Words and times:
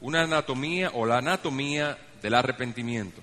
una 0.00 0.22
anatomía 0.22 0.90
o 0.94 1.06
la 1.06 1.18
anatomía 1.18 1.98
del 2.22 2.34
arrepentimiento. 2.34 3.20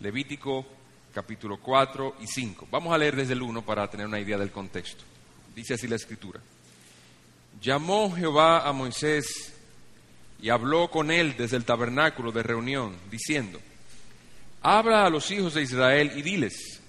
Levítico 0.00 0.66
capítulo 1.12 1.58
4 1.58 2.16
y 2.20 2.26
5. 2.26 2.68
Vamos 2.70 2.92
a 2.92 2.98
leer 2.98 3.16
desde 3.16 3.32
el 3.32 3.42
1 3.42 3.62
para 3.62 3.88
tener 3.88 4.06
una 4.06 4.20
idea 4.20 4.36
del 4.36 4.50
contexto. 4.50 5.02
Dice 5.54 5.74
así 5.74 5.88
la 5.88 5.96
escritura. 5.96 6.40
Llamó 7.60 8.14
Jehová 8.14 8.68
a 8.68 8.72
Moisés 8.72 9.54
y 10.40 10.50
habló 10.50 10.90
con 10.90 11.10
él 11.10 11.34
desde 11.38 11.56
el 11.56 11.64
tabernáculo 11.64 12.30
de 12.32 12.42
reunión, 12.42 12.94
diciendo, 13.10 13.58
Habla 14.60 15.06
a 15.06 15.10
los 15.10 15.30
hijos 15.30 15.54
de 15.54 15.62
Israel 15.62 16.12
y 16.14 16.22
diles, 16.22 16.82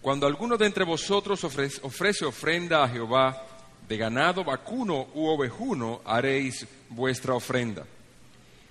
cuando 0.00 0.26
alguno 0.26 0.56
de 0.56 0.66
entre 0.66 0.84
vosotros 0.84 1.42
ofrece, 1.42 1.80
ofrece 1.82 2.24
ofrenda 2.24 2.84
a 2.84 2.88
Jehová 2.88 3.44
de 3.88 3.96
ganado 3.96 4.44
vacuno 4.44 5.08
u 5.14 5.26
ovejuno, 5.26 6.02
haréis 6.04 6.66
vuestra 6.90 7.34
ofrenda. 7.34 7.84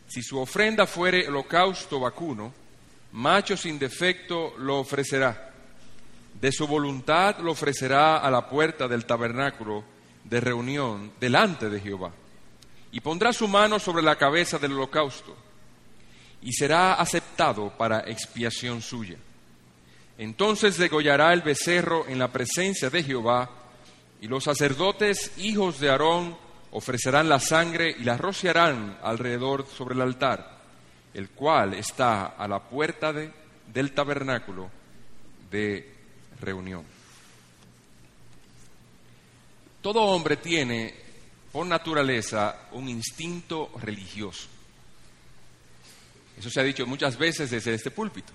Si 0.07 0.21
su 0.23 0.39
ofrenda 0.39 0.87
fuere 0.87 1.27
holocausto 1.27 1.99
vacuno, 1.99 2.53
macho 3.11 3.57
sin 3.57 3.77
defecto 3.77 4.53
lo 4.57 4.79
ofrecerá. 4.79 5.53
De 6.39 6.51
su 6.51 6.67
voluntad 6.67 7.39
lo 7.39 7.51
ofrecerá 7.51 8.17
a 8.17 8.31
la 8.31 8.47
puerta 8.47 8.87
del 8.87 9.05
tabernáculo 9.05 9.83
de 10.23 10.39
reunión 10.39 11.11
delante 11.19 11.69
de 11.69 11.79
Jehová. 11.79 12.11
Y 12.91 12.99
pondrá 13.01 13.33
su 13.33 13.47
mano 13.47 13.79
sobre 13.79 14.03
la 14.03 14.15
cabeza 14.15 14.57
del 14.57 14.73
holocausto 14.73 15.35
y 16.41 16.53
será 16.53 16.93
aceptado 16.93 17.69
para 17.77 18.01
expiación 18.01 18.81
suya. 18.81 19.17
Entonces 20.17 20.77
degollará 20.77 21.33
el 21.33 21.41
becerro 21.41 22.07
en 22.07 22.19
la 22.19 22.31
presencia 22.31 22.89
de 22.89 23.03
Jehová 23.03 23.49
y 24.21 24.27
los 24.27 24.43
sacerdotes, 24.45 25.31
hijos 25.37 25.79
de 25.79 25.89
Aarón, 25.89 26.37
ofrecerán 26.77 27.27
la 27.27 27.39
sangre 27.39 27.89
y 27.89 28.03
la 28.03 28.17
rociarán 28.17 28.99
alrededor 29.01 29.65
sobre 29.67 29.95
el 29.95 30.01
altar, 30.01 30.59
el 31.11 31.29
cual 31.31 31.73
está 31.73 32.27
a 32.27 32.47
la 32.47 32.59
puerta 32.59 33.11
del 33.11 33.91
tabernáculo 33.93 34.69
de 35.49 35.91
reunión. 36.39 36.83
Todo 39.81 40.03
hombre 40.03 40.37
tiene 40.37 40.93
por 41.51 41.65
naturaleza 41.65 42.67
un 42.73 42.87
instinto 42.89 43.71
religioso. 43.81 44.47
Eso 46.37 46.49
se 46.51 46.59
ha 46.59 46.63
dicho 46.63 46.85
muchas 46.85 47.17
veces 47.17 47.49
desde 47.49 47.73
este 47.73 47.89
púlpito. 47.89 48.33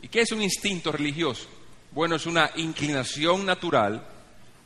¿Y 0.00 0.08
qué 0.08 0.22
es 0.22 0.32
un 0.32 0.40
instinto 0.40 0.90
religioso? 0.90 1.48
Bueno, 1.92 2.16
es 2.16 2.24
una 2.24 2.50
inclinación 2.56 3.44
natural 3.44 4.06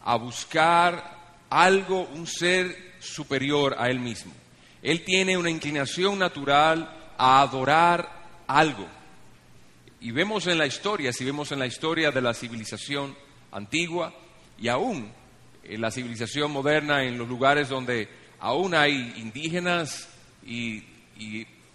a 0.05 0.14
buscar 0.14 1.20
algo, 1.51 2.09
un 2.15 2.27
ser 2.27 2.95
superior 3.01 3.77
a 3.79 3.89
él 3.89 3.98
mismo. 3.98 4.33
Él 4.83 5.05
tiene 5.05 5.37
una 5.37 5.51
inclinación 5.51 6.19
natural 6.19 7.12
a 7.19 7.42
adorar 7.42 8.09
algo. 8.47 8.87
Y 10.01 10.12
vemos 10.12 10.47
en 10.47 10.57
la 10.57 10.67
historia, 10.67 11.12
si 11.12 11.25
vemos 11.25 11.53
en 11.53 11.59
la 11.59 11.67
historia 11.67 12.11
de 12.11 12.23
la 12.23 12.33
civilización 12.33 13.15
antigua 13.53 14.15
y 14.59 14.69
aún 14.69 15.12
en 15.62 15.81
la 15.81 15.91
civilización 15.91 16.51
moderna, 16.51 17.05
en 17.05 17.19
los 17.19 17.29
lugares 17.29 17.69
donde 17.69 18.09
aún 18.39 18.75
hay 18.75 19.14
indígenas 19.19 20.09
y, 20.45 20.85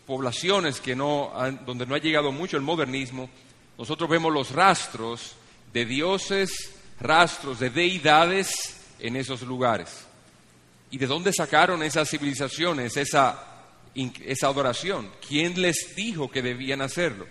poblaciones 0.07 0.81
que 0.81 0.95
no 0.95 1.31
donde 1.65 1.87
no 1.87 1.95
ha 1.95 1.99
llegado 1.99 2.31
mucho 2.31 2.57
el 2.57 2.63
modernismo, 2.63 3.27
nosotros 3.75 4.07
vemos 4.07 4.31
los 4.31 4.51
rastros 4.51 5.35
de 5.73 5.85
dioses, 5.85 6.75
rastros 6.99 7.59
de 7.59 7.71
deidades 7.71 8.84
en 8.99 9.15
esos 9.15 9.41
lugares. 9.41 10.05
¿Y 10.91 10.97
de 10.97 11.07
dónde 11.07 11.33
sacaron 11.33 11.83
esas 11.83 12.09
civilizaciones, 12.09 12.95
esa, 12.97 13.63
esa 13.93 14.47
adoración? 14.47 15.11
¿Quién 15.27 15.61
les 15.61 15.95
dijo 15.95 16.29
que 16.29 16.41
debían 16.41 16.81
hacerlo? 16.81 17.27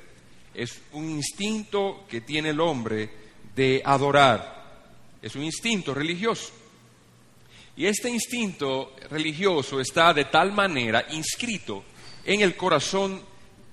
Es 0.55 0.81
un 0.93 1.11
instinto 1.11 2.05
que 2.09 2.21
tiene 2.21 2.51
el 2.51 2.61
hombre 2.61 3.11
de 3.55 3.83
adorar. 3.85 4.65
Es 5.23 5.35
un 5.35 5.45
instinto 5.45 5.95
religioso. 5.95 6.53
Y 7.77 7.87
este 7.87 8.09
instinto 8.09 8.95
religioso 9.11 9.81
está 9.81 10.15
de 10.15 10.27
tal 10.27 10.53
manera 10.53 11.07
inscrito 11.11 11.85
en 12.25 12.41
el 12.41 12.57
corazón 12.57 13.21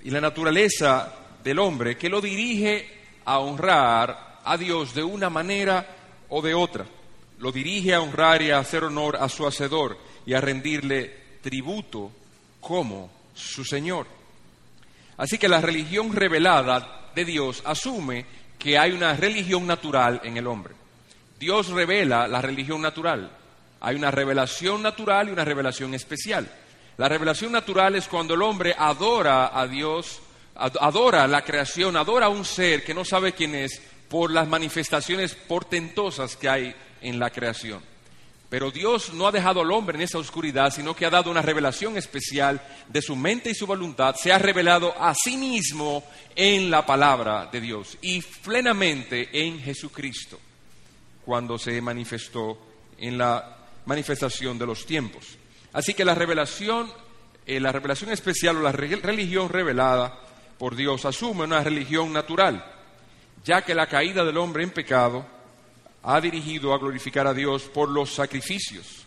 y 0.04 0.10
la 0.10 0.22
naturaleza 0.22 1.14
del 1.44 1.60
hombre 1.60 1.98
que 1.98 2.10
lo 2.10 2.20
dirige 2.20 2.90
a 3.26 3.40
honrar 3.40 4.40
a 4.44 4.58
Dios 4.58 4.96
de 4.96 5.04
una 5.04 5.30
manera 5.30 5.86
o 6.30 6.42
de 6.42 6.54
otra. 6.54 6.86
Lo 7.42 7.52
dirige 7.52 7.94
a 7.94 8.02
honrar 8.02 8.42
y 8.42 8.52
a 8.52 8.60
hacer 8.60 8.84
honor 8.84 9.18
a 9.18 9.28
su 9.28 9.46
Hacedor 9.46 9.98
y 10.26 10.34
a 10.34 10.42
rendirle 10.42 11.14
tributo 11.42 12.12
como 12.60 13.12
su 13.34 13.66
Señor. 13.66 14.06
Así 15.18 15.38
que 15.38 15.50
la 15.50 15.60
religión 15.60 16.16
revelada 16.16 17.10
de 17.14 17.26
Dios 17.26 17.62
asume 17.66 18.26
que 18.58 18.78
hay 18.78 18.92
una 18.92 19.16
religión 19.16 19.66
natural 19.66 20.22
en 20.24 20.38
el 20.38 20.48
hombre. 20.48 20.76
Dios 21.40 21.70
revela 21.70 22.28
la 22.28 22.42
religión 22.42 22.82
natural. 22.82 23.32
Hay 23.80 23.96
una 23.96 24.12
revelación 24.12 24.84
natural 24.84 25.28
y 25.28 25.32
una 25.32 25.44
revelación 25.44 25.96
especial. 25.96 26.48
La 26.98 27.10
revelación 27.10 27.52
natural 27.52 27.96
es 27.96 28.08
cuando 28.08 28.36
el 28.36 28.44
hombre 28.44 28.76
adora 28.78 29.60
a 29.60 29.68
Dios 29.68 30.22
adora 30.54 31.28
la 31.28 31.42
creación, 31.44 31.98
adora 31.98 32.28
a 32.28 32.30
un 32.30 32.46
ser 32.46 32.84
que 32.84 32.94
no 32.94 33.04
sabe 33.04 33.34
quién 33.34 33.56
es 33.56 33.82
por 34.10 34.30
las 34.30 34.48
manifestaciones 34.48 35.34
portentosas 35.34 36.36
que 36.36 36.50
hay 36.50 36.76
en 37.02 37.20
la 37.20 37.30
creación. 37.30 37.82
Pero 38.52 38.70
Dios 38.70 39.14
no 39.14 39.28
ha 39.28 39.32
dejado 39.32 39.62
al 39.62 39.72
hombre 39.72 39.96
en 39.96 40.02
esa 40.02 40.18
oscuridad, 40.18 40.74
sino 40.74 40.94
que 40.94 41.06
ha 41.06 41.10
dado 41.10 41.32
una 41.32 41.42
revelación 41.42 41.98
especial 41.98 42.62
de 42.90 43.02
su 43.02 43.16
mente 43.16 43.50
y 43.50 43.56
su 43.56 43.66
voluntad. 43.66 44.14
Se 44.16 44.34
ha 44.34 44.38
revelado 44.38 44.94
a 45.02 45.16
sí 45.16 45.38
mismo 45.38 46.04
en 46.36 46.70
la 46.70 46.86
palabra 46.86 47.48
de 47.50 47.62
Dios 47.62 47.98
y 48.02 48.22
plenamente 48.22 49.30
en 49.32 49.62
Jesucristo, 49.62 50.38
cuando 51.24 51.58
se 51.58 51.82
manifestó 51.82 52.60
en 52.98 53.18
la 53.18 53.58
manifestación 53.86 54.60
de 54.60 54.66
los 54.66 54.86
tiempos. 54.86 55.38
Así 55.72 55.94
que 55.94 56.04
la 56.04 56.14
revelación, 56.14 56.92
eh, 57.46 57.58
la 57.62 57.72
revelación 57.72 58.12
especial 58.12 58.58
o 58.58 58.62
la 58.62 58.74
religión 58.74 59.48
revelada 59.48 60.20
por 60.58 60.76
Dios 60.76 61.06
asume 61.06 61.46
una 61.46 61.64
religión 61.64 62.12
natural, 62.12 62.66
ya 63.46 63.62
que 63.62 63.74
la 63.74 63.88
caída 63.88 64.26
del 64.26 64.36
hombre 64.36 64.64
en 64.64 64.72
pecado 64.72 65.26
ha 66.04 66.20
dirigido 66.20 66.74
a 66.74 66.78
glorificar 66.78 67.28
a 67.28 67.34
Dios 67.34 67.64
por 67.64 67.90
los 67.90 68.14
sacrificios, 68.14 69.06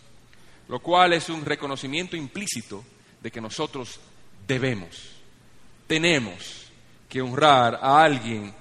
lo 0.67 0.79
cual 0.79 1.13
es 1.13 1.29
un 1.29 1.43
reconocimiento 1.43 2.15
implícito 2.15 2.83
de 3.21 3.31
que 3.31 3.41
nosotros 3.41 3.99
debemos, 4.47 5.11
tenemos 5.87 6.67
que 7.09 7.21
honrar 7.21 7.79
a 7.81 8.03
alguien, 8.03 8.53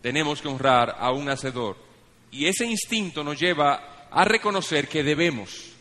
tenemos 0.00 0.42
que 0.42 0.48
honrar 0.48 0.96
a 0.98 1.10
un 1.12 1.28
hacedor. 1.28 1.76
Y 2.30 2.46
ese 2.46 2.64
instinto 2.64 3.22
nos 3.22 3.38
lleva 3.38 4.08
a 4.10 4.24
reconocer 4.24 4.88
que 4.88 5.02
debemos, 5.02 5.72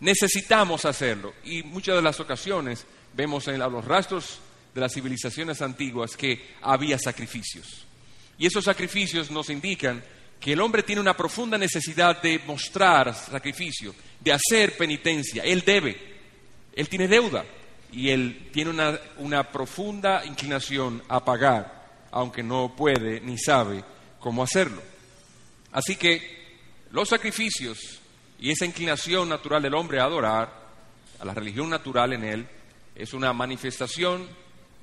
necesitamos 0.00 0.84
hacerlo. 0.84 1.34
Y 1.44 1.62
muchas 1.62 1.96
de 1.96 2.02
las 2.02 2.20
ocasiones 2.20 2.86
vemos 3.14 3.48
en 3.48 3.58
los 3.58 3.84
rastros 3.84 4.40
de 4.74 4.80
las 4.80 4.92
civilizaciones 4.92 5.62
antiguas 5.62 6.16
que 6.16 6.54
había 6.62 6.98
sacrificios. 6.98 7.86
Y 8.38 8.46
esos 8.46 8.64
sacrificios 8.64 9.30
nos 9.30 9.50
indican 9.50 10.02
que 10.40 10.54
el 10.54 10.60
hombre 10.60 10.82
tiene 10.82 11.02
una 11.02 11.16
profunda 11.16 11.58
necesidad 11.58 12.22
de 12.22 12.38
mostrar 12.46 13.14
sacrificio, 13.14 13.94
de 14.18 14.32
hacer 14.32 14.76
penitencia. 14.76 15.44
Él 15.44 15.62
debe, 15.64 16.00
él 16.74 16.88
tiene 16.88 17.06
deuda 17.06 17.44
y 17.92 18.08
él 18.08 18.48
tiene 18.50 18.70
una, 18.70 18.98
una 19.18 19.52
profunda 19.52 20.24
inclinación 20.24 21.02
a 21.08 21.22
pagar, 21.22 22.08
aunque 22.10 22.42
no 22.42 22.74
puede 22.74 23.20
ni 23.20 23.36
sabe 23.36 23.84
cómo 24.18 24.42
hacerlo. 24.42 24.82
Así 25.72 25.96
que 25.96 26.40
los 26.90 27.10
sacrificios 27.10 28.00
y 28.38 28.50
esa 28.50 28.64
inclinación 28.64 29.28
natural 29.28 29.60
del 29.60 29.74
hombre 29.74 30.00
a 30.00 30.04
adorar, 30.04 30.58
a 31.18 31.24
la 31.26 31.34
religión 31.34 31.68
natural 31.68 32.14
en 32.14 32.24
él, 32.24 32.46
es 32.94 33.12
una 33.12 33.34
manifestación 33.34 34.26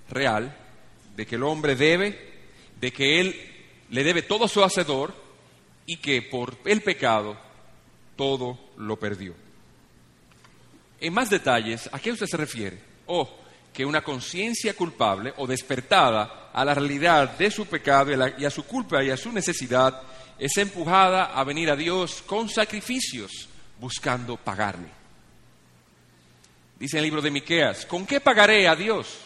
real 0.07 0.55
de 1.15 1.25
que 1.25 1.35
el 1.35 1.43
hombre 1.43 1.75
debe, 1.75 2.37
de 2.79 2.93
que 2.93 3.19
él 3.19 3.35
le 3.89 4.03
debe 4.03 4.21
todo 4.21 4.45
a 4.45 4.49
su 4.49 4.63
hacedor 4.63 5.26
y 5.87 5.97
que 5.97 6.21
por 6.21 6.55
el 6.65 6.81
pecado 6.81 7.35
todo 8.15 8.59
lo 8.77 8.99
perdió. 8.99 9.33
En 10.99 11.13
más 11.13 11.29
detalles, 11.29 11.89
¿a 11.91 11.99
qué 11.99 12.11
usted 12.11 12.27
se 12.27 12.37
refiere? 12.37 12.79
O 13.07 13.27
que 13.73 13.85
una 13.85 14.03
conciencia 14.03 14.75
culpable 14.75 15.33
o 15.37 15.47
despertada 15.47 16.49
a 16.53 16.65
la 16.65 16.73
realidad 16.73 17.37
de 17.37 17.49
su 17.49 17.65
pecado 17.65 18.11
y 18.37 18.45
a 18.45 18.49
su 18.49 18.63
culpa 18.63 19.03
y 19.03 19.09
a 19.09 19.17
su 19.17 19.31
necesidad 19.31 20.01
es 20.37 20.57
empujada 20.57 21.25
a 21.25 21.43
venir 21.43 21.69
a 21.69 21.75
Dios 21.75 22.23
con 22.25 22.49
sacrificios 22.49 23.47
buscando 23.79 24.37
pagarle. 24.37 24.89
Dice 26.79 26.97
el 26.97 27.03
libro 27.03 27.21
de 27.21 27.31
Miqueas, 27.31 27.85
¿con 27.85 28.05
qué 28.05 28.19
pagaré 28.19 28.67
a 28.67 28.75
Dios? 28.75 29.19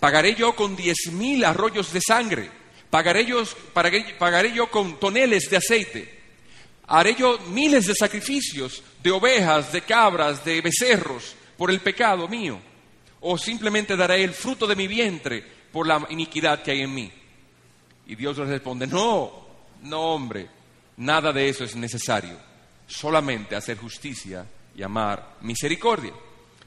Pagaré 0.00 0.34
yo 0.34 0.56
con 0.56 0.74
diez 0.74 1.12
mil 1.12 1.44
arroyos 1.44 1.92
de 1.92 2.00
sangre. 2.00 2.50
Pagaré 2.92 3.24
yo, 3.24 4.70
con 4.70 5.00
toneles 5.00 5.48
de 5.48 5.56
aceite. 5.56 6.20
Haré 6.86 7.14
yo 7.14 7.38
miles 7.48 7.86
de 7.86 7.94
sacrificios 7.94 8.82
de 9.02 9.10
ovejas, 9.10 9.72
de 9.72 9.80
cabras, 9.80 10.44
de 10.44 10.60
becerros 10.60 11.34
por 11.56 11.70
el 11.70 11.80
pecado 11.80 12.28
mío. 12.28 12.60
o 13.24 13.38
simplemente 13.38 13.96
daré 13.96 14.22
el 14.24 14.34
fruto 14.34 14.66
de 14.66 14.76
mi 14.76 14.88
vientre 14.88 15.42
por 15.72 15.86
la 15.86 16.04
iniquidad 16.10 16.62
que 16.62 16.72
hay 16.72 16.80
en 16.82 16.92
mí. 16.92 17.10
Y 18.08 18.14
Dios 18.16 18.36
le 18.36 18.46
responde, 18.46 18.86
no, 18.86 19.46
no 19.82 20.00
hombre, 20.00 20.48
nada 20.96 21.32
de 21.32 21.48
eso 21.48 21.62
es 21.64 21.76
necesario, 21.76 22.36
solamente 22.86 23.54
hacer 23.54 23.78
justicia 23.78 24.44
y 24.76 24.82
amar 24.82 25.36
misericordia. 25.40 26.12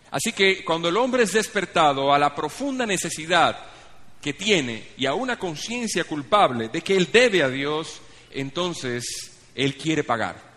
Así 0.09 0.31
que 0.31 0.63
cuando 0.63 0.87
el 0.87 0.95
hombre 0.95 1.23
es 1.23 1.33
despertado 1.33 2.11
a 2.13 2.17
la 2.17 2.33
profunda 2.33 2.85
necesidad 2.85 3.74
que 4.21 4.33
tiene 4.33 4.89
y 4.97 5.05
a 5.05 5.13
una 5.13 5.37
conciencia 5.37 6.03
culpable 6.03 6.69
de 6.69 6.81
que 6.81 6.95
él 6.95 7.09
debe 7.11 7.43
a 7.43 7.49
Dios, 7.49 8.01
entonces 8.31 9.31
él 9.53 9.75
quiere 9.75 10.03
pagar. 10.03 10.55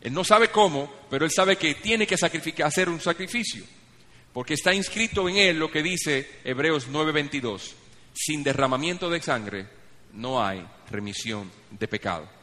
Él 0.00 0.12
no 0.12 0.24
sabe 0.24 0.48
cómo, 0.48 0.92
pero 1.10 1.24
él 1.24 1.30
sabe 1.34 1.56
que 1.56 1.74
tiene 1.74 2.06
que 2.06 2.16
hacer 2.62 2.88
un 2.88 3.00
sacrificio, 3.00 3.64
porque 4.32 4.54
está 4.54 4.72
inscrito 4.72 5.28
en 5.28 5.36
él 5.36 5.58
lo 5.58 5.70
que 5.70 5.82
dice 5.82 6.40
Hebreos 6.44 6.88
9:22, 6.88 7.74
sin 8.14 8.44
derramamiento 8.44 9.10
de 9.10 9.22
sangre 9.22 9.66
no 10.12 10.42
hay 10.42 10.64
remisión 10.90 11.50
de 11.70 11.88
pecado. 11.88 12.37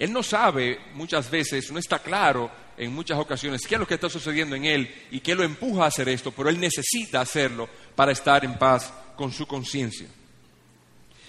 Él 0.00 0.14
no 0.14 0.22
sabe 0.22 0.80
muchas 0.94 1.30
veces, 1.30 1.70
no 1.70 1.78
está 1.78 1.98
claro 1.98 2.50
en 2.78 2.90
muchas 2.90 3.18
ocasiones 3.18 3.66
qué 3.66 3.74
es 3.74 3.78
lo 3.78 3.86
que 3.86 3.94
está 3.94 4.08
sucediendo 4.08 4.56
en 4.56 4.64
él 4.64 4.90
y 5.10 5.20
qué 5.20 5.34
lo 5.34 5.44
empuja 5.44 5.84
a 5.84 5.88
hacer 5.88 6.08
esto, 6.08 6.32
pero 6.32 6.48
él 6.48 6.58
necesita 6.58 7.20
hacerlo 7.20 7.68
para 7.94 8.12
estar 8.12 8.42
en 8.42 8.56
paz 8.56 8.90
con 9.14 9.30
su 9.30 9.46
conciencia. 9.46 10.08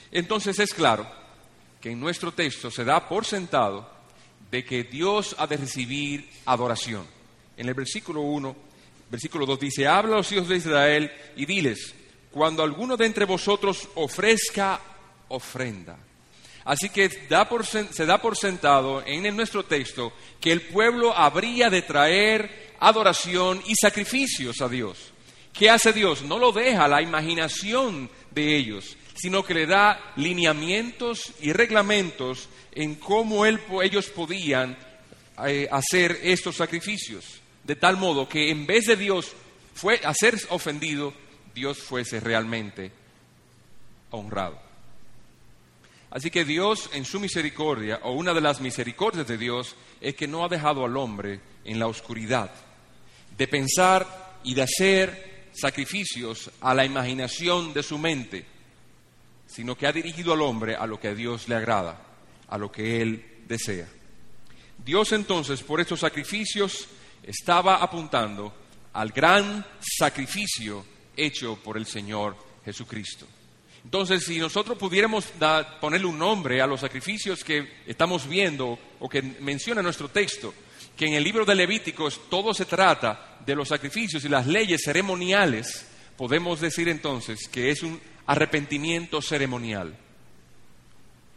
Entonces 0.09 0.57
es 0.57 0.73
claro 0.73 1.05
que 1.81 1.91
en 1.91 1.99
nuestro 1.99 2.31
texto 2.31 2.71
se 2.71 2.85
da 2.85 3.09
por 3.09 3.25
sentado 3.25 3.91
de 4.49 4.63
que 4.63 4.85
Dios 4.85 5.35
ha 5.37 5.47
de 5.47 5.57
recibir 5.57 6.29
adoración. 6.45 7.05
En 7.57 7.67
el 7.67 7.73
versículo 7.73 8.21
1, 8.21 8.55
versículo 9.09 9.45
2 9.45 9.59
dice, 9.59 9.85
habla 9.85 10.13
a 10.13 10.17
los 10.19 10.31
hijos 10.31 10.47
de 10.47 10.55
Israel 10.55 11.11
y 11.35 11.45
diles, 11.45 11.93
cuando 12.31 12.63
alguno 12.63 12.95
de 12.95 13.05
entre 13.05 13.25
vosotros 13.25 13.89
ofrezca 13.95 14.79
ofrenda 15.27 15.97
Así 16.63 16.89
que 16.89 17.09
se 17.09 18.05
da 18.05 18.21
por 18.21 18.37
sentado 18.37 19.03
en 19.05 19.35
nuestro 19.35 19.65
texto 19.65 20.13
que 20.39 20.51
el 20.51 20.61
pueblo 20.61 21.15
habría 21.15 21.69
de 21.69 21.81
traer 21.81 22.73
adoración 22.79 23.61
y 23.65 23.73
sacrificios 23.75 24.61
a 24.61 24.69
Dios. 24.69 25.11
¿Qué 25.53 25.69
hace 25.69 25.93
Dios? 25.93 26.23
No 26.23 26.37
lo 26.37 26.51
deja 26.51 26.85
a 26.85 26.87
la 26.87 27.01
imaginación 27.01 28.09
de 28.31 28.55
ellos, 28.55 28.95
sino 29.15 29.43
que 29.43 29.53
le 29.53 29.65
da 29.65 30.13
lineamientos 30.15 31.33
y 31.41 31.51
reglamentos 31.51 32.47
en 32.71 32.95
cómo 32.95 33.45
ellos 33.45 34.07
podían 34.07 34.77
eh, 35.45 35.67
hacer 35.71 36.19
estos 36.23 36.55
sacrificios. 36.55 37.41
De 37.63 37.75
tal 37.75 37.97
modo 37.97 38.27
que 38.27 38.49
en 38.49 38.65
vez 38.65 38.85
de 38.85 38.95
Dios 38.95 39.33
fue, 39.73 39.99
a 40.03 40.13
ser 40.13 40.37
ofendido, 40.49 41.13
Dios 41.53 41.79
fuese 41.79 42.19
realmente 42.19 42.91
honrado. 44.11 44.70
Así 46.11 46.29
que 46.29 46.43
Dios 46.43 46.89
en 46.93 47.05
su 47.05 47.21
misericordia, 47.21 48.01
o 48.03 48.11
una 48.11 48.33
de 48.33 48.41
las 48.41 48.59
misericordias 48.59 49.25
de 49.27 49.37
Dios, 49.37 49.75
es 50.01 50.13
que 50.13 50.27
no 50.27 50.43
ha 50.43 50.49
dejado 50.49 50.83
al 50.83 50.97
hombre 50.97 51.39
en 51.63 51.79
la 51.79 51.87
oscuridad, 51.87 52.51
de 53.37 53.47
pensar 53.47 54.39
y 54.43 54.53
de 54.53 54.63
hacer 54.63 55.47
sacrificios 55.53 56.51
a 56.59 56.73
la 56.73 56.83
imaginación 56.83 57.71
de 57.71 57.81
su 57.81 57.97
mente, 57.97 58.45
sino 59.47 59.77
que 59.77 59.87
ha 59.87 59.93
dirigido 59.93 60.33
al 60.33 60.41
hombre 60.41 60.75
a 60.75 60.85
lo 60.85 60.99
que 60.99 61.07
a 61.07 61.15
Dios 61.15 61.47
le 61.47 61.55
agrada, 61.55 62.01
a 62.49 62.57
lo 62.57 62.69
que 62.69 63.01
él 63.01 63.43
desea. 63.47 63.87
Dios 64.83 65.13
entonces 65.13 65.63
por 65.63 65.79
estos 65.79 66.01
sacrificios 66.01 66.87
estaba 67.23 67.77
apuntando 67.77 68.53
al 68.93 69.11
gran 69.11 69.65
sacrificio 69.79 70.85
hecho 71.15 71.55
por 71.55 71.77
el 71.77 71.85
Señor 71.85 72.35
Jesucristo. 72.65 73.27
Entonces, 73.83 74.23
si 74.23 74.37
nosotros 74.39 74.77
pudiéramos 74.77 75.25
ponerle 75.79 76.07
un 76.07 76.19
nombre 76.19 76.61
a 76.61 76.67
los 76.67 76.81
sacrificios 76.81 77.43
que 77.43 77.81
estamos 77.87 78.27
viendo 78.27 78.77
o 78.99 79.09
que 79.09 79.21
menciona 79.21 79.81
nuestro 79.81 80.09
texto, 80.09 80.53
que 80.95 81.07
en 81.07 81.13
el 81.13 81.23
libro 81.23 81.45
de 81.45 81.55
Levíticos 81.55 82.29
todo 82.29 82.53
se 82.53 82.65
trata 82.65 83.39
de 83.45 83.55
los 83.55 83.69
sacrificios 83.69 84.23
y 84.23 84.29
las 84.29 84.45
leyes 84.45 84.81
ceremoniales, 84.83 85.87
podemos 86.15 86.61
decir 86.61 86.89
entonces 86.89 87.47
que 87.47 87.71
es 87.71 87.81
un 87.81 87.99
arrepentimiento 88.27 89.21
ceremonial. 89.21 89.95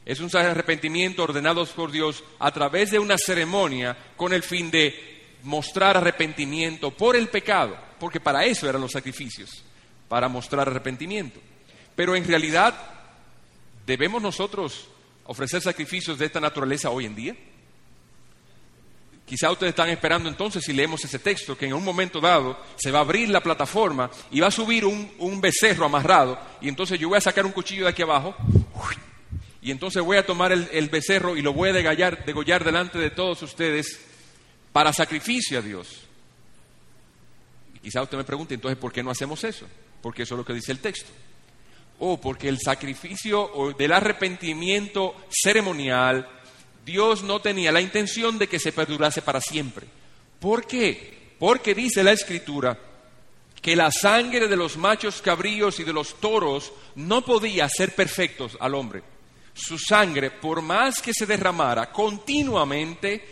Es 0.05 0.20
un 0.20 0.29
arrepentimiento 0.37 1.23
ordenado 1.23 1.64
por 1.64 1.90
Dios 1.90 2.23
a 2.38 2.52
través 2.52 2.90
de 2.90 2.99
una 2.99 3.17
ceremonia 3.17 3.97
con 4.17 4.35
el 4.35 4.43
fin 4.43 4.70
de 4.70 5.14
mostrar 5.44 5.97
arrepentimiento 5.97 6.90
por 6.90 7.17
el 7.17 7.29
pecado, 7.29 7.76
porque 7.99 8.20
para 8.20 8.44
eso 8.44 8.69
eran 8.69 8.82
los 8.82 8.93
sacrificios, 8.93 9.64
para 10.08 10.29
mostrar 10.29 10.69
arrepentimiento. 10.69 11.40
Pero 11.96 12.17
en 12.17 12.25
realidad, 12.25 12.75
¿debemos 13.87 14.20
nosotros 14.20 14.88
ofrecer 15.25 15.62
sacrificios 15.62 16.19
de 16.19 16.26
esta 16.26 16.41
naturaleza 16.41 16.91
hoy 16.91 17.06
en 17.06 17.14
día? 17.14 17.37
Quizá 19.26 19.50
ustedes 19.50 19.70
están 19.70 19.88
esperando 19.88 20.29
entonces, 20.29 20.62
si 20.62 20.75
leemos 20.75 21.02
ese 21.02 21.19
texto, 21.19 21.56
que 21.56 21.64
en 21.67 21.73
un 21.73 21.82
momento 21.82 22.20
dado 22.20 22.58
se 22.76 22.91
va 22.91 22.99
a 22.99 23.02
abrir 23.02 23.31
la 23.31 23.43
plataforma 23.43 24.11
y 24.31 24.41
va 24.41 24.49
a 24.49 24.50
subir 24.50 24.85
un, 24.85 25.41
becerro 25.41 25.87
amarrado, 25.87 26.38
y 26.61 26.69
entonces 26.69 26.99
yo 27.00 27.08
voy 27.08 27.17
a 27.17 27.23
sacar 27.23 27.46
un 27.46 27.52
cuchillo 27.52 27.85
de 27.85 27.91
aquí 27.91 28.02
abajo, 28.02 28.35
y 29.62 29.70
entonces 29.70 30.02
voy 30.02 30.19
a 30.19 30.26
tomar 30.26 30.52
el, 30.52 30.88
becerro 30.90 31.38
y 31.38 31.43
lo 31.43 31.55
voy 31.55 31.70
a 31.70 31.73
degollar, 31.73 32.26
degollar 32.26 32.64
delante 32.64 32.99
de 32.99 33.11
todos 33.11 33.40
ustedes 33.40 33.99
para 34.73 34.93
sacrificio 34.93 35.58
a 35.58 35.62
Dios. 35.62 36.02
Y 37.75 37.79
quizá 37.79 38.02
usted 38.02 38.19
me 38.19 38.25
pregunte, 38.25 38.52
entonces, 38.52 38.79
¿por 38.79 38.93
qué 38.93 39.02
no 39.02 39.11
hacemos 39.11 39.43
eso? 39.43 39.67
Porque 40.02 40.25
eso 40.25 40.35
es 40.35 40.38
lo 40.38 40.44
que 40.44 40.52
dice 40.52 40.70
el 40.70 40.81
texto. 40.81 41.11
Oh, 41.99 42.20
porque 42.20 42.49
el 42.49 42.58
sacrificio 42.58 43.75
del 43.79 43.93
arrepentimiento 43.93 45.14
ceremonial, 45.31 46.29
Dios 46.85 47.23
no 47.23 47.41
tenía 47.41 47.73
la 47.73 47.81
intención 47.81 48.38
de 48.38 48.49
que 48.49 48.58
se 48.58 48.73
perdurase 48.73 49.23
para 49.23 49.41
siempre. 49.41 49.87
¿Por 50.41 50.67
qué? 50.67 51.35
Porque 51.38 51.75
dice 51.75 52.02
la 52.02 52.12
Escritura 52.12 52.79
que 53.64 53.75
la 53.75 53.91
sangre 53.91 54.46
de 54.46 54.56
los 54.56 54.76
machos 54.76 55.23
cabríos 55.23 55.81
y 55.81 55.85
de 55.85 55.93
los 55.94 56.20
toros 56.20 56.70
no 56.96 57.25
podía 57.25 57.67
ser 57.69 57.94
perfectos 57.94 58.58
al 58.61 58.75
hombre. 58.75 59.02
Su 59.55 59.79
sangre, 59.79 60.31
por 60.31 60.61
más 60.61 61.00
que 61.00 61.14
se 61.14 61.25
derramara 61.25 61.90
continuamente, 61.90 63.25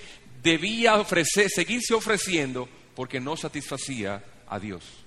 debía 0.42 1.04
seguirse 1.04 1.92
ofreciendo 1.92 2.66
porque 2.94 3.20
no 3.20 3.36
satisfacía 3.36 4.24
a 4.48 4.58
Dios. 4.58 5.01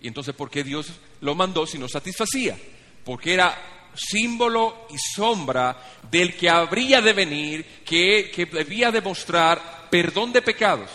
Y 0.00 0.08
entonces, 0.08 0.34
¿por 0.34 0.50
qué 0.50 0.62
Dios 0.62 0.92
lo 1.20 1.34
mandó 1.34 1.66
si 1.66 1.78
no 1.78 1.88
satisfacía? 1.88 2.56
Porque 3.04 3.34
era 3.34 3.90
símbolo 3.94 4.86
y 4.90 4.96
sombra 4.98 5.76
del 6.10 6.36
que 6.36 6.48
habría 6.48 7.00
de 7.00 7.12
venir, 7.12 7.64
que, 7.84 8.30
que 8.32 8.46
debía 8.46 8.92
demostrar 8.92 9.88
perdón 9.90 10.32
de 10.32 10.42
pecados 10.42 10.90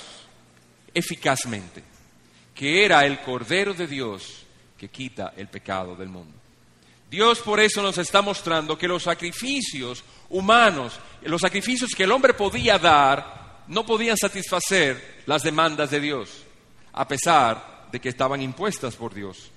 eficazmente, 0.93 1.83
que 2.53 2.85
era 2.85 3.05
el 3.05 3.19
Cordero 3.19 3.73
de 3.73 3.87
Dios 3.87 4.45
que 4.77 4.89
quita 4.89 5.33
el 5.35 5.47
pecado 5.47 5.95
del 5.95 6.09
mundo. 6.09 6.37
Dios 7.09 7.39
por 7.39 7.59
eso 7.59 7.81
nos 7.81 7.97
está 7.97 8.21
mostrando 8.21 8.77
que 8.77 8.87
los 8.87 9.03
sacrificios 9.03 10.03
humanos, 10.29 10.99
los 11.23 11.41
sacrificios 11.41 11.91
que 11.95 12.03
el 12.03 12.11
hombre 12.11 12.33
podía 12.33 12.79
dar, 12.79 13.63
no 13.67 13.85
podían 13.85 14.17
satisfacer 14.17 15.21
las 15.25 15.43
demandas 15.43 15.91
de 15.91 15.99
Dios, 15.99 16.43
a 16.91 17.07
pesar 17.07 17.72
de 17.93 18.01
que 18.01 18.09
estaban 18.09 18.41
impuestas 18.41 18.95
por 18.95 19.13
Dios. 19.13 19.51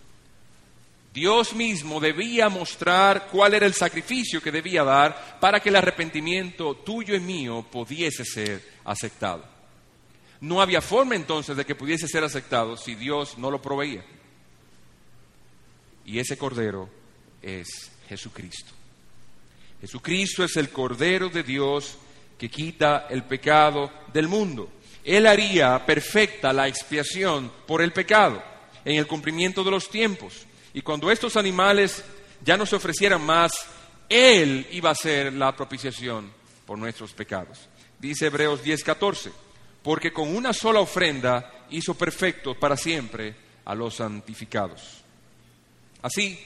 Dios 1.14 1.54
mismo 1.54 1.98
debía 1.98 2.50
mostrar 2.50 3.28
cuál 3.32 3.54
era 3.54 3.64
el 3.64 3.72
sacrificio 3.72 4.42
que 4.42 4.52
debía 4.52 4.84
dar 4.84 5.38
para 5.40 5.58
que 5.58 5.70
el 5.70 5.76
arrepentimiento 5.76 6.74
tuyo 6.76 7.14
y 7.14 7.20
mío 7.20 7.64
pudiese 7.72 8.26
ser 8.26 8.62
aceptado. 8.84 9.42
No 10.42 10.60
había 10.60 10.82
forma 10.82 11.16
entonces 11.16 11.56
de 11.56 11.64
que 11.64 11.74
pudiese 11.74 12.06
ser 12.06 12.24
aceptado 12.24 12.76
si 12.76 12.94
Dios 12.94 13.38
no 13.38 13.50
lo 13.50 13.62
proveía. 13.62 14.04
Y 16.04 16.18
ese 16.18 16.36
cordero 16.36 16.90
es 17.40 17.90
Jesucristo. 18.06 18.72
Jesucristo 19.80 20.44
es 20.44 20.54
el 20.58 20.68
cordero 20.68 21.30
de 21.30 21.42
Dios 21.42 21.96
que 22.36 22.50
quita 22.50 23.06
el 23.08 23.24
pecado 23.24 23.90
del 24.12 24.28
mundo. 24.28 24.70
Él 25.06 25.28
haría 25.28 25.86
perfecta 25.86 26.52
la 26.52 26.66
expiación 26.66 27.52
por 27.64 27.80
el 27.80 27.92
pecado 27.92 28.42
en 28.84 28.96
el 28.96 29.06
cumplimiento 29.06 29.62
de 29.62 29.70
los 29.70 29.88
tiempos. 29.88 30.46
Y 30.74 30.82
cuando 30.82 31.12
estos 31.12 31.36
animales 31.36 32.04
ya 32.44 32.56
no 32.56 32.66
se 32.66 32.74
ofrecieran 32.74 33.22
más, 33.22 33.52
Él 34.08 34.66
iba 34.72 34.90
a 34.90 34.96
ser 34.96 35.32
la 35.32 35.54
propiciación 35.54 36.32
por 36.66 36.76
nuestros 36.76 37.12
pecados. 37.12 37.68
Dice 38.00 38.26
Hebreos 38.26 38.64
10:14, 38.64 39.30
porque 39.80 40.12
con 40.12 40.34
una 40.34 40.52
sola 40.52 40.80
ofrenda 40.80 41.52
hizo 41.70 41.94
perfecto 41.94 42.58
para 42.58 42.76
siempre 42.76 43.32
a 43.64 43.76
los 43.76 43.94
santificados. 43.94 45.04
Así, 46.02 46.36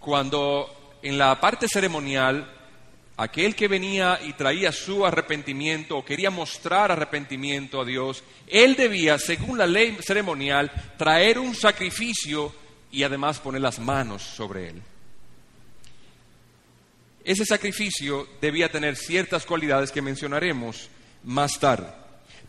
cuando 0.00 0.98
en 1.02 1.16
la 1.16 1.40
parte 1.40 1.68
ceremonial 1.68 2.59
aquel 3.22 3.54
que 3.54 3.68
venía 3.68 4.18
y 4.24 4.32
traía 4.32 4.72
su 4.72 5.04
arrepentimiento 5.04 5.98
o 5.98 6.04
quería 6.04 6.30
mostrar 6.30 6.90
arrepentimiento 6.90 7.82
a 7.82 7.84
Dios, 7.84 8.24
él 8.46 8.76
debía, 8.76 9.18
según 9.18 9.58
la 9.58 9.66
ley 9.66 9.96
ceremonial, 10.00 10.72
traer 10.96 11.38
un 11.38 11.54
sacrificio 11.54 12.54
y 12.90 13.02
además 13.02 13.38
poner 13.38 13.60
las 13.60 13.78
manos 13.78 14.22
sobre 14.22 14.70
él. 14.70 14.82
Ese 17.22 17.44
sacrificio 17.44 18.26
debía 18.40 18.72
tener 18.72 18.96
ciertas 18.96 19.44
cualidades 19.44 19.92
que 19.92 20.00
mencionaremos 20.00 20.88
más 21.24 21.60
tarde. 21.60 21.88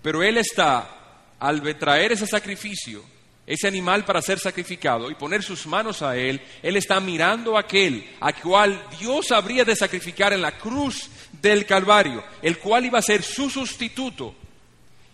Pero 0.02 0.24
él 0.24 0.38
está, 0.38 1.34
al 1.38 1.62
traer 1.78 2.14
ese 2.14 2.26
sacrificio, 2.26 3.04
ese 3.52 3.68
animal 3.68 4.06
para 4.06 4.22
ser 4.22 4.40
sacrificado 4.40 5.12
y 5.12 5.16
poner 5.16 5.44
sus 5.44 5.68
manos 5.68 6.02
a 6.02 6.16
él, 6.16 6.40
él 6.64 6.78
está 6.78 7.02
mirando 7.02 7.58
a 7.58 7.62
aquel 7.62 8.10
a 8.22 8.32
cual 8.32 8.82
Dios 8.98 9.30
habría 9.34 9.66
de 9.66 9.76
sacrificar 9.76 10.32
en 10.32 10.42
la 10.42 10.58
cruz 10.58 11.10
del 11.42 11.66
Calvario, 11.66 12.24
el 12.42 12.60
cual 12.60 12.86
iba 12.86 13.00
a 13.00 13.02
ser 13.02 13.24
su 13.24 13.50
sustituto. 13.50 14.34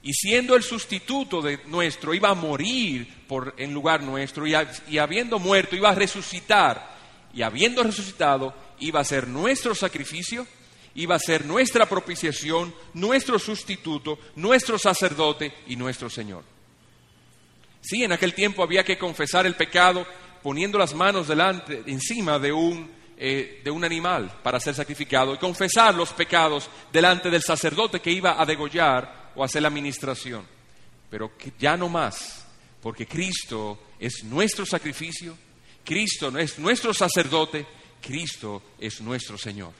Y 0.04 0.14
siendo 0.14 0.56
el 0.56 0.62
sustituto 0.62 1.42
de 1.42 1.62
nuestro, 1.66 2.14
iba 2.14 2.30
a 2.30 2.36
morir 2.36 3.12
por, 3.28 3.56
en 3.58 3.74
lugar 3.74 4.04
nuestro 4.04 4.46
y, 4.46 4.54
y 4.88 5.00
habiendo 5.00 5.40
muerto, 5.40 5.76
iba 5.76 5.90
a 5.90 5.96
resucitar. 5.96 6.96
Y 7.34 7.42
habiendo 7.42 7.82
resucitado, 7.82 8.54
iba 8.80 9.00
a 9.00 9.04
ser 9.04 9.28
nuestro 9.28 9.74
sacrificio, 9.74 10.46
iba 10.94 11.16
a 11.16 11.20
ser 11.20 11.44
nuestra 11.44 11.90
propiciación, 11.90 12.72
nuestro 12.94 13.40
sustituto, 13.40 14.20
nuestro 14.36 14.78
sacerdote 14.78 15.56
y 15.66 15.76
nuestro 15.76 16.08
Señor. 16.08 16.57
Sí, 17.82 18.04
en 18.04 18.12
aquel 18.12 18.34
tiempo 18.34 18.64
había 18.64 18.84
que 18.84 18.98
confesar 18.98 19.46
el 19.46 19.56
pecado 19.56 20.06
poniendo 20.44 20.78
las 20.78 20.94
manos 20.94 21.28
delante, 21.28 21.84
encima 21.88 22.40
de 22.40 22.52
un, 22.52 22.90
eh, 23.18 23.62
de 23.64 23.72
un 23.72 23.84
animal 23.84 24.40
para 24.44 24.60
ser 24.60 24.76
sacrificado 24.76 25.34
y 25.34 25.38
confesar 25.38 25.96
los 25.96 26.14
pecados 26.14 26.70
delante 26.92 27.30
del 27.30 27.42
sacerdote 27.42 28.00
que 28.00 28.12
iba 28.12 28.42
a 28.42 28.46
degollar 28.46 29.32
o 29.36 29.44
hacer 29.44 29.62
la 29.62 29.68
administración. 29.68 30.46
Pero 31.10 31.32
ya 31.60 31.78
no 31.78 31.90
más, 31.90 32.46
porque 32.82 33.06
Cristo 33.06 33.80
es 34.00 34.24
nuestro 34.24 34.66
sacrificio, 34.66 35.38
Cristo 35.84 36.38
es 36.38 36.60
nuestro 36.60 36.94
sacerdote, 36.94 37.66
Cristo 38.02 38.62
es 38.80 39.02
nuestro 39.02 39.38
Señor. 39.38 39.74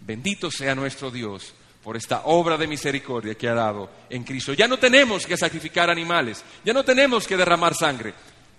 Bendito 0.00 0.50
sea 0.50 0.74
nuestro 0.74 1.10
Dios 1.10 1.54
por 1.82 1.96
esta 1.96 2.22
obra 2.26 2.56
de 2.56 2.66
misericordia 2.66 3.34
que 3.34 3.48
ha 3.48 3.54
dado 3.54 3.90
en 4.08 4.22
Cristo. 4.22 4.52
Ya 4.52 4.68
no 4.68 4.78
tenemos 4.78 5.26
que 5.26 5.36
sacrificar 5.36 5.90
animales, 5.90 6.44
ya 6.64 6.72
no 6.72 6.84
tenemos 6.84 7.26
que 7.26 7.36
derramar 7.36 7.74
sangre. 7.74 8.14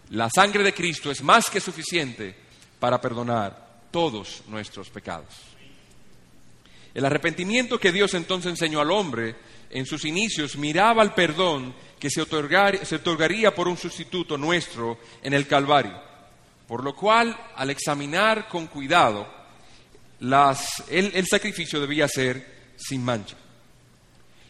La 0.10 0.30
sangre 0.30 0.64
de 0.64 0.74
Cristo 0.74 1.10
es 1.10 1.24
más 1.24 1.50
que 1.50 1.62
suficiente 1.62 2.36
para 2.80 3.00
perdonar 3.00 3.88
todos 3.92 4.44
nuestros 4.48 4.90
pecados. 4.90 5.34
El 6.94 7.06
arrepentimiento 7.06 7.80
que 7.80 7.92
Dios 7.92 8.14
entonces 8.14 8.52
enseñó 8.52 8.82
al 8.82 8.92
hombre 8.92 9.36
en 9.70 9.86
sus 9.86 10.06
inicios 10.06 10.58
miraba 10.58 11.02
al 11.02 11.16
perdón 11.16 11.74
que 11.98 12.10
se, 12.10 12.22
otorgaría 12.22 13.56
por 13.56 13.68
un 13.68 13.78
sustituto 13.78 14.38
nuestro 14.38 15.00
en 15.24 15.34
el 15.34 15.48
Calvario. 15.48 16.00
Por 16.68 16.84
lo 16.84 16.96
cual, 16.96 17.36
al 17.56 17.70
examinar 17.70 18.48
con 18.48 18.68
cuidado, 18.68 19.28
el 20.90 21.26
sacrificio 21.28 21.80
debía 21.80 22.08
ser 22.08 22.53
sin 22.78 23.04
mancha. 23.04 23.38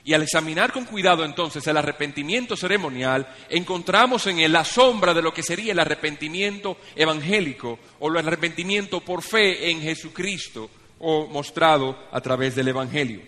Y 0.05 0.13
al 0.13 0.23
examinar 0.23 0.73
con 0.73 0.85
cuidado 0.85 1.23
entonces 1.23 1.65
el 1.65 1.77
arrepentimiento 1.77 2.57
ceremonial, 2.57 3.33
encontramos 3.49 4.27
en 4.27 4.39
él 4.39 4.51
la 4.51 4.65
sombra 4.65 5.13
de 5.13 5.21
lo 5.21 5.33
que 5.33 5.43
sería 5.43 5.71
el 5.71 5.79
arrepentimiento 5.79 6.77
evangélico 6.95 7.79
o 7.99 8.09
el 8.09 8.17
arrepentimiento 8.17 8.99
por 8.99 9.21
fe 9.21 9.69
en 9.69 9.81
Jesucristo 9.81 10.69
o 10.99 11.27
mostrado 11.27 11.97
a 12.11 12.19
través 12.19 12.55
del 12.55 12.67
Evangelio. 12.67 13.21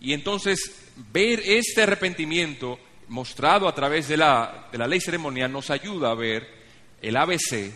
Y 0.00 0.12
entonces 0.12 0.90
ver 1.12 1.40
este 1.44 1.82
arrepentimiento 1.82 2.78
mostrado 3.08 3.68
a 3.68 3.74
través 3.74 4.08
de 4.08 4.16
la, 4.16 4.68
de 4.70 4.78
la 4.78 4.86
ley 4.86 5.00
ceremonial 5.00 5.50
nos 5.50 5.70
ayuda 5.70 6.10
a 6.10 6.14
ver 6.14 6.48
el 7.00 7.16
ABC 7.16 7.72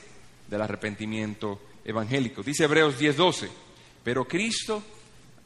del 0.48 0.62
arrepentimiento 0.62 1.60
evangélico. 1.84 2.42
Dice 2.42 2.64
Hebreos 2.64 2.98
10:12, 2.98 3.48
pero 4.04 4.24
Cristo 4.24 4.82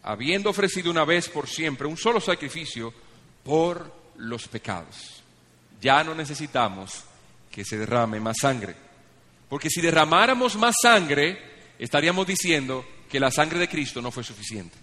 habiendo 0.02 0.50
ofrecido 0.50 0.90
una 0.90 1.04
vez 1.04 1.28
por 1.28 1.48
siempre 1.48 1.86
un 1.86 1.96
solo 1.96 2.20
sacrificio 2.20 2.92
por 3.42 3.92
los 4.16 4.48
pecados. 4.48 5.22
Ya 5.80 6.04
no 6.04 6.14
necesitamos 6.14 7.04
que 7.50 7.64
se 7.64 7.78
derrame 7.78 8.20
más 8.20 8.36
sangre. 8.40 8.74
Porque 9.48 9.70
si 9.70 9.80
derramáramos 9.80 10.56
más 10.56 10.76
sangre, 10.80 11.38
estaríamos 11.78 12.26
diciendo 12.26 12.84
que 13.08 13.18
la 13.20 13.30
sangre 13.30 13.58
de 13.58 13.68
Cristo 13.68 14.00
no 14.00 14.10
fue 14.10 14.22
suficiente. 14.22 14.76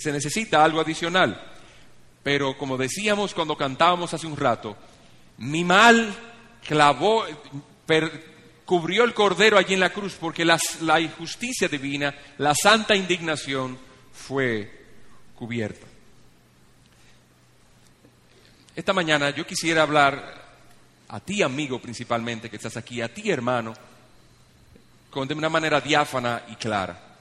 Se 0.00 0.12
necesita 0.12 0.64
algo 0.64 0.80
adicional. 0.80 1.54
Pero 2.22 2.58
como 2.58 2.76
decíamos 2.76 3.34
cuando 3.34 3.56
cantábamos 3.56 4.12
hace 4.12 4.26
un 4.26 4.36
rato, 4.36 4.76
mi 5.38 5.64
mal 5.64 6.14
clavó, 6.66 7.24
cubrió 8.68 9.04
el 9.04 9.14
cordero 9.14 9.56
allí 9.56 9.72
en 9.72 9.80
la 9.80 9.88
cruz 9.88 10.18
porque 10.20 10.44
la 10.44 11.00
injusticia 11.00 11.68
divina, 11.68 12.14
la 12.36 12.54
santa 12.54 12.94
indignación 12.94 13.78
fue 14.12 14.84
cubierta. 15.34 15.86
Esta 18.76 18.92
mañana 18.92 19.30
yo 19.30 19.46
quisiera 19.46 19.80
hablar 19.80 20.44
a 21.08 21.18
ti 21.18 21.40
amigo 21.40 21.80
principalmente 21.80 22.50
que 22.50 22.56
estás 22.56 22.76
aquí, 22.76 23.00
a 23.00 23.08
ti 23.08 23.30
hermano, 23.30 23.72
con, 25.08 25.26
de 25.26 25.32
una 25.32 25.48
manera 25.48 25.80
diáfana 25.80 26.42
y 26.48 26.56
clara. 26.56 27.16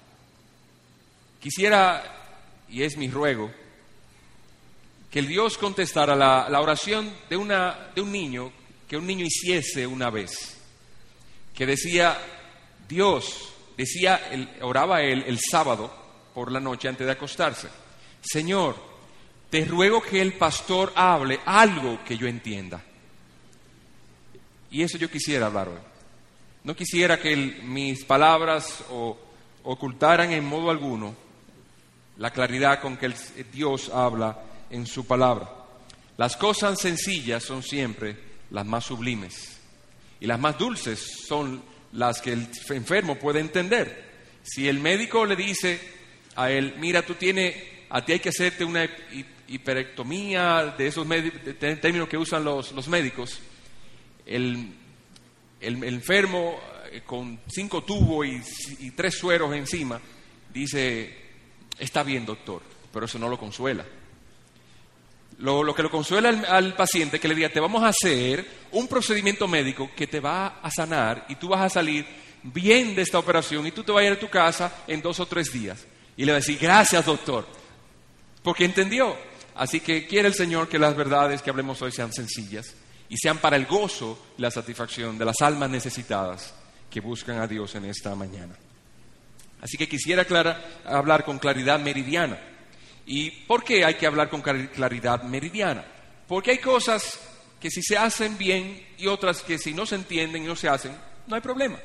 Quisiera, 1.39 2.04
y 2.68 2.84
es 2.84 2.98
mi 2.98 3.10
ruego, 3.10 3.50
que 5.10 5.20
el 5.20 5.30
Dios 5.30 5.58
contestara 5.58 6.13
la, 6.13 6.50
la 6.50 6.60
oración 6.60 7.10
de, 7.30 7.38
una, 7.38 7.92
de 7.96 8.01
un 8.01 8.12
niño 8.12 8.51
que 8.86 8.98
un 8.98 9.08
niño 9.08 9.25
hiciese 9.25 9.88
una 9.88 10.10
vez 10.10 10.57
que 11.58 11.66
decía, 11.66 12.16
Dios, 12.88 13.52
decía, 13.76 14.22
oraba 14.62 15.02
él 15.02 15.24
el 15.26 15.40
sábado 15.40 15.92
por 16.36 16.52
la 16.52 16.60
noche 16.60 16.88
antes 16.88 17.08
de 17.08 17.14
acostarse, 17.14 17.68
Señor, 18.22 18.76
te 19.50 19.66
ruego 19.66 20.00
que 20.04 20.22
el 20.22 20.34
pastor 20.34 20.94
hable 20.96 21.40
algo 21.46 22.04
que 22.06 22.16
yo 22.16 22.28
entienda. 22.28 22.84
Y 24.70 24.84
eso 24.84 25.00
yo 25.00 25.10
quisiera 25.10 25.48
hablar 25.48 25.70
hoy. 25.70 25.80
No 26.64 26.76
quisiera 26.76 27.20
que 27.20 27.36
mis 27.36 28.04
palabras 28.04 28.84
ocultaran 29.64 30.32
en 30.34 30.46
modo 30.46 30.70
alguno 30.70 31.16
la 32.18 32.30
claridad 32.30 32.82
con 32.82 32.98
que 32.98 33.12
Dios 33.52 33.90
habla 33.90 34.38
en 34.70 34.86
su 34.86 35.08
palabra. 35.08 35.50
Las 36.18 36.38
cosas 36.38 36.80
sencillas 36.80 37.42
son 37.42 37.64
siempre 37.64 38.16
las 38.52 38.66
más 38.66 38.86
sublimes. 38.86 39.57
Y 40.20 40.28
las 40.28 40.40
más 40.40 40.58
dulces 40.58 41.26
son 41.28 41.62
las 41.94 42.22
que 42.22 42.34
el 42.34 42.48
enfermo 42.70 43.16
puede 43.16 43.40
entender. 43.40 44.06
Si 44.44 44.68
el 44.68 44.80
médico 44.80 45.26
le 45.26 45.36
dice 45.36 45.80
a 46.36 46.52
él, 46.52 46.76
mira, 46.80 47.02
tú 47.02 47.16
tienes, 47.16 47.56
a 47.90 48.04
ti 48.04 48.14
hay 48.14 48.20
que 48.20 48.30
hacerte 48.30 48.64
una 48.64 48.88
hiperectomía, 49.48 50.76
de 50.78 50.88
esos 50.88 51.08
términos 51.60 52.08
que 52.08 52.18
usan 52.18 52.44
los, 52.44 52.88
médicos, 52.88 53.40
el, 54.26 54.74
enfermo 55.60 56.60
eh, 56.92 57.02
con 57.06 57.40
cinco 57.48 57.84
tubos 57.84 58.26
y, 58.28 58.92
tres 58.92 59.18
sueros 59.18 59.54
encima, 59.56 60.00
dice, 60.54 61.16
está 61.80 62.04
bien 62.04 62.26
doctor, 62.26 62.62
pero 62.94 63.06
eso 63.06 63.20
no 63.20 63.30
lo 63.30 63.38
consuela. 63.38 63.86
Lo, 65.39 65.75
que 65.75 65.84
lo 65.84 65.91
consuela 65.91 66.29
al, 66.29 66.74
paciente 66.74 67.20
que 67.20 67.27
le 67.27 67.36
diga, 67.36 67.50
te 67.50 67.60
vamos 67.60 67.84
a 67.84 67.89
hacer 67.89 68.46
un 68.72 68.88
procedimiento 68.88 69.48
médico 69.48 69.91
que 69.96 70.08
te 70.08 70.20
va 70.20 70.60
a 70.62 70.72
sanar 70.72 71.25
y 71.29 71.36
tú 71.36 71.50
vas 71.50 71.62
a 71.62 71.70
salir 71.70 72.06
bien 72.41 72.96
de 72.96 73.03
esta 73.03 73.20
operación 73.20 73.67
y 73.67 73.72
tú 73.72 73.84
te 73.84 73.91
vas 73.91 74.01
a 74.01 74.08
ir 74.08 74.13
a 74.13 74.20
tu 74.20 74.29
casa 74.29 74.84
en 74.88 75.01
dos 75.01 75.20
o 75.20 75.27
tres 75.27 75.51
días. 75.51 75.86
Y 76.15 76.25
le 76.25 76.32
va 76.32 76.38
a 76.38 76.41
decir, 76.41 76.58
gracias 76.60 77.06
doctor, 77.06 77.48
porque 78.41 78.65
entendió. 78.65 79.15
Así 79.56 79.79
que 79.79 80.08
quiere 80.08 80.27
el 80.27 80.34
Señor 80.34 80.67
que 80.67 80.79
las 80.79 80.96
verdades 80.96 81.41
que 81.41 81.50
hablemos 81.50 81.82
hoy 81.82 81.91
sean 81.91 82.12
sencillas 82.13 82.75
y 83.10 83.17
sean 83.17 83.38
para 83.38 83.58
el 83.58 83.65
gozo 83.65 84.20
y 84.38 84.41
la 84.41 84.51
satisfacción 84.51 85.17
de 85.17 85.25
las 85.25 85.41
almas 85.41 85.70
necesitadas 85.70 86.53
que 86.89 87.00
buscan 87.00 87.39
a 87.39 87.48
Dios 87.48 87.75
en 87.75 87.86
esta 87.86 88.15
mañana. 88.15 88.56
Así 89.62 89.77
que 89.77 89.88
quisiera 89.88 90.25
hablar 90.86 91.25
con 91.25 91.39
claridad 91.39 91.79
meridiana. 91.79 92.39
¿Y 93.08 93.32
por 93.32 93.64
qué 93.64 93.86
hay 93.86 93.96
que 93.96 94.06
hablar 94.06 94.30
con 94.30 94.42
claridad 94.42 95.24
meridiana? 95.24 95.86
Porque 96.28 96.52
hay 96.52 96.58
cosas 96.58 97.18
que 97.58 97.72
si 97.72 97.82
se 97.82 97.98
hacen 97.98 98.38
bien 98.38 98.86
y 98.98 99.08
otras 99.08 99.42
que 99.42 99.58
si 99.58 99.74
no 99.74 99.86
se 99.86 99.96
entienden 99.96 100.44
y 100.44 100.48
no 100.48 100.58
se 100.58 100.68
hacen, 100.68 100.92
no 101.26 101.36
hay 101.36 101.42
problema. 101.42 101.80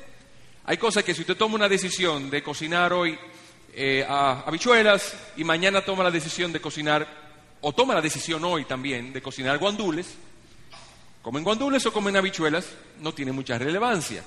Hay 0.65 0.77
cosas 0.77 1.03
que 1.03 1.13
si 1.13 1.21
usted 1.21 1.37
toma 1.37 1.55
una 1.55 1.69
decisión 1.69 2.29
de 2.29 2.43
cocinar 2.43 2.91
hoy 2.91 3.17
eh, 3.73 4.05
habichuelas 4.05 5.15
y 5.37 5.45
mañana 5.45 5.81
toma 5.81 6.03
la 6.03 6.11
decisión 6.11 6.51
de 6.51 6.59
cocinar, 6.59 7.07
o 7.61 7.71
toma 7.73 7.95
la 7.95 8.01
decisión 8.01 8.43
hoy 8.43 8.65
también 8.65 9.13
de 9.13 9.21
cocinar 9.21 9.57
guandules, 9.59 10.15
comen 11.21 11.45
guandules 11.45 11.85
o 11.85 11.93
comen 11.93 12.17
habichuelas, 12.17 12.67
no 12.99 13.13
tiene 13.13 13.31
mucha 13.31 13.57
relevancia. 13.57 14.23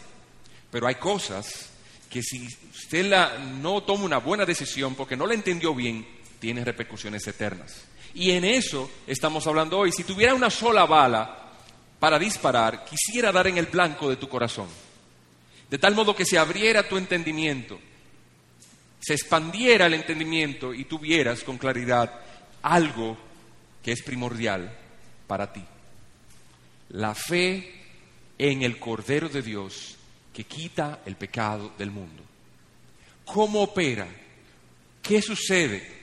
Pero 0.71 0.87
hay 0.87 0.95
cosas 0.95 1.69
que 2.09 2.23
si 2.23 2.47
usted 2.75 3.05
la, 3.05 3.37
no 3.39 3.83
toma 3.83 4.05
una 4.05 4.19
buena 4.19 4.47
decisión 4.47 4.95
porque 4.95 5.17
no 5.17 5.27
la 5.27 5.35
entendió 5.35 5.75
bien, 5.75 6.16
tiene 6.39 6.65
repercusiones 6.65 7.27
eternas. 7.27 7.85
Y 8.15 8.31
en 8.31 8.45
eso 8.45 8.91
estamos 9.07 9.47
hablando 9.47 9.79
hoy. 9.79 9.93
Si 9.93 10.05
tuviera 10.05 10.35
una 10.35 10.51
sola 10.51 10.87
bala 10.87 11.53
para 11.99 12.19
disparar, 12.19 12.85
quisiera 12.85 13.33
dar 13.33 13.47
en 13.47 13.59
el 13.59 13.67
blanco 13.67 14.09
de 14.09 14.17
tu 14.17 14.29
corazón. 14.29 14.69
De 15.69 15.79
tal 15.79 15.95
modo 15.95 16.15
que 16.15 16.25
se 16.25 16.39
abriera 16.39 16.89
tu 16.89 16.97
entendimiento, 16.97 17.79
se 19.01 19.15
expandiera 19.15 19.87
el 19.87 19.95
entendimiento 19.95 20.73
y 20.73 20.85
tuvieras 20.85 21.43
con 21.43 21.59
claridad 21.59 22.21
algo 22.63 23.17
que 23.83 23.93
es 23.93 24.03
primordial 24.03 24.77
para 25.27 25.53
ti. 25.53 25.63
La 26.91 27.15
fe 27.15 27.73
en 28.39 28.63
el 28.63 28.79
Cordero 28.79 29.29
de 29.29 29.43
Dios 29.43 29.97
que 30.33 30.45
quita 30.45 31.01
el 31.07 31.17
pecado 31.17 31.73
del 31.79 31.91
mundo. 31.91 32.23
¿Cómo 33.25 33.63
opera? 33.63 34.07
¿Qué 35.03 35.23
sucede? 35.23 35.96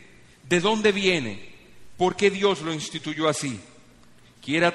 ¿De 0.43 0.59
dónde 0.59 0.91
viene? 0.91 1.53
¿Por 1.97 2.15
qué 2.15 2.29
Dios 2.29 2.61
lo 2.61 2.73
instituyó 2.73 3.27
así? 3.27 3.59
Quiera, 4.41 4.73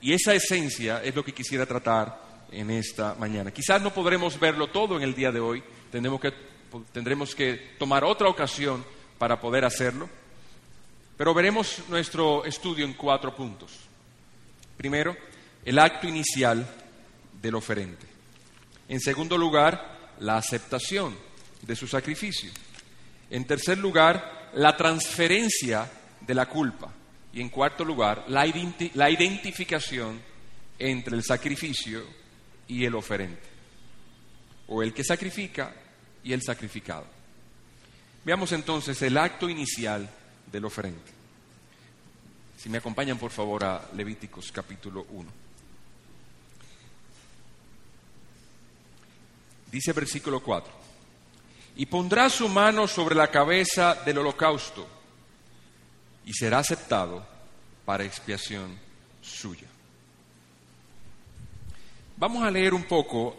y 0.00 0.12
esa 0.12 0.34
esencia 0.34 1.02
es 1.02 1.14
lo 1.14 1.24
que 1.24 1.32
quisiera 1.32 1.66
tratar 1.66 2.46
en 2.50 2.70
esta 2.70 3.14
mañana. 3.14 3.50
Quizás 3.50 3.80
no 3.82 3.92
podremos 3.92 4.38
verlo 4.38 4.68
todo 4.68 4.96
en 4.96 5.02
el 5.02 5.14
día 5.14 5.32
de 5.32 5.40
hoy, 5.40 5.62
tendremos 5.90 6.20
que, 6.20 6.32
tendremos 6.92 7.34
que 7.34 7.74
tomar 7.78 8.04
otra 8.04 8.28
ocasión 8.28 8.84
para 9.18 9.40
poder 9.40 9.64
hacerlo, 9.64 10.08
pero 11.16 11.32
veremos 11.32 11.82
nuestro 11.88 12.44
estudio 12.44 12.84
en 12.84 12.94
cuatro 12.94 13.34
puntos. 13.34 13.72
Primero, 14.76 15.16
el 15.64 15.78
acto 15.78 16.06
inicial 16.06 16.66
del 17.40 17.54
oferente. 17.54 18.06
En 18.88 19.00
segundo 19.00 19.38
lugar, 19.38 20.14
la 20.20 20.36
aceptación 20.36 21.16
de 21.62 21.74
su 21.74 21.86
sacrificio. 21.88 22.50
En 23.30 23.46
tercer 23.46 23.78
lugar, 23.78 24.35
la 24.56 24.76
transferencia 24.76 25.90
de 26.20 26.34
la 26.34 26.46
culpa. 26.46 26.92
Y 27.32 27.40
en 27.40 27.50
cuarto 27.50 27.84
lugar, 27.84 28.24
la, 28.28 28.46
identificación 28.46 30.20
entre 30.78 31.16
el 31.16 31.22
sacrificio 31.22 32.02
y 32.66 32.84
el 32.84 32.94
oferente. 32.94 33.42
O 34.68 34.82
el 34.82 34.94
que 34.94 35.04
sacrifica 35.04 35.74
y 36.24 36.32
el 36.32 36.42
sacrificado. 36.42 37.06
Veamos 38.24 38.50
entonces 38.52 39.00
el 39.02 39.18
acto 39.18 39.48
inicial 39.48 40.08
del 40.50 40.64
oferente. 40.64 41.12
Si 42.56 42.70
me 42.70 42.78
acompañan 42.78 43.18
por 43.18 43.30
favor 43.30 43.62
a 43.64 43.90
Levíticos 43.94 44.50
capítulo 44.50 45.06
1. 45.10 45.30
Dice 49.70 49.92
versículo 49.92 50.42
4. 50.42 50.72
Y 51.76 51.86
pondrá 51.86 52.30
su 52.30 52.48
mano 52.48 52.88
sobre 52.88 53.14
la 53.14 53.30
cabeza 53.30 53.94
del 54.04 54.18
holocausto 54.18 54.86
y 56.24 56.32
será 56.32 56.58
aceptado 56.58 57.24
para 57.84 58.04
expiación 58.04 58.76
suya. 59.22 59.68
Vamos 62.16 62.42
a 62.42 62.50
leer 62.50 62.72
un 62.72 62.84
poco 62.84 63.36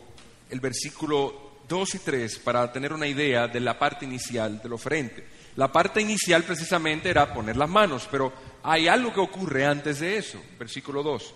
el 0.50 0.60
versículo 0.60 1.48
2 1.68 1.96
y 1.96 2.00
3 2.00 2.40
para 2.40 2.72
tener 2.72 2.94
una 2.94 3.08
idea 3.08 3.48
de 3.48 3.60
la 3.60 3.78
parte 3.78 4.06
inicial 4.06 4.62
del 4.62 4.74
oferente. 4.74 5.28
La 5.56 5.72
parte 5.72 6.00
inicial 6.00 6.44
precisamente 6.44 7.10
era 7.10 7.34
poner 7.34 7.58
las 7.58 7.70
manos, 7.70 8.08
pero 8.10 8.32
hay 8.64 8.88
algo 8.88 9.12
que 9.12 9.20
ocurre 9.20 9.66
antes 9.66 10.00
de 10.00 10.18
eso. 10.18 10.40
Versículo 10.60 11.02
2. 11.02 11.34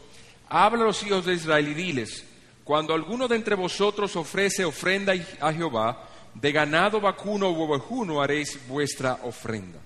Habla 0.49 0.83
a 0.83 0.85
los 0.87 1.03
hijos 1.03 1.25
de 1.25 1.33
Israel 1.33 1.67
y 1.67 1.73
diles, 1.73 2.23
cuando 2.63 2.93
alguno 2.93 3.27
de 3.27 3.35
entre 3.35 3.55
vosotros 3.55 4.15
ofrece 4.15 4.63
ofrenda 4.63 5.13
a 5.39 5.51
Jehová, 5.51 6.07
de 6.33 6.51
ganado 6.51 7.01
vacuno 7.01 7.49
o 7.49 7.63
ovejuno 7.63 8.21
haréis 8.21 8.59
vuestra 8.67 9.19
ofrenda. 9.23 9.79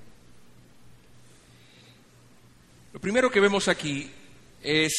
Lo 2.93 2.99
primero 2.99 3.29
que 3.29 3.39
vemos 3.39 3.67
aquí 3.67 4.09
es 4.61 4.93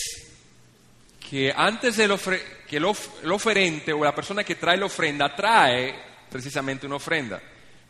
que 1.29 1.53
antes 1.55 1.97
del 1.97 2.19
que 2.69 2.77
el, 2.77 2.85
oferente 2.85 3.93
o 3.93 4.05
la 4.05 4.15
persona 4.15 4.45
que 4.45 4.57
trae 4.57 4.77
la 4.77 4.87
ofrenda 4.87 5.35
trae 5.35 5.95
precisamente 6.31 6.87
una 6.87 6.97
ofrenda. 6.97 7.41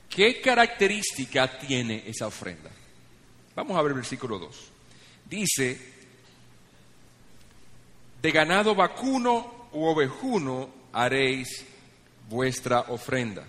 ¿Qué 0.09 0.41
característica 0.41 1.59
tiene 1.59 2.05
esa 2.07 2.29
ofrenda? 2.29 2.71
Vamos 3.55 3.77
a 3.77 3.83
ver 3.83 3.91
el 3.91 3.97
versículo 3.99 4.39
2. 4.39 4.73
Dice, 5.29 5.93
de 8.23 8.31
ganado 8.31 8.75
vacuno 8.75 9.69
u 9.73 9.85
ovejuno 9.85 10.71
haréis 10.93 11.67
vuestra 12.29 12.81
ofrenda. 12.89 13.45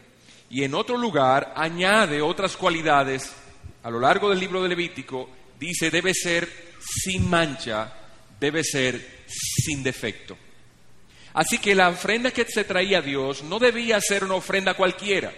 Y 0.49 0.63
en 0.63 0.73
otro 0.73 0.97
lugar 0.97 1.53
añade 1.55 2.21
otras 2.21 2.55
cualidades. 2.55 3.31
A 3.83 3.89
lo 3.89 3.99
largo 3.99 4.29
del 4.29 4.39
libro 4.39 4.63
de 4.63 4.69
Levítico 4.69 5.29
dice 5.59 5.91
debe 5.91 6.13
ser 6.13 6.49
sin 6.79 7.29
mancha, 7.29 7.93
debe 8.39 8.63
ser 8.63 9.23
sin 9.27 9.83
defecto. 9.83 10.37
Así 11.33 11.59
que 11.59 11.75
la 11.75 11.89
ofrenda 11.89 12.31
que 12.31 12.45
se 12.45 12.63
traía 12.63 12.99
a 12.99 13.01
Dios 13.01 13.43
no 13.43 13.59
debía 13.59 13.99
ser 14.01 14.23
una 14.23 14.35
ofrenda 14.35 14.73
cualquiera. 14.73 15.33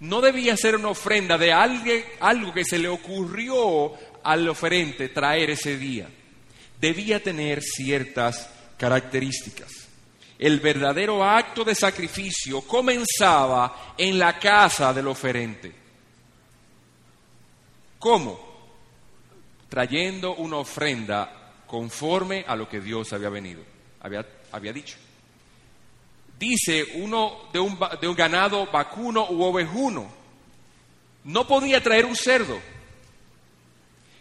No 0.00 0.20
debía 0.20 0.56
ser 0.56 0.76
una 0.76 0.88
ofrenda 0.88 1.36
de 1.38 1.52
algo 1.52 2.54
que 2.54 2.64
se 2.64 2.78
le 2.78 2.88
ocurrió 2.88 3.92
al 4.22 4.48
oferente 4.48 5.08
traer 5.08 5.50
ese 5.50 5.76
día. 5.76 6.08
Debía 6.80 7.22
tener 7.22 7.62
ciertas 7.62 8.48
características. 8.76 9.87
El 10.38 10.60
verdadero 10.60 11.24
acto 11.24 11.64
de 11.64 11.74
sacrificio 11.74 12.60
comenzaba 12.62 13.94
en 13.98 14.18
la 14.18 14.38
casa 14.38 14.94
del 14.94 15.08
oferente. 15.08 15.74
¿Cómo? 17.98 18.38
Trayendo 19.68 20.36
una 20.36 20.58
ofrenda 20.58 21.54
conforme 21.66 22.44
a 22.46 22.54
lo 22.54 22.68
que 22.68 22.80
Dios 22.80 23.12
había 23.12 23.28
venido, 23.28 23.62
había, 24.00 24.24
había 24.52 24.72
dicho. 24.72 24.96
Dice 26.38 26.86
uno 26.94 27.48
de 27.52 27.58
un, 27.58 27.76
de 28.00 28.06
un 28.06 28.14
ganado 28.14 28.66
vacuno 28.66 29.26
u 29.30 29.42
ovejuno. 29.42 30.08
No 31.24 31.48
podía 31.48 31.82
traer 31.82 32.06
un 32.06 32.14
cerdo. 32.14 32.60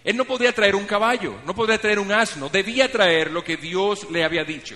Él 0.03 0.17
no 0.17 0.25
podía 0.25 0.51
traer 0.51 0.75
un 0.75 0.85
caballo, 0.85 1.35
no 1.45 1.53
podía 1.53 1.79
traer 1.79 1.99
un 1.99 2.11
asno, 2.11 2.49
debía 2.49 2.91
traer 2.91 3.29
lo 3.29 3.43
que 3.43 3.57
Dios 3.57 4.09
le 4.09 4.23
había 4.23 4.43
dicho. 4.43 4.75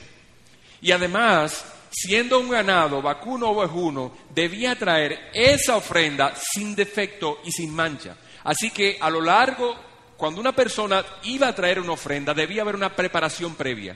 Y 0.81 0.91
además, 0.91 1.63
siendo 1.91 2.39
un 2.39 2.49
ganado, 2.49 3.01
vacuno 3.01 3.49
o 3.49 3.59
ovejuno, 3.59 4.17
debía 4.33 4.75
traer 4.75 5.29
esa 5.33 5.77
ofrenda 5.77 6.33
sin 6.35 6.75
defecto 6.75 7.39
y 7.45 7.51
sin 7.51 7.73
mancha. 7.73 8.17
Así 8.43 8.71
que 8.71 8.97
a 8.99 9.09
lo 9.09 9.21
largo, 9.21 9.75
cuando 10.17 10.41
una 10.41 10.53
persona 10.53 11.05
iba 11.23 11.47
a 11.47 11.55
traer 11.55 11.79
una 11.79 11.93
ofrenda, 11.93 12.33
debía 12.33 12.63
haber 12.63 12.75
una 12.75 12.95
preparación 12.95 13.55
previa. 13.55 13.95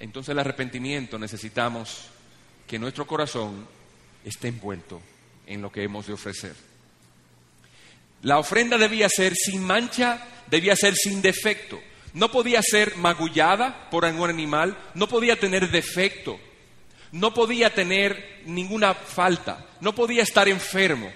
Entonces 0.00 0.32
el 0.32 0.38
arrepentimiento 0.38 1.18
necesitamos 1.18 2.06
que 2.66 2.78
nuestro 2.78 3.06
corazón 3.06 3.66
esté 4.24 4.48
envuelto 4.48 5.00
en 5.46 5.60
lo 5.60 5.70
que 5.70 5.84
hemos 5.84 6.06
de 6.06 6.14
ofrecer. 6.14 6.54
La 8.22 8.38
ofrenda 8.38 8.78
debía 8.78 9.08
ser 9.10 9.34
sin 9.34 9.62
mancha, 9.62 10.26
debía 10.46 10.74
ser 10.74 10.94
sin 10.94 11.20
defecto 11.20 11.78
no 12.14 12.30
podía 12.30 12.62
ser 12.62 12.96
magullada 12.96 13.90
por 13.90 14.04
algún 14.04 14.30
animal, 14.30 14.76
no 14.94 15.08
podía 15.08 15.38
tener 15.38 15.70
defecto, 15.70 16.38
no 17.12 17.34
podía 17.34 17.74
tener 17.74 18.42
ninguna 18.46 18.94
falta, 18.94 19.66
no 19.80 19.94
podía 19.94 20.22
estar 20.22 20.48
enfermo, 20.48 21.12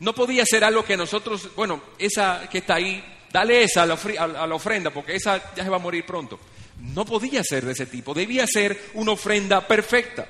no 0.00 0.14
podía 0.14 0.44
ser 0.46 0.62
algo 0.62 0.84
que 0.84 0.96
nosotros, 0.96 1.54
bueno, 1.56 1.82
esa 1.98 2.48
que 2.50 2.58
está 2.58 2.74
ahí, 2.74 3.02
dale 3.32 3.64
esa 3.64 3.82
a 3.82 3.86
la, 3.86 4.54
ofrenda 4.54 4.90
porque 4.90 5.16
esa 5.16 5.54
ya 5.54 5.64
se 5.64 5.70
va 5.70 5.76
a 5.76 5.80
morir 5.80 6.04
pronto. 6.04 6.38
No 6.80 7.04
podía 7.04 7.42
ser 7.42 7.64
de 7.64 7.72
ese 7.72 7.86
tipo, 7.86 8.14
debía 8.14 8.46
ser 8.46 8.78
una 8.94 9.12
ofrenda 9.12 9.66
perfecta. 9.66 10.26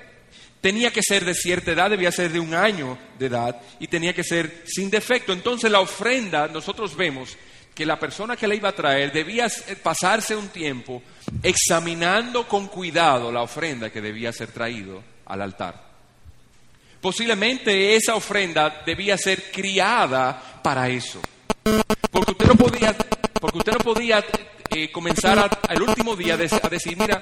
Tenía 0.60 0.92
que 0.92 1.02
ser 1.02 1.24
de 1.24 1.34
cierta 1.34 1.72
edad, 1.72 1.90
debía 1.90 2.10
ser 2.10 2.32
de 2.32 2.40
un 2.40 2.54
año 2.54 2.98
de 3.18 3.26
edad 3.26 3.60
y 3.78 3.86
tenía 3.86 4.14
que 4.14 4.24
ser 4.24 4.64
sin 4.66 4.90
defecto. 4.90 5.32
Entonces 5.32 5.70
la 5.70 5.80
ofrenda, 5.80 6.48
nosotros 6.48 6.96
vemos 6.96 7.36
que 7.78 7.86
la 7.86 7.96
persona 7.96 8.36
que 8.36 8.48
la 8.48 8.56
iba 8.56 8.70
a 8.70 8.74
traer 8.74 9.12
debía 9.12 9.46
pasarse 9.80 10.34
un 10.34 10.48
tiempo 10.48 11.00
examinando 11.40 12.48
con 12.48 12.66
cuidado 12.66 13.30
la 13.30 13.42
ofrenda 13.42 13.88
que 13.88 14.00
debía 14.00 14.32
ser 14.32 14.48
traído 14.50 15.00
al 15.26 15.42
altar. 15.42 15.80
Posiblemente 17.00 17.94
esa 17.94 18.16
ofrenda 18.16 18.82
debía 18.84 19.16
ser 19.16 19.52
criada 19.52 20.60
para 20.60 20.88
eso. 20.88 21.20
Porque 22.10 22.32
usted 22.32 22.46
no 22.46 22.56
podía, 22.56 22.96
porque 23.40 23.58
usted 23.58 23.72
no 23.74 23.78
podía 23.78 24.24
eh, 24.70 24.90
comenzar 24.90 25.48
al 25.68 25.80
último 25.80 26.16
día 26.16 26.34
a 26.34 26.68
decir, 26.68 26.96
mira, 26.98 27.20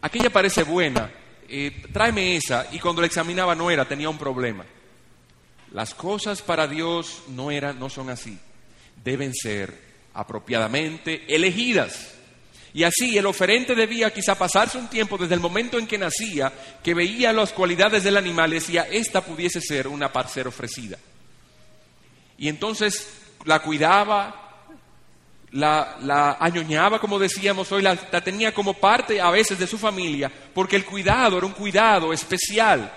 aquella 0.00 0.30
parece 0.30 0.62
buena, 0.62 1.12
eh, 1.46 1.82
tráeme 1.92 2.36
esa. 2.36 2.68
Y 2.72 2.78
cuando 2.78 3.02
la 3.02 3.06
examinaba 3.06 3.54
no 3.54 3.70
era, 3.70 3.84
tenía 3.84 4.08
un 4.08 4.16
problema. 4.16 4.64
Las 5.72 5.92
cosas 5.92 6.40
para 6.40 6.66
Dios 6.66 7.24
no, 7.28 7.50
eran, 7.50 7.78
no 7.78 7.90
son 7.90 8.08
así 8.08 8.38
deben 9.04 9.34
ser 9.34 9.92
apropiadamente 10.14 11.24
elegidas. 11.34 12.14
Y 12.74 12.84
así 12.84 13.18
el 13.18 13.26
oferente 13.26 13.74
debía 13.74 14.12
quizá 14.12 14.34
pasarse 14.34 14.78
un 14.78 14.88
tiempo 14.88 15.18
desde 15.18 15.34
el 15.34 15.40
momento 15.40 15.78
en 15.78 15.86
que 15.86 15.98
nacía, 15.98 16.52
que 16.82 16.94
veía 16.94 17.32
las 17.32 17.52
cualidades 17.52 18.02
del 18.02 18.16
animal 18.16 18.50
y 18.52 18.54
decía, 18.54 18.86
esta 18.90 19.20
pudiese 19.20 19.60
ser 19.60 19.88
una 19.88 20.10
parcera 20.10 20.48
ofrecida. 20.48 20.98
Y 22.38 22.48
entonces 22.48 23.08
la 23.44 23.60
cuidaba, 23.60 24.66
la, 25.50 25.98
la 26.00 26.38
añoñaba, 26.40 26.98
como 26.98 27.18
decíamos 27.18 27.70
hoy, 27.72 27.82
la, 27.82 27.96
la 28.10 28.20
tenía 28.22 28.54
como 28.54 28.72
parte 28.74 29.20
a 29.20 29.30
veces 29.30 29.58
de 29.58 29.66
su 29.66 29.76
familia, 29.76 30.32
porque 30.54 30.76
el 30.76 30.86
cuidado 30.86 31.36
era 31.36 31.46
un 31.46 31.52
cuidado 31.52 32.10
especial. 32.12 32.90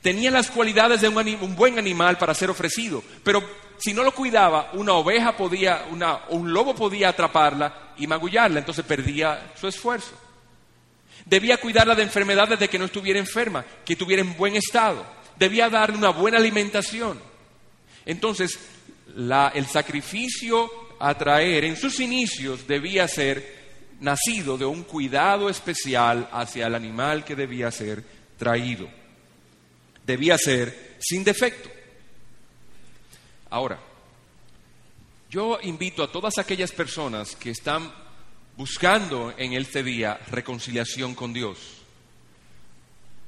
Tenía 0.00 0.30
las 0.30 0.50
cualidades 0.50 1.02
de 1.02 1.08
un, 1.08 1.18
un 1.42 1.54
buen 1.54 1.78
animal 1.78 2.16
para 2.16 2.32
ser 2.32 2.48
ofrecido, 2.48 3.04
pero 3.22 3.46
si 3.80 3.94
no 3.94 4.02
lo 4.02 4.12
cuidaba, 4.12 4.70
una 4.74 4.92
oveja 4.92 5.36
podía, 5.36 5.86
una, 5.90 6.20
un 6.28 6.52
lobo 6.52 6.74
podía 6.74 7.08
atraparla 7.08 7.92
y 7.96 8.06
magullarla, 8.06 8.58
entonces 8.60 8.84
perdía 8.84 9.52
su 9.58 9.66
esfuerzo. 9.66 10.12
Debía 11.24 11.56
cuidarla 11.58 11.94
de 11.94 12.02
enfermedades 12.02 12.58
de 12.58 12.68
que 12.68 12.78
no 12.78 12.86
estuviera 12.86 13.18
enferma, 13.18 13.64
que 13.84 13.94
estuviera 13.94 14.22
en 14.22 14.36
buen 14.36 14.56
estado. 14.56 15.04
Debía 15.38 15.70
darle 15.70 15.96
una 15.96 16.10
buena 16.10 16.38
alimentación. 16.38 17.18
Entonces, 18.04 18.58
el 19.54 19.66
sacrificio 19.66 20.70
a 20.98 21.14
traer 21.16 21.64
en 21.64 21.76
sus 21.76 22.00
inicios 22.00 22.66
debía 22.66 23.08
ser 23.08 23.60
nacido 24.00 24.58
de 24.58 24.64
un 24.66 24.82
cuidado 24.82 25.48
especial 25.48 26.28
hacia 26.32 26.66
el 26.66 26.74
animal 26.74 27.24
que 27.24 27.36
debía 27.36 27.70
ser 27.70 28.04
traído. 28.38 28.88
Debía 30.04 30.36
ser 30.36 30.96
sin 31.00 31.24
defecto. 31.24 31.79
Ahora, 33.50 33.80
yo 35.28 35.58
invito 35.62 36.02
a 36.02 36.10
todas 36.10 36.38
aquellas 36.38 36.72
personas 36.72 37.34
que 37.36 37.50
están 37.50 37.92
buscando 38.56 39.34
en 39.36 39.52
este 39.54 39.82
día 39.82 40.18
reconciliación 40.30 41.14
con 41.14 41.32
Dios. 41.32 41.58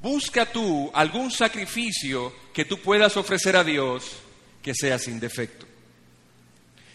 Busca 0.00 0.46
tú 0.46 0.90
algún 0.94 1.30
sacrificio 1.30 2.32
que 2.52 2.64
tú 2.64 2.78
puedas 2.78 3.16
ofrecer 3.16 3.56
a 3.56 3.64
Dios 3.64 4.16
que 4.62 4.74
sea 4.74 4.98
sin 4.98 5.18
defecto. 5.20 5.66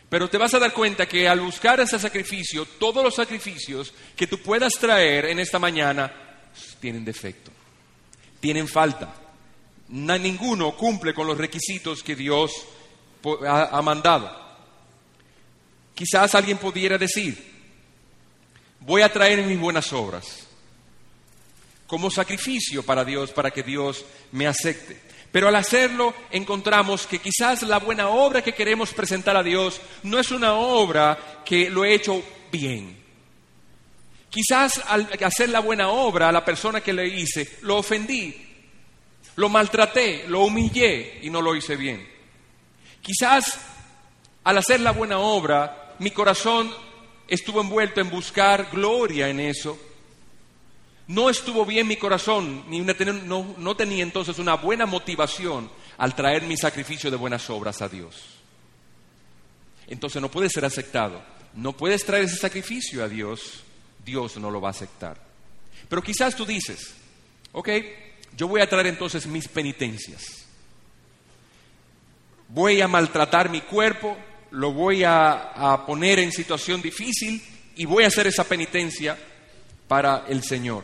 Pero 0.10 0.30
te 0.30 0.38
vas 0.38 0.54
a 0.54 0.60
dar 0.60 0.74
cuenta 0.74 1.06
que 1.06 1.28
al 1.28 1.42
buscar 1.42 1.80
ese 1.82 2.00
sacrificio, 2.00 2.66
todos 2.66 3.04
los 3.04 3.16
sacrificios 3.16 3.94
que 4.16 4.28
tú 4.28 4.40
puedas 4.40 4.74
traer 4.74 5.26
en 5.26 5.40
esta 5.40 5.60
mañana 5.60 6.14
tienen 6.80 7.04
defecto, 7.04 7.52
tienen 8.40 8.68
falta. 8.68 9.14
Ninguno 9.90 10.76
cumple 10.76 11.14
con 11.14 11.28
los 11.28 11.38
requisitos 11.38 12.04
que 12.04 12.16
Dios 12.16 12.52
ha, 13.48 13.82
mandado. 13.82 14.30
Quizás 15.94 16.36
alguien 16.36 16.58
pudiera 16.58 16.98
decir, 16.98 17.38
voy 18.82 19.02
a 19.02 19.12
traer 19.12 19.44
mis 19.44 19.60
buenas 19.60 19.92
obras 19.94 20.48
como 21.88 22.12
sacrificio 22.12 22.84
para 22.84 23.06
Dios, 23.06 23.32
para 23.32 23.52
que 23.52 23.64
Dios 23.64 24.06
me 24.32 24.46
acepte. 24.46 25.00
Pero 25.32 25.48
al 25.48 25.56
hacerlo 25.56 26.14
encontramos 26.32 27.08
que 27.08 27.20
quizás 27.20 27.64
la 27.64 27.80
buena 27.80 28.10
obra 28.10 28.42
que 28.42 28.54
queremos 28.54 28.94
presentar 28.94 29.36
a 29.36 29.44
Dios 29.44 29.82
no 30.04 30.20
es 30.20 30.32
una 30.32 30.54
obra 30.54 31.42
que 31.46 31.70
lo 31.70 31.86
he 31.86 31.94
hecho 31.94 32.24
bien. 32.52 32.98
Quizás 34.30 34.82
al 34.88 35.10
hacer 35.24 35.50
la 35.50 35.60
buena 35.60 35.90
obra 35.90 36.30
a 36.30 36.32
la 36.32 36.46
persona 36.46 36.82
que 36.82 36.94
le 36.94 37.08
hice, 37.08 37.58
lo 37.62 37.78
ofendí, 37.78 38.36
lo 39.36 39.50
maltraté, 39.50 40.26
lo 40.28 40.42
humillé 40.46 41.20
y 41.22 41.30
no 41.30 41.42
lo 41.42 41.56
hice 41.56 41.76
bien. 41.76 42.17
Quizás 43.08 43.58
al 44.44 44.58
hacer 44.58 44.82
la 44.82 44.92
buena 44.92 45.20
obra, 45.20 45.96
mi 46.00 46.12
corazón 46.12 46.70
estuvo 47.26 47.62
envuelto 47.62 48.02
en 48.02 48.10
buscar 48.10 48.70
gloria 48.70 49.30
en 49.30 49.40
eso. 49.40 49.80
No 51.08 51.30
estuvo 51.30 51.66
bien 51.66 51.88
mi 51.88 51.96
corazón, 51.96 52.66
ni 52.68 52.82
no, 52.82 53.56
no 53.58 53.78
tenía 53.78 54.04
entonces 54.04 54.40
una 54.40 54.56
buena 54.56 54.86
motivación 54.86 55.72
al 55.98 56.16
traer 56.16 56.44
mi 56.44 56.58
sacrificio 56.58 57.10
de 57.10 57.16
buenas 57.16 57.50
obras 57.50 57.82
a 57.82 57.88
Dios. 57.88 58.26
Entonces 59.88 60.22
no 60.22 60.30
puede 60.30 60.50
ser 60.50 60.66
aceptado. 60.66 61.24
No 61.54 61.72
puedes 61.72 62.06
traer 62.06 62.26
ese 62.26 62.36
sacrificio 62.36 63.06
a 63.06 63.08
Dios, 63.08 63.64
Dios 64.04 64.36
no 64.36 64.52
lo 64.52 64.60
va 64.60 64.68
a 64.68 64.72
aceptar. 64.72 65.18
Pero 65.88 66.04
quizás 66.04 66.36
tú 66.36 66.46
dices, 66.46 66.94
ok, 67.54 67.70
yo 68.36 68.50
voy 68.50 68.60
a 68.60 68.68
traer 68.68 68.88
entonces 68.88 69.26
mis 69.28 69.48
penitencias. 69.48 70.37
Voy 72.50 72.82
a 72.82 72.88
maltratar 72.88 73.50
mi 73.50 73.62
cuerpo, 73.62 74.18
lo 74.52 74.72
voy 74.72 75.04
a, 75.04 75.84
poner 75.86 76.20
en 76.20 76.32
situación 76.32 76.82
difícil 76.82 77.42
y 77.76 77.86
voy 77.86 78.04
a 78.04 78.08
hacer 78.08 78.28
esa 78.28 78.44
penitencia 78.44 79.18
para 79.88 80.26
el 80.28 80.44
Señor. 80.44 80.84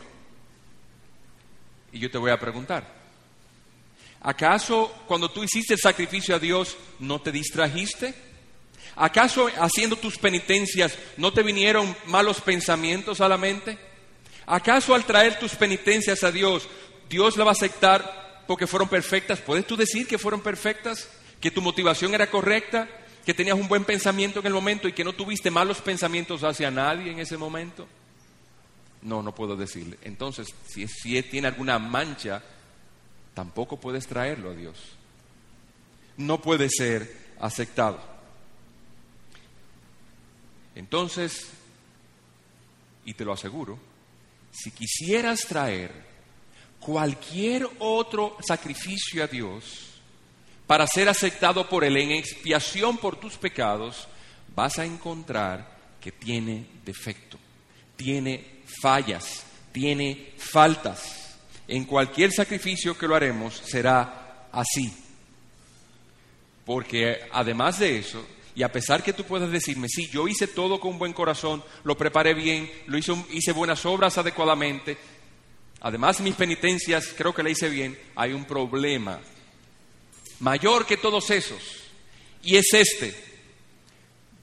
Y 1.92 1.98
yo 1.98 2.10
te 2.10 2.18
voy 2.18 2.30
a 2.30 2.38
preguntar, 2.38 2.86
¿acaso 4.20 4.92
cuando 5.06 5.30
tú 5.30 5.42
hiciste 5.42 5.74
el 5.74 5.80
sacrificio 5.80 6.34
a 6.34 6.38
Dios 6.38 6.76
no 6.98 7.20
te 7.20 7.32
distrajiste? 7.32 8.14
¿Acaso 8.96 9.48
haciendo 9.58 9.96
tus 9.96 10.18
penitencias 10.18 10.96
no 11.16 11.32
te 11.32 11.42
vinieron 11.42 11.96
malos 12.06 12.40
pensamientos 12.40 13.20
a 13.20 13.28
la 13.28 13.38
mente? 13.38 13.78
¿Acaso 14.46 14.94
al 14.94 15.04
traer 15.04 15.38
tus 15.38 15.54
penitencias 15.54 16.22
a 16.22 16.30
Dios, 16.30 16.68
Dios 17.08 17.36
la 17.36 17.44
va 17.44 17.50
a 17.50 17.52
aceptar 17.52 18.44
porque 18.46 18.66
fueron 18.66 18.88
perfectas? 18.88 19.40
¿Puedes 19.40 19.66
tú 19.66 19.76
decir 19.76 20.06
que 20.06 20.18
fueron 20.18 20.42
perfectas? 20.42 21.08
¿Que 21.44 21.50
tu 21.50 21.60
motivación 21.60 22.14
era 22.14 22.30
correcta? 22.30 22.88
¿Que 23.26 23.34
tenías 23.34 23.58
un 23.58 23.68
buen 23.68 23.84
pensamiento 23.84 24.40
en 24.40 24.46
el 24.46 24.54
momento 24.54 24.88
y 24.88 24.94
que 24.94 25.04
no 25.04 25.12
tuviste 25.12 25.50
malos 25.50 25.82
pensamientos 25.82 26.42
hacia 26.42 26.70
nadie 26.70 27.12
en 27.12 27.18
ese 27.18 27.36
momento? 27.36 27.86
No, 29.02 29.22
no 29.22 29.34
puedo 29.34 29.54
decirle. 29.54 29.98
Entonces, 30.04 30.54
si, 30.66 31.22
tiene 31.24 31.48
alguna 31.48 31.78
mancha, 31.78 32.42
tampoco 33.34 33.78
puedes 33.78 34.06
traerlo 34.06 34.52
a 34.52 34.54
Dios. 34.54 34.78
No 36.16 36.40
puede 36.40 36.70
ser 36.70 37.14
aceptado. 37.38 38.00
Entonces, 40.74 41.50
y 43.04 43.12
te 43.12 43.26
lo 43.26 43.34
aseguro, 43.34 43.78
si 44.50 44.70
quisieras 44.70 45.40
traer 45.40 45.92
cualquier 46.80 47.68
otro 47.80 48.38
sacrificio 48.40 49.22
a 49.22 49.26
Dios 49.26 49.93
para 50.66 50.86
ser 50.86 51.08
aceptado 51.08 51.68
por 51.68 51.84
Él 51.84 51.96
en 51.96 52.12
expiación 52.12 52.96
por 52.96 53.16
tus 53.16 53.36
pecados, 53.36 54.08
vas 54.54 54.78
a 54.78 54.84
encontrar 54.84 55.74
que 56.00 56.12
tiene 56.12 56.66
defecto, 56.84 57.38
tiene 57.96 58.62
fallas, 58.80 59.44
tiene 59.72 60.32
faltas. 60.38 61.36
En 61.66 61.84
cualquier 61.84 62.30
sacrificio 62.32 62.96
que 62.96 63.08
lo 63.08 63.14
haremos 63.14 63.54
será 63.64 64.48
así. 64.52 64.92
Porque 66.64 67.20
además 67.32 67.78
de 67.78 67.98
eso, 67.98 68.24
y 68.54 68.62
a 68.62 68.72
pesar 68.72 69.02
que 69.02 69.12
tú 69.12 69.24
puedas 69.24 69.50
decirme, 69.50 69.88
sí, 69.88 70.08
yo 70.08 70.28
hice 70.28 70.46
todo 70.46 70.80
con 70.80 70.98
buen 70.98 71.12
corazón, 71.12 71.62
lo 71.82 71.96
preparé 71.96 72.32
bien, 72.32 72.70
lo 72.86 72.96
hice, 72.96 73.14
hice 73.30 73.52
buenas 73.52 73.84
obras 73.84 74.16
adecuadamente, 74.16 74.96
además 75.80 76.20
mis 76.20 76.34
penitencias 76.34 77.14
creo 77.16 77.34
que 77.34 77.42
la 77.42 77.50
hice 77.50 77.68
bien, 77.68 77.98
hay 78.14 78.32
un 78.32 78.46
problema 78.46 79.20
mayor 80.40 80.86
que 80.86 80.96
todos 80.96 81.30
esos, 81.30 81.60
y 82.42 82.56
es 82.56 82.72
este. 82.72 83.14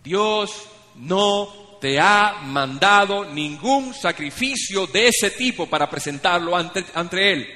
Dios 0.04 0.68
no 0.96 1.78
te 1.80 2.00
ha 2.00 2.42
mandado 2.44 3.26
ningún 3.26 3.94
sacrificio 3.94 4.88
de 4.88 5.08
ese 5.08 5.32
tipo 5.32 5.68
para 5.68 5.90
presentarlo 5.90 6.56
ante, 6.56 6.86
ante 6.94 7.34
Él. 7.34 7.48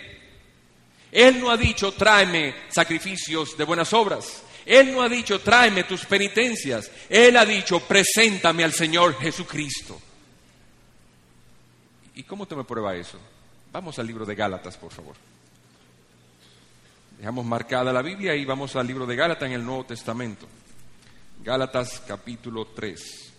Él 1.12 1.40
no 1.40 1.50
ha 1.50 1.58
dicho, 1.58 1.94
tráeme 1.94 2.56
sacrificios 2.70 3.58
de 3.58 3.64
buenas 3.64 3.94
obras. 3.94 4.44
Él 4.66 4.92
no 4.92 5.02
ha 5.02 5.08
dicho, 5.08 5.40
tráeme 5.40 5.84
tus 5.84 6.06
penitencias. 6.06 6.92
Él 7.08 7.38
ha 7.38 7.46
dicho, 7.46 7.80
preséntame 7.80 8.64
al 8.64 8.74
Señor 8.74 9.18
Jesucristo. 9.20 10.02
¿Y 12.16 12.24
cómo 12.24 12.48
te 12.48 12.56
me 12.56 12.64
prueba 12.64 12.96
eso? 12.96 13.20
Vamos 13.72 14.00
al 14.00 14.08
libro 14.08 14.26
de 14.26 14.36
Gálatas, 14.36 14.76
por 14.76 14.92
favor. 14.92 15.16
Dejamos 17.18 17.46
marcada 17.46 17.94
la 17.94 18.02
Biblia 18.02 18.36
y 18.36 18.44
vamos 18.44 18.76
al 18.76 18.88
libro 18.88 19.06
de 19.06 19.16
Gálatas 19.16 19.48
en 19.48 19.54
el 19.54 19.66
Nuevo 19.66 19.86
Testamento. 19.86 20.48
Gálatas 21.44 22.02
capítulo 22.06 22.68
3. 22.68 23.34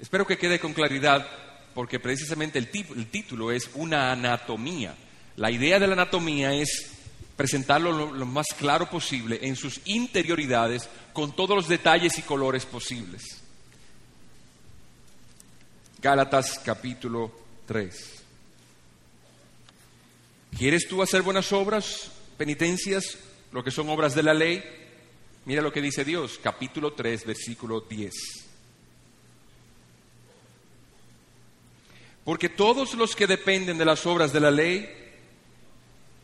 Espero 0.00 0.26
que 0.26 0.38
quede 0.38 0.60
con 0.60 0.72
claridad 0.72 1.26
porque 1.74 1.98
precisamente 1.98 2.58
el, 2.58 2.70
título 2.70 3.50
es 3.50 3.70
una 3.74 4.12
anatomía. 4.12 4.94
La 5.36 5.50
idea 5.50 5.80
de 5.80 5.88
la 5.88 5.94
anatomía 5.94 6.54
es 6.54 6.92
presentarlo 7.36 7.90
lo, 7.90 8.12
lo 8.12 8.26
más 8.26 8.46
claro 8.56 8.88
posible 8.88 9.40
en 9.42 9.56
sus 9.56 9.80
interioridades 9.86 10.88
con 11.12 11.34
todos 11.34 11.56
los 11.56 11.68
detalles 11.68 12.16
y 12.18 12.22
colores 12.22 12.64
posibles. 12.64 13.42
Gálatas 16.00 16.60
capítulo 16.64 17.32
3. 17.66 18.23
¿Quieres 20.64 20.88
tú 20.88 21.02
hacer 21.02 21.20
buenas 21.20 21.52
obras, 21.52 22.10
penitencias, 22.38 23.18
lo 23.52 23.62
que 23.62 23.70
son 23.70 23.86
obras 23.90 24.14
de 24.14 24.22
la 24.22 24.32
ley? 24.32 24.64
Mira 25.44 25.60
lo 25.60 25.70
que 25.70 25.82
dice 25.82 26.06
Dios, 26.06 26.40
capítulo 26.42 26.94
3, 26.94 27.26
versículo 27.26 27.82
10. 27.82 28.14
Porque 32.24 32.48
todos 32.48 32.94
los 32.94 33.14
que 33.14 33.26
dependen 33.26 33.76
de 33.76 33.84
las 33.84 34.06
obras 34.06 34.32
de 34.32 34.40
la 34.40 34.50
ley 34.50 34.88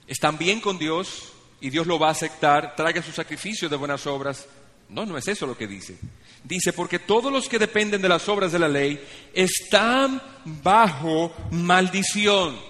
están 0.06 0.38
bien 0.38 0.62
con 0.62 0.78
Dios 0.78 1.34
y 1.60 1.68
Dios 1.68 1.86
lo 1.86 1.98
va 1.98 2.08
a 2.08 2.12
aceptar, 2.12 2.74
traiga 2.74 3.02
su 3.02 3.12
sacrificio 3.12 3.68
de 3.68 3.76
buenas 3.76 4.06
obras. 4.06 4.46
No, 4.88 5.04
no 5.04 5.18
es 5.18 5.28
eso 5.28 5.46
lo 5.46 5.58
que 5.58 5.66
dice. 5.66 5.98
Dice, 6.44 6.72
porque 6.72 6.98
todos 6.98 7.30
los 7.30 7.46
que 7.46 7.58
dependen 7.58 8.00
de 8.00 8.08
las 8.08 8.26
obras 8.26 8.52
de 8.52 8.58
la 8.58 8.68
ley 8.68 9.06
están 9.34 10.22
bajo 10.46 11.30
maldición. 11.50 12.69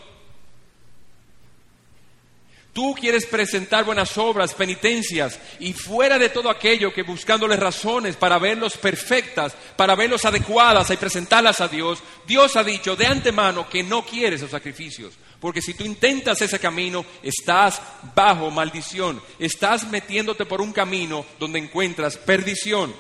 Tú 2.73 2.95
quieres 2.95 3.27
presentar 3.27 3.85
buenas 3.85 4.17
obras, 4.17 4.55
penitencias, 4.55 5.41
y 5.59 5.73
fuera 5.73 6.19
de 6.19 6.29
todo 6.29 6.49
aquello 6.49 6.93
que 6.93 7.03
buscándoles 7.03 7.59
razones 7.59 8.15
para 8.15 8.39
verlos 8.39 8.77
perfectas, 8.77 9.57
para 9.77 9.97
verlos 9.97 10.25
adecuadas 10.25 10.89
y 10.91 10.97
presentarlas 10.97 11.61
a 11.61 11.67
Dios, 11.67 12.01
Dios 12.29 12.55
ha 12.55 12.63
dicho 12.63 12.95
de 12.95 13.07
antemano 13.07 13.69
que 13.69 13.83
no 13.83 14.07
quiere 14.07 14.37
esos 14.37 14.53
sacrificios. 14.53 15.15
Porque 15.41 15.61
si 15.61 15.75
tú 15.75 15.85
intentas 15.85 16.41
ese 16.43 16.61
camino, 16.61 17.05
estás 17.23 17.83
bajo 18.15 18.51
maldición, 18.53 19.21
estás 19.39 19.89
metiéndote 19.89 20.47
por 20.47 20.61
un 20.61 20.73
camino 20.73 21.27
donde 21.41 21.59
encuentras 21.59 22.19
perdición. 22.19 22.95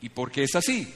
¿Y 0.00 0.08
por 0.08 0.30
qué 0.30 0.44
es 0.44 0.54
así? 0.54 0.90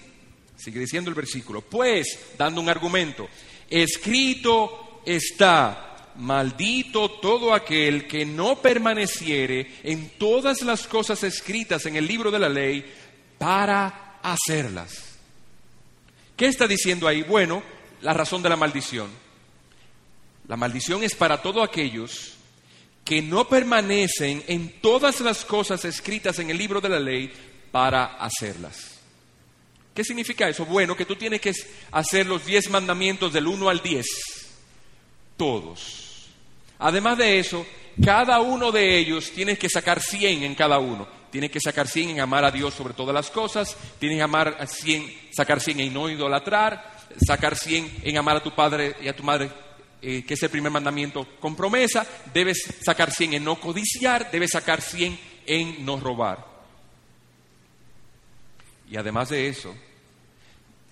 Sigue 0.56 0.80
diciendo 0.80 1.10
el 1.10 1.16
versículo. 1.16 1.60
Pues, 1.60 2.18
dando 2.38 2.62
un 2.62 2.70
argumento, 2.70 3.28
escrito 3.68 5.02
está 5.04 5.93
maldito 6.16 7.10
todo 7.10 7.54
aquel 7.54 8.06
que 8.06 8.24
no 8.24 8.60
permaneciere 8.60 9.78
en 9.82 10.10
todas 10.18 10.62
las 10.62 10.86
cosas 10.86 11.22
escritas 11.24 11.86
en 11.86 11.96
el 11.96 12.06
libro 12.06 12.30
de 12.30 12.38
la 12.38 12.48
ley 12.48 12.84
para 13.38 14.18
hacerlas. 14.22 15.16
¿Qué 16.36 16.46
está 16.46 16.66
diciendo 16.66 17.06
ahí? 17.06 17.22
Bueno, 17.22 17.62
la 18.02 18.12
razón 18.12 18.42
de 18.42 18.48
la 18.48 18.56
maldición. 18.56 19.08
La 20.48 20.56
maldición 20.56 21.02
es 21.02 21.14
para 21.14 21.40
todos 21.40 21.66
aquellos 21.66 22.34
que 23.04 23.22
no 23.22 23.48
permanecen 23.48 24.42
en 24.46 24.80
todas 24.80 25.20
las 25.20 25.44
cosas 25.44 25.84
escritas 25.84 26.38
en 26.38 26.50
el 26.50 26.58
libro 26.58 26.80
de 26.80 26.88
la 26.88 27.00
ley 27.00 27.32
para 27.70 28.04
hacerlas. 28.16 28.98
¿Qué 29.94 30.02
significa 30.02 30.48
eso? 30.48 30.64
Bueno, 30.64 30.96
que 30.96 31.06
tú 31.06 31.14
tienes 31.14 31.40
que 31.40 31.52
hacer 31.92 32.26
los 32.26 32.44
diez 32.44 32.68
mandamientos 32.68 33.32
del 33.32 33.46
1 33.46 33.68
al 33.68 33.80
10, 33.80 34.06
todos 35.36 36.03
Además 36.84 37.16
de 37.16 37.38
eso, 37.38 37.64
cada 38.04 38.40
uno 38.40 38.70
de 38.70 38.98
ellos 38.98 39.30
tiene 39.30 39.56
que 39.56 39.70
sacar 39.70 40.02
100 40.02 40.42
en 40.42 40.54
cada 40.54 40.78
uno. 40.78 41.08
Tiene 41.30 41.50
que 41.50 41.58
sacar 41.58 41.88
100 41.88 42.10
en 42.10 42.20
amar 42.20 42.44
a 42.44 42.50
Dios 42.50 42.74
sobre 42.74 42.92
todas 42.92 43.14
las 43.14 43.30
cosas, 43.30 43.74
tiene 43.98 44.16
que 44.16 44.22
amar 44.22 44.68
100, 44.68 45.30
sacar 45.34 45.62
100 45.62 45.80
en 45.80 45.94
no 45.94 46.10
idolatrar, 46.10 46.94
sacar 47.26 47.56
100 47.56 48.00
en 48.02 48.18
amar 48.18 48.36
a 48.36 48.42
tu 48.42 48.54
padre 48.54 48.96
y 49.00 49.08
a 49.08 49.16
tu 49.16 49.22
madre, 49.22 49.50
eh, 50.02 50.24
que 50.26 50.34
es 50.34 50.42
el 50.42 50.50
primer 50.50 50.70
mandamiento 50.70 51.26
con 51.40 51.56
promesa, 51.56 52.06
debes 52.34 52.62
sacar 52.84 53.10
100 53.10 53.32
en 53.32 53.44
no 53.44 53.58
codiciar, 53.58 54.30
debes 54.30 54.50
sacar 54.50 54.82
100 54.82 55.18
en 55.46 55.86
no 55.86 55.98
robar. 55.98 56.46
Y 58.90 58.98
además 58.98 59.30
de 59.30 59.48
eso, 59.48 59.74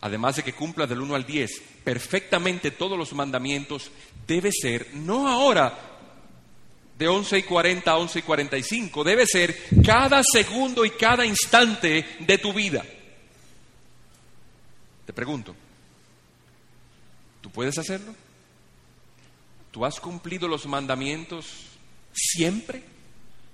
además 0.02 0.36
de 0.36 0.42
que 0.42 0.52
cumpla 0.52 0.86
del 0.86 1.00
1 1.00 1.14
al 1.14 1.24
10 1.24 1.62
perfectamente 1.84 2.72
todos 2.72 2.98
los 2.98 3.12
mandamientos, 3.14 3.90
debe 4.26 4.50
ser, 4.52 4.88
no 4.94 5.28
ahora 5.28 5.78
de 6.98 7.08
11 7.08 7.38
y 7.38 7.42
40 7.44 7.90
a 7.90 7.96
11 7.96 8.18
y 8.18 8.22
45, 8.22 9.04
debe 9.04 9.26
ser 9.26 9.56
cada 9.84 10.22
segundo 10.22 10.84
y 10.84 10.90
cada 10.90 11.24
instante 11.24 12.04
de 12.20 12.38
tu 12.38 12.52
vida. 12.52 12.84
Te 15.06 15.12
pregunto, 15.12 15.54
¿tú 17.40 17.50
puedes 17.50 17.78
hacerlo? 17.78 18.14
¿Tú 19.70 19.84
has 19.84 19.98
cumplido 20.00 20.46
los 20.48 20.66
mandamientos 20.66 21.66
siempre? 22.12 22.82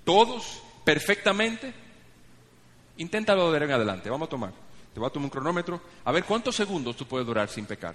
¿Todos? 0.04 0.62
¿Perfectamente? 0.84 1.72
Inténtalo 2.96 3.52
de 3.52 3.64
en 3.64 3.70
adelante, 3.70 4.10
vamos 4.10 4.26
a 4.26 4.30
tomar. 4.30 4.67
Te 4.98 5.00
voy 5.00 5.06
a 5.06 5.12
tomar 5.12 5.26
un 5.26 5.30
cronómetro. 5.30 5.80
A 6.04 6.10
ver 6.10 6.24
cuántos 6.24 6.56
segundos 6.56 6.96
tú 6.96 7.06
puedes 7.06 7.24
durar 7.24 7.48
sin 7.48 7.66
pecar. 7.66 7.94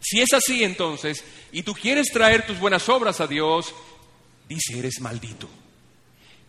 Si 0.00 0.20
es 0.20 0.32
así 0.32 0.62
entonces, 0.62 1.24
y 1.50 1.64
tú 1.64 1.74
quieres 1.74 2.12
traer 2.12 2.46
tus 2.46 2.60
buenas 2.60 2.88
obras 2.88 3.20
a 3.20 3.26
Dios, 3.26 3.74
dice, 4.48 4.78
eres 4.78 5.00
maldito. 5.00 5.48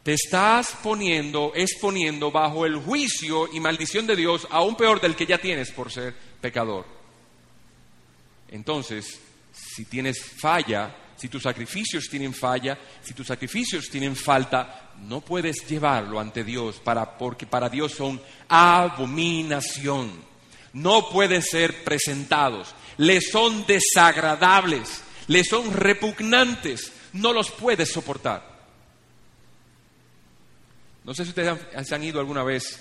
Te 0.04 0.14
estás 0.14 0.78
poniendo, 0.84 1.52
exponiendo 1.56 2.30
bajo 2.30 2.64
el 2.64 2.76
juicio 2.76 3.52
y 3.52 3.60
maldición 3.60 4.06
de 4.06 4.16
Dios, 4.16 4.48
aún 4.52 4.76
peor 4.76 5.02
del 5.02 5.16
que 5.16 5.26
ya 5.26 5.40
tienes 5.40 5.72
por 5.72 5.92
ser 5.92 6.14
pecador. 6.40 6.86
Entonces, 8.50 9.20
si 9.52 9.86
tienes 9.86 10.24
falla, 10.40 10.96
si 11.20 11.28
tus 11.28 11.44
sacrificios 11.44 12.08
tienen 12.10 12.34
falla, 12.34 12.78
si 13.02 13.14
tus 13.14 13.28
sacrificios 13.28 13.90
tienen 13.90 14.16
falta, 14.16 14.94
no 15.02 15.20
puedes 15.20 15.68
llevarlo 15.68 16.20
ante 16.20 16.46
Dios 16.46 16.78
para, 16.78 17.18
porque 17.18 17.46
para 17.46 17.68
Dios 17.68 17.92
son 17.92 18.22
abominación. 18.48 20.12
No 20.72 21.10
pueden 21.10 21.42
ser 21.42 21.84
presentados. 21.84 22.74
Le 22.98 23.20
son 23.20 23.66
desagradables, 23.66 25.02
le 25.28 25.44
son 25.44 25.74
repugnantes. 25.74 26.94
No 27.14 27.34
los 27.34 27.52
puedes 27.52 27.92
soportar. 27.92 28.48
No 31.04 31.14
sé 31.14 31.24
si 31.24 31.30
ustedes 31.30 31.60
se 31.86 31.96
han 31.96 32.04
ido 32.04 32.20
alguna 32.20 32.44
vez 32.44 32.80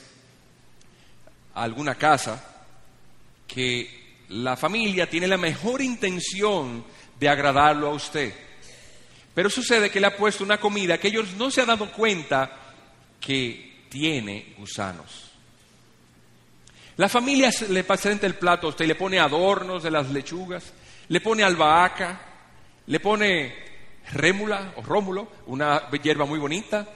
a 1.54 1.62
alguna 1.64 1.96
casa 1.96 2.44
que 3.48 3.98
la 4.28 4.56
familia 4.56 5.08
tiene 5.08 5.26
la 5.26 5.38
mejor 5.38 5.80
intención 5.80 6.84
de 7.18 7.28
agradarlo 7.28 7.88
a 7.88 7.94
usted. 7.94 8.32
Pero 9.34 9.50
sucede 9.50 9.90
que 9.90 10.00
le 10.00 10.06
ha 10.06 10.16
puesto 10.16 10.42
una 10.44 10.58
comida 10.58 10.98
que 10.98 11.08
ellos 11.08 11.34
no 11.36 11.50
se 11.50 11.60
han 11.60 11.68
dado 11.68 11.90
cuenta 11.92 12.50
que 13.20 13.86
tiene 13.88 14.54
gusanos. 14.58 15.30
La 16.96 17.08
familia 17.08 17.50
le 17.68 17.84
presenta 17.84 18.26
el 18.26 18.34
plato 18.34 18.66
a 18.66 18.70
usted 18.70 18.86
le 18.86 18.96
pone 18.96 19.20
adornos 19.20 19.84
de 19.84 19.90
las 19.90 20.10
lechugas, 20.10 20.72
le 21.08 21.20
pone 21.20 21.44
albahaca, 21.44 22.20
le 22.86 22.98
pone 22.98 23.54
rémula 24.12 24.72
o 24.76 24.82
rómulo, 24.82 25.28
una 25.46 25.88
hierba 25.90 26.24
muy 26.24 26.40
bonita 26.40 26.88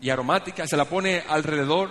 y 0.00 0.10
aromática, 0.10 0.66
se 0.66 0.76
la 0.76 0.84
pone 0.84 1.22
alrededor, 1.26 1.90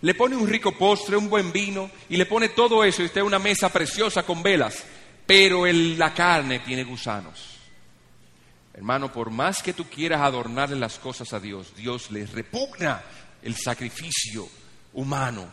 le 0.00 0.14
pone 0.14 0.34
un 0.34 0.48
rico 0.48 0.72
postre, 0.72 1.16
un 1.16 1.30
buen 1.30 1.52
vino 1.52 1.88
y 2.08 2.16
le 2.16 2.26
pone 2.26 2.48
todo 2.48 2.82
eso 2.82 3.02
y 3.02 3.06
usted 3.06 3.22
una 3.22 3.38
mesa 3.38 3.68
preciosa 3.68 4.24
con 4.24 4.42
velas 4.42 4.84
pero 5.26 5.66
la 5.66 6.12
carne 6.12 6.60
tiene 6.60 6.84
gusanos. 6.84 7.54
Hermano, 8.74 9.12
por 9.12 9.30
más 9.30 9.62
que 9.62 9.72
tú 9.72 9.84
quieras 9.84 10.20
adornarle 10.20 10.76
las 10.76 10.98
cosas 10.98 11.32
a 11.32 11.40
Dios, 11.40 11.74
Dios 11.76 12.10
le 12.10 12.26
repugna 12.26 13.02
el 13.42 13.54
sacrificio 13.54 14.48
humano 14.94 15.46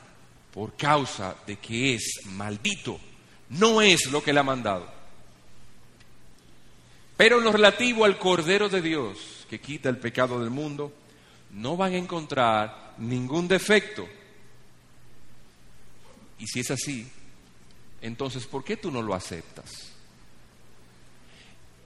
por 0.52 0.76
causa 0.76 1.36
de 1.46 1.58
que 1.58 1.96
es 1.96 2.22
maldito. 2.26 3.00
No 3.50 3.82
es 3.82 4.08
lo 4.08 4.24
que 4.24 4.34
le 4.34 4.40
ha 4.40 4.44
mandado. 4.44 4.92
Pero 7.16 7.38
en 7.38 7.44
lo 7.44 7.52
relativo 7.52 8.06
al 8.06 8.18
Cordero 8.18 8.70
de 8.70 8.82
Dios, 8.82 9.46
que 9.50 9.62
quita 9.62 9.90
el 9.90 9.98
pecado 9.98 10.40
del 10.40 10.50
mundo, 10.50 10.92
no 11.52 11.78
van 11.78 11.94
a 11.94 11.98
encontrar 11.98 12.96
ningún 12.98 13.48
defecto. 13.48 14.08
Y 16.40 16.48
si 16.48 16.62
es 16.62 16.72
así, 16.72 17.08
entonces 18.02 18.46
¿por 18.46 18.64
qué 18.64 18.78
tú 18.78 18.92
no 18.92 19.02
lo 19.02 19.14
aceptas? 19.14 19.92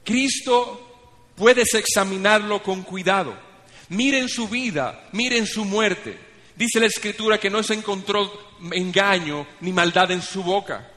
Cristo 0.04 1.32
puedes 1.36 1.74
examinarlo 1.74 2.62
con 2.64 2.84
cuidado. 2.84 3.36
Miren 3.90 4.30
su 4.30 4.48
vida, 4.48 5.10
miren 5.12 5.46
su 5.46 5.66
muerte. 5.66 6.18
Dice 6.56 6.80
la 6.80 6.86
Escritura 6.86 7.40
que 7.40 7.50
no 7.50 7.62
se 7.64 7.74
encontró 7.74 8.32
engaño 8.72 9.46
ni 9.62 9.74
maldad 9.74 10.12
en 10.12 10.22
su 10.22 10.44
boca. 10.44 10.92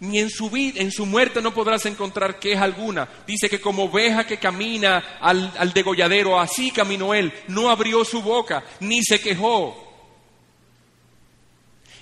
Ni 0.00 0.18
en 0.18 0.28
su 0.28 0.50
vida, 0.50 0.80
en 0.80 0.90
su 0.90 1.06
muerte 1.06 1.40
no 1.40 1.54
podrás 1.54 1.86
encontrar 1.86 2.38
queja 2.38 2.64
alguna. 2.64 3.08
Dice 3.26 3.48
que 3.48 3.60
como 3.60 3.84
oveja 3.84 4.26
que 4.26 4.38
camina 4.38 5.18
al, 5.20 5.52
al 5.56 5.72
degolladero, 5.72 6.38
así 6.38 6.70
caminó 6.70 7.14
él. 7.14 7.32
No 7.48 7.70
abrió 7.70 8.04
su 8.04 8.20
boca, 8.20 8.64
ni 8.80 9.02
se 9.02 9.20
quejó. 9.20 9.80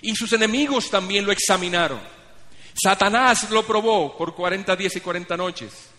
Y 0.01 0.17
sus 0.17 0.33
enemigos 0.33 0.91
también 0.91 1.25
lo 1.25 1.31
examinaron. 1.31 2.01
Satanás 2.75 3.51
lo 3.51 3.65
probó 3.65 4.17
por 4.17 4.35
40 4.35 4.75
días 4.77 4.97
y 4.97 5.01
40 5.01 5.37
noches. 5.37 5.91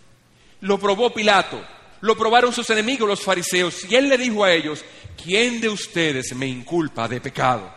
Lo 0.61 0.79
probó 0.79 1.13
Pilato. 1.13 1.63
Lo 2.01 2.17
probaron 2.17 2.51
sus 2.51 2.69
enemigos, 2.69 3.07
los 3.07 3.21
fariseos. 3.21 3.85
Y 3.89 3.95
él 3.95 4.09
le 4.09 4.17
dijo 4.17 4.43
a 4.43 4.51
ellos, 4.51 4.83
¿quién 5.21 5.61
de 5.61 5.69
ustedes 5.69 6.35
me 6.35 6.45
inculpa 6.45 7.07
de 7.07 7.21
pecado? 7.21 7.73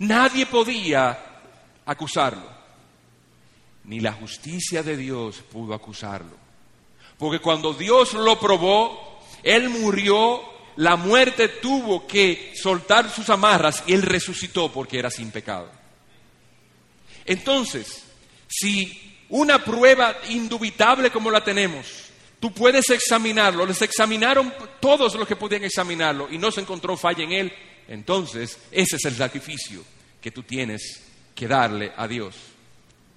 Nadie 0.00 0.44
podía 0.46 1.18
acusarlo. 1.86 2.52
Ni 3.84 4.00
la 4.00 4.12
justicia 4.12 4.82
de 4.82 4.96
Dios 4.96 5.42
pudo 5.50 5.74
acusarlo. 5.74 6.36
Porque 7.18 7.38
cuando 7.38 7.72
Dios 7.72 8.14
lo 8.14 8.38
probó, 8.38 9.20
Él 9.42 9.70
murió, 9.70 10.42
la 10.76 10.96
muerte 10.96 11.48
tuvo 11.48 12.06
que 12.06 12.52
soltar 12.60 13.08
sus 13.10 13.30
amarras 13.30 13.84
y 13.86 13.94
Él 13.94 14.02
resucitó 14.02 14.70
porque 14.70 14.98
era 14.98 15.10
sin 15.10 15.30
pecado. 15.30 15.83
Entonces, 17.26 18.02
Si 18.46 19.26
una 19.30 19.64
prueba 19.64 20.16
indubitable 20.28 21.10
como 21.10 21.30
la 21.30 21.42
tenemos, 21.42 21.86
tú 22.38 22.52
puedes 22.52 22.88
examinarlo, 22.90 23.66
les 23.66 23.82
examinaron 23.82 24.52
todos 24.80 25.14
los 25.14 25.26
que 25.26 25.34
podían 25.34 25.64
examinarlo 25.64 26.28
y 26.30 26.38
no 26.38 26.52
se 26.52 26.60
encontró 26.60 26.96
falla 26.96 27.24
en 27.24 27.32
él, 27.32 27.52
entonces 27.88 28.58
ese 28.70 28.96
es 28.96 29.04
el 29.06 29.16
sacrificio 29.16 29.82
que 30.20 30.30
tú 30.30 30.42
tienes 30.42 31.02
que 31.34 31.48
darle 31.48 31.92
a 31.96 32.06
Dios, 32.06 32.36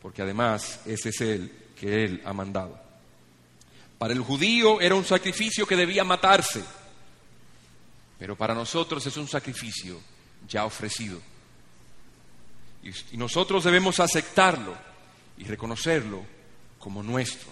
porque 0.01 0.21
además 0.21 0.79
ese 0.85 1.09
es 1.09 1.21
el 1.21 1.51
que 1.79 2.05
Él 2.05 2.21
ha 2.25 2.33
mandado. 2.33 2.81
Para 3.97 4.13
el 4.13 4.21
judío 4.21 4.81
era 4.81 4.95
un 4.95 5.05
sacrificio 5.05 5.67
que 5.67 5.75
debía 5.75 6.03
matarse, 6.03 6.63
pero 8.17 8.35
para 8.35 8.53
nosotros 8.53 9.05
es 9.05 9.17
un 9.17 9.27
sacrificio 9.27 9.99
ya 10.47 10.65
ofrecido. 10.65 11.21
Y 13.11 13.17
nosotros 13.17 13.63
debemos 13.63 13.99
aceptarlo 13.99 14.75
y 15.37 15.43
reconocerlo 15.43 16.25
como 16.79 17.03
nuestro. 17.03 17.49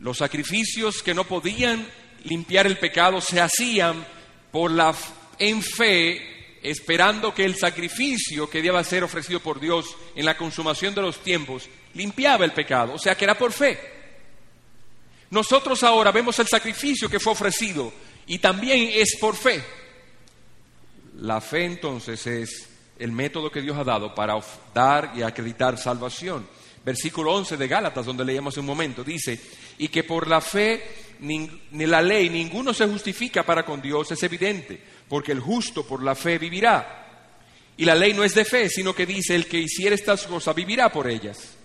Los 0.00 0.18
sacrificios 0.18 1.02
que 1.02 1.14
no 1.14 1.24
podían 1.24 1.86
limpiar 2.24 2.66
el 2.66 2.78
pecado 2.78 3.20
se 3.20 3.40
hacían 3.40 4.06
por 4.52 4.70
la 4.70 4.94
en 5.38 5.62
fe, 5.62 6.58
esperando 6.62 7.32
que 7.32 7.44
el 7.44 7.56
sacrificio 7.56 8.50
que 8.50 8.60
debía 8.60 8.82
ser 8.84 9.04
ofrecido 9.04 9.40
por 9.40 9.60
Dios 9.60 9.96
en 10.14 10.24
la 10.24 10.36
consumación 10.36 10.94
de 10.94 11.02
los 11.02 11.22
tiempos 11.22 11.68
limpiaba 11.94 12.44
el 12.44 12.52
pecado, 12.52 12.94
o 12.94 12.98
sea 12.98 13.16
que 13.16 13.24
era 13.24 13.38
por 13.38 13.52
fe. 13.52 13.78
Nosotros 15.30 15.82
ahora 15.82 16.10
vemos 16.10 16.38
el 16.38 16.46
sacrificio 16.46 17.08
que 17.08 17.20
fue 17.20 17.32
ofrecido 17.32 17.92
y 18.26 18.38
también 18.38 18.90
es 18.92 19.16
por 19.20 19.36
fe. 19.36 19.62
La 21.16 21.40
fe 21.40 21.64
entonces 21.64 22.26
es 22.26 22.68
el 22.98 23.12
método 23.12 23.50
que 23.50 23.62
Dios 23.62 23.76
ha 23.76 23.84
dado 23.84 24.14
para 24.14 24.38
dar 24.74 25.12
y 25.14 25.22
acreditar 25.22 25.78
salvación. 25.78 26.46
Versículo 26.84 27.34
11 27.34 27.56
de 27.56 27.68
Gálatas, 27.68 28.06
donde 28.06 28.24
leíamos 28.24 28.56
un 28.56 28.66
momento, 28.66 29.04
dice, 29.04 29.38
y 29.78 29.88
que 29.88 30.04
por 30.04 30.26
la 30.26 30.40
fe 30.40 30.82
ni, 31.20 31.48
la 31.72 32.00
ley 32.00 32.30
ninguno 32.30 32.72
se 32.72 32.86
justifica 32.86 33.44
para 33.44 33.64
con 33.64 33.82
Dios, 33.82 34.10
es 34.10 34.22
evidente, 34.22 34.80
porque 35.08 35.32
el 35.32 35.40
justo 35.40 35.86
por 35.86 36.02
la 36.02 36.14
fe 36.14 36.38
vivirá. 36.38 37.06
Y 37.76 37.84
la 37.84 37.94
ley 37.94 38.12
no 38.12 38.24
es 38.24 38.34
de 38.34 38.44
fe, 38.44 38.68
sino 38.68 38.94
que 38.94 39.06
dice, 39.06 39.34
el 39.34 39.46
que 39.46 39.58
hiciera 39.58 39.94
estas 39.94 40.26
cosas 40.26 40.54
vivirá 40.54 40.90
por 40.90 41.08
ellas. 41.08 41.56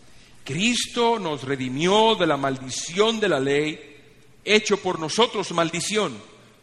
Cristo 0.43 1.17
nos 1.19 1.43
redimió 1.43 2.15
de 2.15 2.27
la 2.27 2.37
maldición 2.37 3.19
de 3.19 3.29
la 3.29 3.39
ley, 3.39 3.97
hecho 4.43 4.77
por 4.77 4.99
nosotros 4.99 5.51
maldición, 5.53 6.15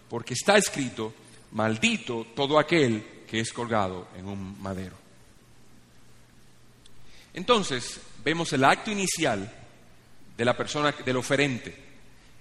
porque 0.09 0.35
está 0.35 0.56
escrito, 0.56 1.14
maldito 1.52 2.26
todo 2.37 2.59
aquel 2.59 3.19
que 3.31 3.38
es 3.38 3.53
colgado 3.53 4.09
en 4.19 4.27
un 4.27 4.61
madero. 4.61 4.97
Entonces, 7.33 8.01
vemos 8.25 8.53
el 8.53 8.64
acto 8.64 8.90
inicial 8.90 9.49
de 10.37 10.45
la 10.45 10.57
persona, 10.57 10.93
del 11.05 11.16
oferente. 11.16 11.90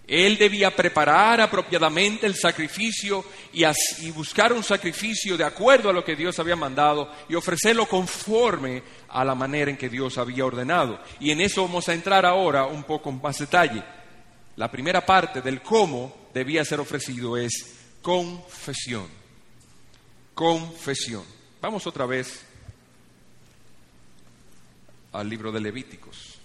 Él 0.08 0.40
debía 0.40 0.76
preparar 0.76 1.42
apropiadamente 1.42 2.26
el 2.26 2.34
sacrificio 2.34 3.24
y, 3.54 3.64
buscar 4.10 4.52
un 4.52 4.64
sacrificio 4.64 5.38
de 5.38 5.44
acuerdo 5.44 5.92
a 5.92 5.94
lo 5.94 6.04
que 6.04 6.16
Dios 6.16 6.40
había 6.40 6.56
mandado 6.56 7.14
y 7.30 7.36
ofrecerlo 7.36 7.86
conforme 7.86 8.82
a 9.10 9.24
la 9.24 9.36
manera 9.36 9.70
en 9.70 9.78
que 9.78 9.90
Dios 9.90 10.18
había 10.18 10.44
ordenado. 10.44 11.00
Y 11.20 11.30
en 11.30 11.42
eso 11.42 11.62
vamos 11.62 11.88
a 11.88 11.94
entrar 11.94 12.26
ahora 12.26 12.66
un 12.66 12.84
poco 12.84 13.12
en 13.12 13.22
más 13.22 13.38
detalle. 13.38 13.84
La 14.56 14.72
primera 14.72 15.06
parte 15.06 15.44
del 15.44 15.62
cómo 15.62 16.30
debía 16.34 16.66
ser 16.66 16.80
ofrecido 16.80 17.38
es 17.38 17.76
confesión. 18.02 19.19
Confesión. 20.40 21.26
Vamos 21.60 21.86
otra 21.86 22.06
vez 22.06 22.46
al 25.12 25.28
libro 25.28 25.52
de 25.52 25.60
Levíticos. 25.60 26.36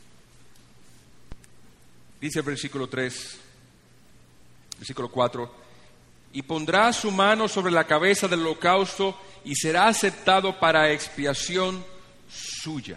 Dice 2.21 2.41
el 2.41 2.45
versículo 2.45 2.89
3 2.89 3.39
versículo 4.79 5.09
4, 5.13 5.55
y 6.33 6.43
pondrá 6.43 6.93
su 6.93 7.13
mano 7.13 7.47
sobre 7.47 7.71
la 7.71 7.87
cabeza 7.87 8.27
del 8.27 8.41
holocausto 8.41 9.17
y 9.45 9.55
será 9.55 9.87
aceptado 9.87 10.59
para 10.59 10.91
expiación 10.91 11.85
suya. 12.29 12.97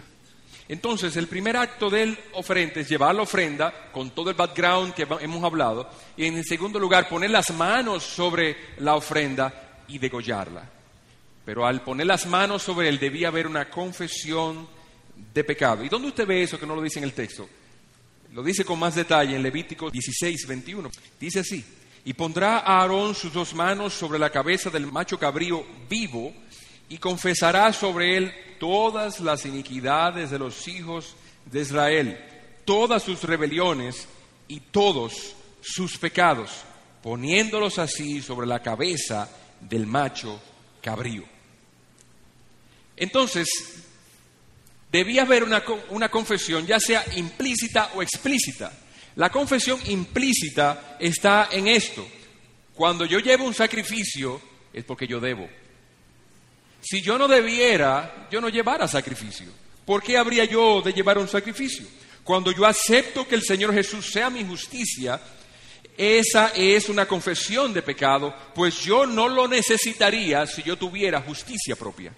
Entonces, 0.68 1.16
el 1.16 1.28
primer 1.28 1.58
acto 1.58 1.92
del 1.92 2.18
oferente 2.34 2.80
es 2.80 2.90
llevar 2.90 3.14
la 3.14 3.22
ofrenda 3.22 3.92
con 3.92 4.10
todo 4.10 4.32
el 4.32 4.36
background 4.36 4.96
que 4.96 5.08
hemos 5.22 5.44
hablado, 5.44 5.92
y 6.18 6.26
en 6.26 6.38
el 6.38 6.44
segundo 6.44 6.80
lugar, 6.80 7.08
poner 7.08 7.30
las 7.30 7.52
manos 7.52 8.02
sobre 8.02 8.74
la 8.80 8.96
ofrenda 8.96 9.84
y 9.88 10.00
degollarla. 10.00 10.72
Pero 11.48 11.66
al 11.66 11.82
poner 11.82 12.06
las 12.06 12.26
manos 12.26 12.62
sobre 12.62 12.90
él 12.90 13.00
debía 13.00 13.30
haber 13.30 13.48
una 13.48 13.70
confesión 13.70 14.68
de 15.34 15.46
pecado. 15.46 15.82
¿Y 15.82 15.88
dónde 15.88 16.10
usted 16.10 16.28
ve 16.28 16.44
eso 16.44 16.60
que 16.60 16.66
no 16.66 16.76
lo 16.76 16.82
dice 16.82 17.00
en 17.00 17.06
el 17.06 17.14
texto? 17.14 17.48
Lo 18.34 18.44
dice 18.44 18.66
con 18.66 18.78
más 18.78 18.96
detalle 18.96 19.34
en 19.34 19.42
Levítico 19.42 19.90
16, 19.90 20.46
21. 20.46 20.90
Dice 21.18 21.40
así, 21.40 21.64
y 22.04 22.12
pondrá 22.12 22.58
a 22.58 22.82
Aarón 22.82 23.16
sus 23.16 23.32
dos 23.32 23.54
manos 23.54 23.94
sobre 23.94 24.20
la 24.20 24.30
cabeza 24.30 24.70
del 24.70 24.92
macho 24.92 25.18
cabrío 25.18 25.66
vivo 25.90 26.34
y 26.90 26.98
confesará 26.98 27.72
sobre 27.72 28.18
él 28.18 28.34
todas 28.60 29.22
las 29.22 29.46
iniquidades 29.46 30.30
de 30.30 30.40
los 30.40 30.68
hijos 30.68 31.16
de 31.46 31.62
Israel, 31.62 32.20
todas 32.66 33.04
sus 33.04 33.24
rebeliones 33.24 34.10
y 34.50 34.60
todos 34.60 35.34
sus 35.62 35.98
pecados, 35.98 36.52
poniéndolos 37.02 37.80
así 37.80 38.22
sobre 38.22 38.48
la 38.48 38.62
cabeza 38.62 39.30
del 39.62 39.88
macho 39.88 40.42
cabrío. 40.82 41.37
Entonces, 42.98 43.48
debía 44.92 45.22
haber 45.22 45.44
una, 45.44 45.64
una 45.90 46.10
confesión, 46.10 46.66
ya 46.66 46.80
sea 46.80 47.06
implícita 47.16 47.92
o 47.96 48.02
explícita. 48.02 48.74
La 49.16 49.30
confesión 49.30 49.80
implícita 49.86 50.98
está 51.00 51.50
en 51.52 51.68
esto. 51.68 52.08
Cuando 52.74 53.06
yo 53.06 53.20
llevo 53.20 53.46
un 53.46 53.54
sacrificio 53.54 54.42
es 54.74 54.84
porque 54.84 55.08
yo 55.08 55.20
debo. 55.20 55.48
Si 56.82 57.02
yo 57.02 57.18
no 57.18 57.28
debiera, 57.28 58.28
yo 58.32 58.40
no 58.40 58.50
llevara 58.50 58.88
sacrificio. 58.88 59.48
¿Por 59.86 60.04
qué 60.04 60.18
habría 60.18 60.46
yo 60.46 60.82
de 60.82 60.94
llevar 60.94 61.18
un 61.18 61.28
sacrificio? 61.28 61.86
Cuando 62.24 62.52
yo 62.52 62.66
acepto 62.66 63.28
que 63.28 63.36
el 63.36 63.42
Señor 63.42 63.74
Jesús 63.74 64.12
sea 64.12 64.30
mi 64.30 64.44
justicia, 64.44 65.20
esa 65.98 66.50
es 66.50 66.90
una 66.90 67.08
confesión 67.08 67.74
de 67.74 67.82
pecado, 67.82 68.36
pues 68.54 68.82
yo 68.82 69.06
no 69.06 69.28
lo 69.28 69.48
necesitaría 69.48 70.46
si 70.46 70.62
yo 70.62 70.78
tuviera 70.78 71.22
justicia 71.22 71.76
propia. 71.76 72.14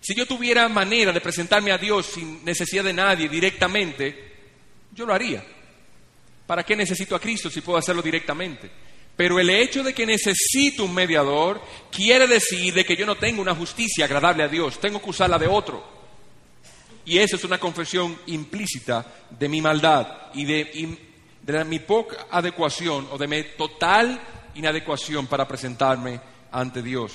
Si 0.00 0.14
yo 0.14 0.26
tuviera 0.26 0.68
manera 0.68 1.12
de 1.12 1.20
presentarme 1.20 1.72
a 1.72 1.78
Dios 1.78 2.06
sin 2.06 2.44
necesidad 2.44 2.84
de 2.84 2.92
nadie 2.92 3.28
directamente, 3.28 4.32
yo 4.94 5.04
lo 5.04 5.12
haría. 5.12 5.44
¿Para 6.46 6.64
qué 6.64 6.74
necesito 6.74 7.14
a 7.14 7.20
Cristo 7.20 7.50
si 7.50 7.60
puedo 7.60 7.78
hacerlo 7.78 8.02
directamente? 8.02 8.70
Pero 9.16 9.38
el 9.38 9.50
hecho 9.50 9.82
de 9.82 9.92
que 9.92 10.06
necesito 10.06 10.84
un 10.84 10.94
mediador 10.94 11.60
quiere 11.92 12.26
decir 12.26 12.72
de 12.72 12.84
que 12.84 12.96
yo 12.96 13.04
no 13.04 13.16
tengo 13.16 13.42
una 13.42 13.54
justicia 13.54 14.06
agradable 14.06 14.42
a 14.42 14.48
Dios, 14.48 14.80
tengo 14.80 15.00
que 15.02 15.10
usarla 15.10 15.38
de 15.38 15.46
otro. 15.46 16.00
Y 17.04 17.18
eso 17.18 17.36
es 17.36 17.44
una 17.44 17.58
confesión 17.58 18.18
implícita 18.26 19.06
de 19.30 19.48
mi 19.48 19.60
maldad 19.60 20.06
y 20.32 20.44
de, 20.44 20.98
de 21.42 21.64
mi 21.64 21.80
poca 21.80 22.26
adecuación 22.30 23.08
o 23.10 23.18
de 23.18 23.28
mi 23.28 23.42
total 23.58 24.18
inadecuación 24.54 25.26
para 25.26 25.46
presentarme 25.46 26.20
ante 26.50 26.82
Dios. 26.82 27.12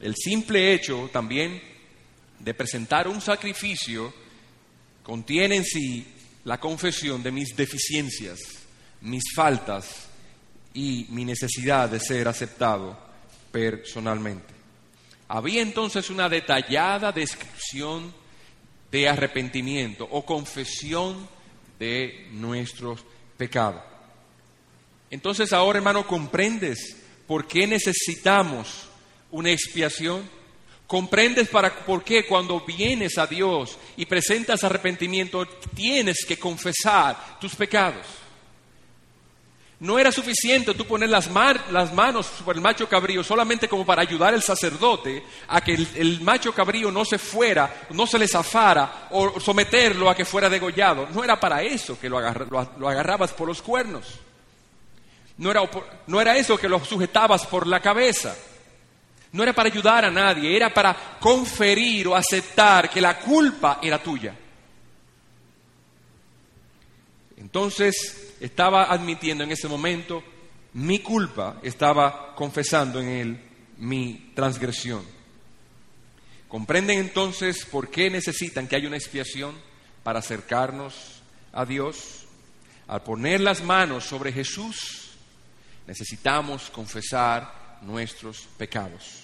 El 0.00 0.14
simple 0.16 0.72
hecho 0.72 1.10
también 1.12 1.73
de 2.44 2.54
presentar 2.54 3.08
un 3.08 3.20
sacrificio 3.20 4.12
contiene 5.02 5.56
en 5.56 5.64
sí 5.64 6.06
la 6.44 6.60
confesión 6.60 7.22
de 7.22 7.32
mis 7.32 7.56
deficiencias, 7.56 8.38
mis 9.00 9.22
faltas 9.34 10.06
y 10.74 11.06
mi 11.08 11.24
necesidad 11.24 11.88
de 11.88 12.00
ser 12.00 12.28
aceptado 12.28 12.98
personalmente. 13.50 14.52
Había 15.28 15.62
entonces 15.62 16.10
una 16.10 16.28
detallada 16.28 17.12
descripción 17.12 18.12
de 18.90 19.08
arrepentimiento 19.08 20.06
o 20.10 20.24
confesión 20.24 21.26
de 21.78 22.28
nuestros 22.32 23.04
pecados. 23.36 23.82
Entonces 25.10 25.52
ahora, 25.52 25.78
hermano, 25.78 26.06
comprendes 26.06 26.96
por 27.26 27.46
qué 27.46 27.66
necesitamos 27.66 28.88
una 29.30 29.50
expiación. 29.50 30.28
Comprendes 30.86 31.48
para, 31.48 31.74
por 31.74 32.04
qué 32.04 32.26
cuando 32.26 32.60
vienes 32.60 33.16
a 33.16 33.26
Dios 33.26 33.78
y 33.96 34.04
presentas 34.04 34.64
arrepentimiento 34.64 35.46
tienes 35.74 36.24
que 36.26 36.38
confesar 36.38 37.38
tus 37.40 37.54
pecados. 37.54 38.06
No 39.80 39.98
era 39.98 40.12
suficiente 40.12 40.72
tú 40.72 40.86
poner 40.86 41.08
las, 41.08 41.28
manos 41.30 42.26
sobre 42.26 42.56
el 42.56 42.62
macho 42.62 42.88
cabrío 42.88 43.24
solamente 43.24 43.68
como 43.68 43.84
para 43.84 44.02
ayudar 44.02 44.32
al 44.32 44.42
sacerdote 44.42 45.24
a 45.48 45.60
que 45.62 45.74
el, 45.74 46.20
macho 46.20 46.54
cabrío 46.54 46.90
no 46.90 47.04
se 47.04 47.18
fuera, 47.18 47.86
no 47.90 48.06
se 48.06 48.18
le 48.18 48.28
zafara 48.28 49.08
o 49.10 49.40
someterlo 49.40 50.08
a 50.08 50.14
que 50.14 50.24
fuera 50.24 50.48
degollado. 50.48 51.08
No 51.12 51.24
era 51.24 51.40
para 51.40 51.62
eso 51.62 51.98
que 51.98 52.08
lo, 52.08 52.20
lo 52.20 52.88
agarrabas 52.88 53.32
por 53.32 53.48
los 53.48 53.60
cuernos. 53.60 54.20
No 55.36 55.50
era, 55.50 55.68
no 56.06 56.20
era 56.20 56.36
eso 56.36 56.56
que 56.56 56.68
lo 56.68 56.82
sujetabas 56.84 57.44
por 57.46 57.66
la 57.66 57.80
cabeza. 57.80 58.34
No 59.34 59.42
era 59.42 59.52
para 59.52 59.68
ayudar 59.68 60.04
a 60.04 60.12
nadie, 60.12 60.54
era 60.54 60.72
para 60.72 61.18
conferir 61.18 62.06
o 62.06 62.14
aceptar 62.14 62.88
que 62.88 63.00
la 63.00 63.18
culpa 63.18 63.80
era 63.82 64.00
tuya. 64.00 64.32
Entonces 67.36 68.36
estaba 68.38 68.84
admitiendo 68.84 69.42
en 69.42 69.50
ese 69.50 69.66
momento 69.66 70.22
mi 70.74 71.00
culpa, 71.00 71.56
estaba 71.64 72.32
confesando 72.36 73.00
en 73.00 73.08
él 73.08 73.40
mi 73.78 74.30
transgresión. 74.36 75.04
¿Comprenden 76.46 77.00
entonces 77.00 77.64
por 77.64 77.90
qué 77.90 78.10
necesitan 78.10 78.68
que 78.68 78.76
haya 78.76 78.86
una 78.86 78.98
expiación 78.98 79.56
para 80.04 80.20
acercarnos 80.20 81.22
a 81.52 81.64
Dios? 81.64 82.26
Al 82.86 83.02
poner 83.02 83.40
las 83.40 83.64
manos 83.64 84.04
sobre 84.04 84.30
Jesús, 84.30 85.10
necesitamos 85.88 86.70
confesar 86.70 87.80
nuestros 87.82 88.46
pecados. 88.56 89.23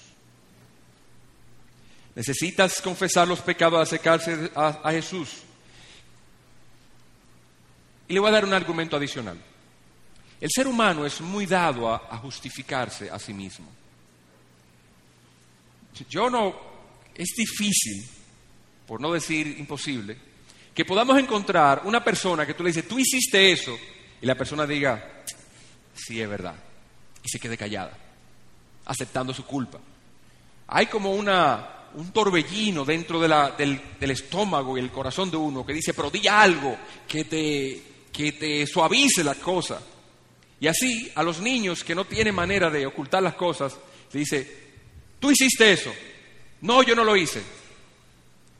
Necesitas 2.14 2.80
confesar 2.80 3.26
los 3.28 3.40
pecados 3.40 3.80
acercarse 3.80 4.50
a, 4.54 4.80
a 4.82 4.92
Jesús. 4.92 5.42
Y 8.08 8.14
le 8.14 8.20
voy 8.20 8.28
a 8.28 8.32
dar 8.32 8.44
un 8.44 8.52
argumento 8.52 8.96
adicional. 8.96 9.38
El 10.40 10.48
ser 10.50 10.66
humano 10.66 11.06
es 11.06 11.20
muy 11.20 11.46
dado 11.46 11.88
a, 11.88 12.08
a 12.11 12.18
justificarse 12.18 13.11
a 13.11 13.18
sí 13.18 13.32
mismo. 13.32 13.68
Yo 16.08 16.30
no, 16.30 16.56
es 17.14 17.34
difícil, 17.36 18.08
por 18.86 19.00
no 19.00 19.12
decir 19.12 19.46
imposible, 19.58 20.16
que 20.74 20.84
podamos 20.84 21.18
encontrar 21.18 21.82
una 21.84 22.02
persona 22.02 22.46
que 22.46 22.54
tú 22.54 22.62
le 22.62 22.70
dices, 22.70 22.88
tú 22.88 22.98
hiciste 22.98 23.52
eso, 23.52 23.76
y 24.22 24.26
la 24.26 24.34
persona 24.34 24.66
diga, 24.66 25.22
sí 25.94 26.20
es 26.20 26.28
verdad, 26.28 26.54
y 27.22 27.28
se 27.28 27.38
quede 27.38 27.56
callada, 27.56 27.96
aceptando 28.86 29.34
su 29.34 29.44
culpa. 29.44 29.78
Hay 30.68 30.86
como 30.86 31.12
una, 31.12 31.80
un 31.95 32.12
torbellino 32.12 32.84
dentro 32.84 33.20
de 33.20 33.28
la- 33.28 33.51
del, 33.53 33.80
del 33.99 34.11
estómago 34.11 34.76
y 34.76 34.80
el 34.80 34.91
corazón 34.91 35.30
de 35.30 35.36
uno 35.36 35.64
que 35.66 35.72
dice, 35.72 35.93
pero 35.95 36.11
di 36.11 36.26
algo 36.28 36.76
que 37.09 37.24
te, 37.24 37.82
que 38.12 38.32
te 38.32 38.66
suavice 38.66 39.22
la 39.24 39.34
cosa. 39.34 39.80
Y 40.61 40.66
así 40.66 41.11
a 41.14 41.22
los 41.22 41.41
niños 41.41 41.82
que 41.84 41.95
no 41.95 42.05
tienen 42.05 42.34
manera 42.34 42.68
de 42.70 42.86
ocultar 42.86 43.22
las 43.22 43.34
cosas, 43.34 43.76
le 44.12 44.20
dice, 44.20 44.59
tú 45.18 45.30
hiciste 45.30 45.72
eso. 45.72 45.93
No, 46.61 46.82
yo 46.82 46.95
no 46.95 47.03
lo 47.05 47.16
hice. 47.16 47.43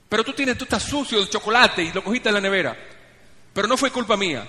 Pero 0.09 0.25
tú 0.25 0.33
tienes, 0.33 0.57
tú 0.59 0.65
estás 0.65 0.83
sucio 0.83 1.21
de 1.21 1.29
chocolate 1.29 1.83
y 1.85 1.93
lo 1.93 2.03
cogiste 2.03 2.31
en 2.31 2.35
la 2.37 2.41
nevera. 2.41 2.77
Pero 3.53 3.69
no 3.69 3.77
fue 3.77 3.91
culpa 3.91 4.17
mía. 4.17 4.49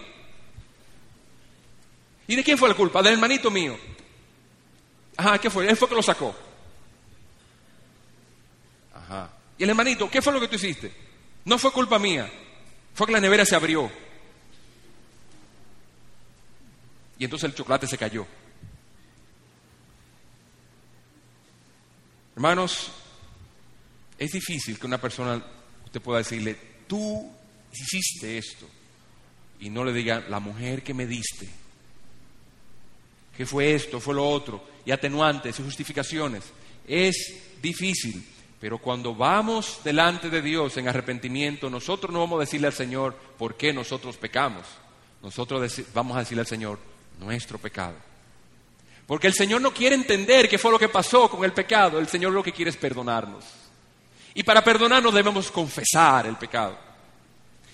¿Y 2.27 2.35
de 2.35 2.43
quién 2.43 2.57
fue 2.57 2.69
la 2.69 2.75
culpa? 2.75 3.01
Del 3.03 3.13
hermanito 3.13 3.51
mío. 3.51 3.77
Ajá, 5.17 5.37
¿qué 5.37 5.49
fue? 5.49 5.67
Él 5.69 5.75
fue 5.75 5.89
que 5.89 5.95
lo 5.95 6.01
sacó. 6.01 6.33
Ajá. 8.95 9.29
¿Y 9.61 9.63
el 9.63 9.69
hermanito, 9.69 10.09
qué 10.09 10.23
fue 10.23 10.33
lo 10.33 10.39
que 10.39 10.47
tú 10.47 10.55
hiciste? 10.55 10.91
No 11.45 11.59
fue 11.59 11.71
culpa 11.71 11.99
mía. 11.99 12.27
Fue 12.95 13.05
que 13.05 13.13
la 13.13 13.19
nevera 13.19 13.45
se 13.45 13.55
abrió. 13.55 13.91
Y 17.19 17.25
entonces 17.25 17.47
el 17.47 17.55
chocolate 17.55 17.85
se 17.85 17.95
cayó. 17.95 18.25
Hermanos, 22.35 22.89
es 24.17 24.31
difícil 24.31 24.79
que 24.79 24.87
una 24.87 24.99
persona 24.99 25.45
usted 25.85 26.01
pueda 26.01 26.17
decirle, 26.17 26.57
tú 26.87 27.31
hiciste 27.71 28.39
esto, 28.39 28.67
y 29.59 29.69
no 29.69 29.85
le 29.85 29.93
diga, 29.93 30.25
la 30.27 30.39
mujer 30.39 30.81
que 30.81 30.95
me 30.95 31.05
diste, 31.05 31.47
que 33.37 33.45
fue 33.45 33.75
esto, 33.75 33.99
fue 33.99 34.15
lo 34.15 34.27
otro, 34.27 34.67
y 34.87 34.91
atenuantes 34.91 35.59
y 35.59 35.63
justificaciones. 35.63 36.45
Es 36.87 37.59
difícil, 37.61 38.25
pero 38.61 38.77
cuando 38.77 39.15
vamos 39.15 39.79
delante 39.83 40.29
de 40.29 40.39
Dios 40.39 40.77
en 40.77 40.87
arrepentimiento, 40.87 41.67
nosotros 41.67 42.13
no 42.13 42.19
vamos 42.19 42.37
a 42.37 42.41
decirle 42.41 42.67
al 42.67 42.73
Señor 42.73 43.15
por 43.35 43.55
qué 43.55 43.73
nosotros 43.73 44.17
pecamos. 44.17 44.61
Nosotros 45.23 45.81
vamos 45.95 46.15
a 46.15 46.19
decirle 46.19 46.41
al 46.41 46.47
Señor 46.47 46.77
nuestro 47.19 47.57
pecado. 47.57 47.95
Porque 49.07 49.25
el 49.25 49.33
Señor 49.33 49.61
no 49.61 49.73
quiere 49.73 49.95
entender 49.95 50.47
qué 50.47 50.59
fue 50.59 50.69
lo 50.69 50.77
que 50.77 50.89
pasó 50.89 51.27
con 51.27 51.43
el 51.43 51.53
pecado. 51.53 51.97
El 51.97 52.07
Señor 52.07 52.33
lo 52.33 52.43
que 52.43 52.53
quiere 52.53 52.69
es 52.69 52.77
perdonarnos. 52.77 53.43
Y 54.35 54.43
para 54.43 54.63
perdonarnos 54.63 55.11
debemos 55.11 55.49
confesar 55.49 56.27
el 56.27 56.35
pecado. 56.35 56.77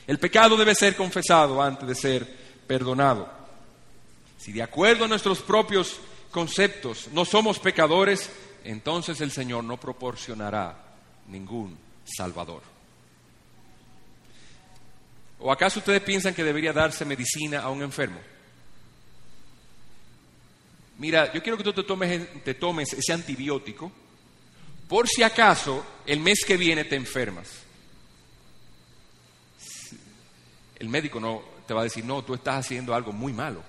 El 0.08 0.20
pecado 0.20 0.56
debe 0.56 0.74
ser 0.74 0.96
confesado 0.96 1.62
antes 1.62 1.86
de 1.86 1.96
ser 1.96 2.38
perdonado. 2.66 3.30
Si 4.38 4.54
de 4.54 4.64
acuerdo 4.64 5.04
a 5.04 5.10
nuestros 5.10 5.40
propios 5.40 6.00
conceptos 6.32 7.10
no 7.12 7.26
somos 7.26 7.60
pecadores, 7.60 8.30
entonces 8.68 9.22
el 9.22 9.32
Señor 9.32 9.64
no 9.64 9.80
proporcionará 9.80 10.76
ningún 11.28 11.78
Salvador. 12.06 12.62
¿O 15.40 15.52
acaso 15.52 15.80
ustedes 15.80 16.02
piensan 16.02 16.34
que 16.34 16.44
debería 16.44 16.74
darse 16.74 17.06
medicina 17.06 17.62
a 17.62 17.70
un 17.70 17.82
enfermo? 17.82 18.20
Mira, 20.98 21.32
yo 21.32 21.42
quiero 21.42 21.58
que 21.58 21.64
tú 21.64 21.74
te 21.74 22.54
tomes, 22.56 22.94
ese 22.94 23.14
antibiótico 23.14 23.92
por 24.90 25.08
si 25.08 25.24
acaso 25.24 25.86
el 26.06 26.20
mes 26.20 26.44
que 26.46 26.58
viene 26.58 26.86
te 26.86 26.96
enfermas. 26.96 27.50
El 30.80 30.90
médico 30.90 31.20
no 31.20 31.42
te 31.66 31.74
va 31.74 31.82
a 31.82 31.84
decir, 31.86 32.04
no, 32.04 32.24
tú 32.24 32.34
estás 32.34 32.66
haciendo 32.66 32.94
algo 32.94 33.12
muy 33.12 33.32
malo. 33.32 33.64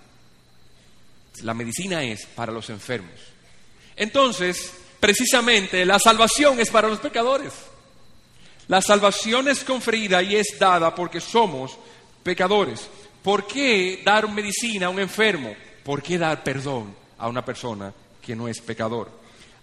La 1.42 1.54
medicina 1.54 2.02
es 2.02 2.26
para 2.26 2.52
los 2.52 2.70
enfermos. 2.70 3.14
Entonces, 3.96 4.72
precisamente 5.00 5.84
la 5.84 5.98
salvación 5.98 6.60
es 6.60 6.70
para 6.70 6.88
los 6.88 6.98
pecadores. 6.98 7.52
La 8.68 8.82
salvación 8.82 9.48
es 9.48 9.64
conferida 9.64 10.22
y 10.22 10.36
es 10.36 10.58
dada 10.58 10.94
porque 10.94 11.20
somos 11.20 11.76
pecadores. 12.22 12.88
¿Por 13.22 13.46
qué 13.46 14.02
dar 14.04 14.30
medicina 14.30 14.86
a 14.86 14.90
un 14.90 15.00
enfermo? 15.00 15.54
¿Por 15.82 16.02
qué 16.02 16.18
dar 16.18 16.42
perdón 16.42 16.94
a 17.16 17.28
una 17.28 17.44
persona 17.44 17.92
que 18.20 18.36
no 18.36 18.46
es 18.46 18.60
pecador? 18.60 19.10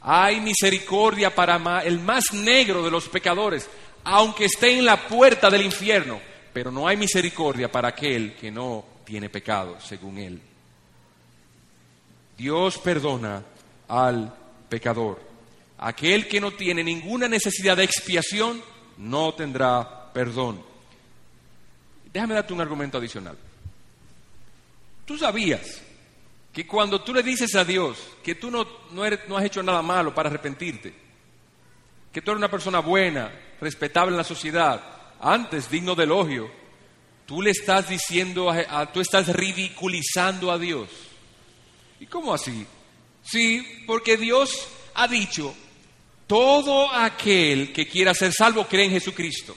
Hay 0.02 0.40
misericordia 0.40 1.34
para 1.34 1.82
el 1.84 2.00
más 2.00 2.34
negro 2.34 2.84
de 2.84 2.92
los 2.92 3.08
pecadores, 3.08 3.70
aunque 4.04 4.46
esté 4.46 4.78
en 4.78 4.86
la 4.86 5.08
puerta 5.08 5.50
del 5.50 5.64
infierno, 5.64 6.20
pero 6.52 6.72
no 6.72 6.88
hay 6.88 6.98
misericordia 6.98 7.72
para 7.72 7.90
aquel 7.90 8.36
que 8.36 8.52
no 8.52 8.86
tiene 9.04 9.30
pecado, 9.30 9.78
según 9.80 10.18
él. 10.18 10.42
Dios 12.38 12.78
perdona 12.80 13.44
al 13.88 14.34
pecador. 14.70 15.22
Aquel 15.78 16.28
que 16.28 16.40
no 16.40 16.52
tiene 16.52 16.84
ninguna 16.84 17.28
necesidad 17.28 17.76
de 17.78 17.84
expiación 17.84 18.62
no 18.98 19.34
tendrá 19.34 20.12
perdón. 20.14 20.62
Déjame 22.14 22.34
darte 22.36 22.54
un 22.54 22.62
argumento 22.62 22.98
adicional. 22.98 23.38
Tú 25.06 25.18
sabías 25.18 25.82
que 26.54 26.66
cuando 26.66 27.02
tú 27.02 27.14
le 27.14 27.22
dices 27.22 27.54
a 27.56 27.66
Dios 27.66 27.98
que 28.24 28.36
tú 28.36 28.50
no, 28.50 28.66
no, 28.92 29.06
eres- 29.06 29.28
no 29.28 29.38
has 29.38 29.44
hecho 29.44 29.62
nada 29.62 29.82
malo 29.82 30.16
para 30.16 30.30
arrepentirte, 30.30 30.94
que 32.12 32.22
tú 32.22 32.32
eres 32.32 32.38
una 32.40 32.50
persona 32.50 32.80
buena, 32.80 33.32
respetable 33.60 34.12
en 34.14 34.18
la 34.18 34.24
sociedad, 34.24 34.82
antes 35.20 35.70
digno 35.70 35.94
de 35.96 36.06
elogio, 36.06 36.50
tú 37.26 37.42
le 37.42 37.52
estás 37.52 37.90
diciendo, 37.90 38.50
a- 38.50 38.82
a- 38.82 38.92
tú 38.92 39.02
estás 39.02 39.28
ridiculizando 39.28 40.50
a 40.52 40.58
Dios. 40.58 40.90
¿Y 42.00 42.06
cómo 42.06 42.34
así? 42.34 42.66
Sí, 43.26 43.84
porque 43.88 44.18
Dios 44.18 44.68
ha 44.94 45.08
dicho, 45.08 45.54
todo 46.28 46.92
aquel 46.94 47.74
que 47.74 47.88
quiera 47.88 48.14
ser 48.14 48.32
salvo 48.32 48.68
cree 48.68 48.86
en 48.86 48.92
Jesucristo. 48.92 49.56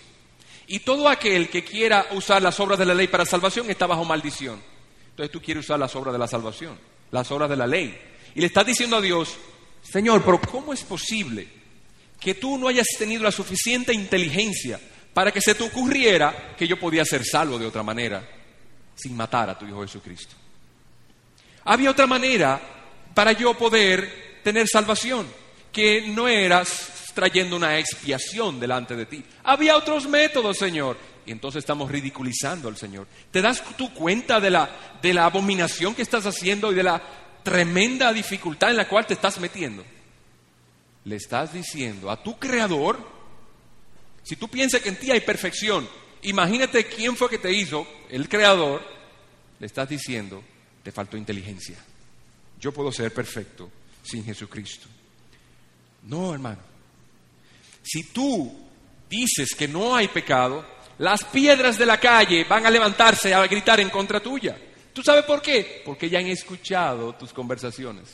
Y 0.67 0.81
todo 0.81 1.09
aquel 1.09 1.49
que 1.49 1.65
quiera 1.65 2.09
usar 2.13 2.43
las 2.43 2.59
obras 2.61 2.79
de 2.79 2.87
la 2.87 2.95
ley 2.95 3.09
para 3.09 3.25
salvación 3.25 3.71
está 3.71 3.87
bajo 3.87 4.05
maldición. 4.05 4.63
Entonces 5.11 5.33
tú 5.33 5.41
quieres 5.41 5.65
usar 5.65 5.79
las 5.79 5.95
obras 5.97 6.13
de 6.13 6.19
la 6.19 6.29
salvación, 6.29 6.79
las 7.11 7.31
obras 7.31 7.49
de 7.49 7.57
la 7.57 7.67
ley. 7.67 7.99
Y 8.35 8.41
le 8.41 8.47
estás 8.47 8.67
diciendo 8.67 8.97
a 8.97 9.01
Dios, 9.01 9.37
Señor, 9.83 10.23
pero 10.25 10.41
¿cómo 10.41 10.73
es 10.73 10.83
posible 10.83 11.49
que 12.21 12.35
tú 12.35 12.59
no 12.59 12.69
hayas 12.69 12.87
tenido 12.99 13.23
la 13.23 13.33
suficiente 13.33 13.93
inteligencia 13.95 14.79
para 15.15 15.33
que 15.33 15.41
se 15.41 15.55
te 15.55 15.65
ocurriera 15.65 16.55
que 16.57 16.69
yo 16.69 16.79
podía 16.79 17.05
ser 17.05 17.25
salvo 17.25 17.59
de 17.59 17.67
otra 17.67 17.83
manera, 17.83 18.29
sin 18.95 19.17
matar 19.17 19.51
a 19.51 19.59
tu 19.59 19.67
Hijo 19.67 19.83
Jesucristo? 19.83 20.35
Había 21.65 21.91
otra 21.91 22.07
manera 22.07 22.78
para 23.19 23.33
yo 23.33 23.53
poder 23.55 24.39
tener 24.45 24.69
salvación, 24.69 25.27
que 25.73 26.03
no 26.07 26.29
eras 26.29 27.11
trayendo 27.15 27.57
una 27.57 27.77
expiación 27.77 28.61
delante 28.61 28.95
de 28.95 29.07
ti. 29.07 29.25
Había 29.43 29.77
otros 29.77 30.07
métodos, 30.07 30.57
Señor. 30.57 30.97
Y 31.27 31.33
entonces 31.33 31.59
estamos 31.65 31.91
ridiculizando 31.91 32.69
al 32.69 32.77
Señor. 32.77 33.09
¿Te 33.33 33.43
das 33.43 33.61
tú 33.77 33.93
cuenta 33.93 34.39
de 34.39 34.51
la, 34.51 34.71
de 35.03 35.13
la 35.13 35.25
abominación 35.25 35.97
que 35.97 36.03
estás 36.03 36.27
haciendo 36.27 36.71
y 36.71 36.77
de 36.77 36.85
la 36.85 37.03
tremenda 37.43 38.13
dificultad 38.13 38.71
en 38.71 38.77
la 38.77 38.87
cual 38.87 39.05
te 39.05 39.15
estás 39.15 39.41
metiendo? 39.41 39.85
Le 41.03 41.17
estás 41.17 41.53
diciendo 41.53 42.13
a 42.13 42.23
tu 42.23 42.39
creador, 42.39 43.05
si 44.23 44.37
tú 44.37 44.47
piensas 44.47 44.81
que 44.81 44.91
en 44.91 44.97
ti 45.01 45.11
hay 45.11 45.23
perfección, 45.23 45.89
imagínate 46.23 46.87
quién 46.87 47.17
fue 47.17 47.29
que 47.29 47.39
te 47.39 47.53
hizo, 47.53 47.85
el 48.11 48.29
creador, 48.29 48.81
le 49.59 49.67
estás 49.67 49.89
diciendo, 49.89 50.41
te 50.85 50.93
faltó 50.93 51.17
inteligencia. 51.17 51.85
Yo 52.59 52.73
puedo 52.73 52.91
ser 52.93 53.13
perfecto 53.13 53.71
sin 54.03 54.25
Jesucristo. 54.25 54.87
No, 56.05 56.33
hermano. 56.33 56.61
Si 57.83 58.05
tú 58.05 58.69
dices 59.09 59.55
que 59.55 59.69
no 59.69 59.95
hay 59.95 60.09
pecado, 60.09 60.65
Las 60.99 61.23
piedras 61.23 61.79
de 61.79 61.87
la 61.87 62.01
calle 62.01 62.45
van 62.45 62.67
a 62.67 62.71
levantarse 62.71 63.33
a 63.33 63.47
gritar 63.47 63.79
en 63.79 63.89
contra 63.89 64.21
tuya. 64.21 64.59
¿Tú 64.93 65.03
sabes 65.03 65.25
por 65.25 65.41
qué? 65.41 65.83
Porque 65.85 66.11
ya 66.11 66.19
han 66.19 66.27
escuchado 66.27 67.15
tus 67.15 67.33
conversaciones. 67.33 68.09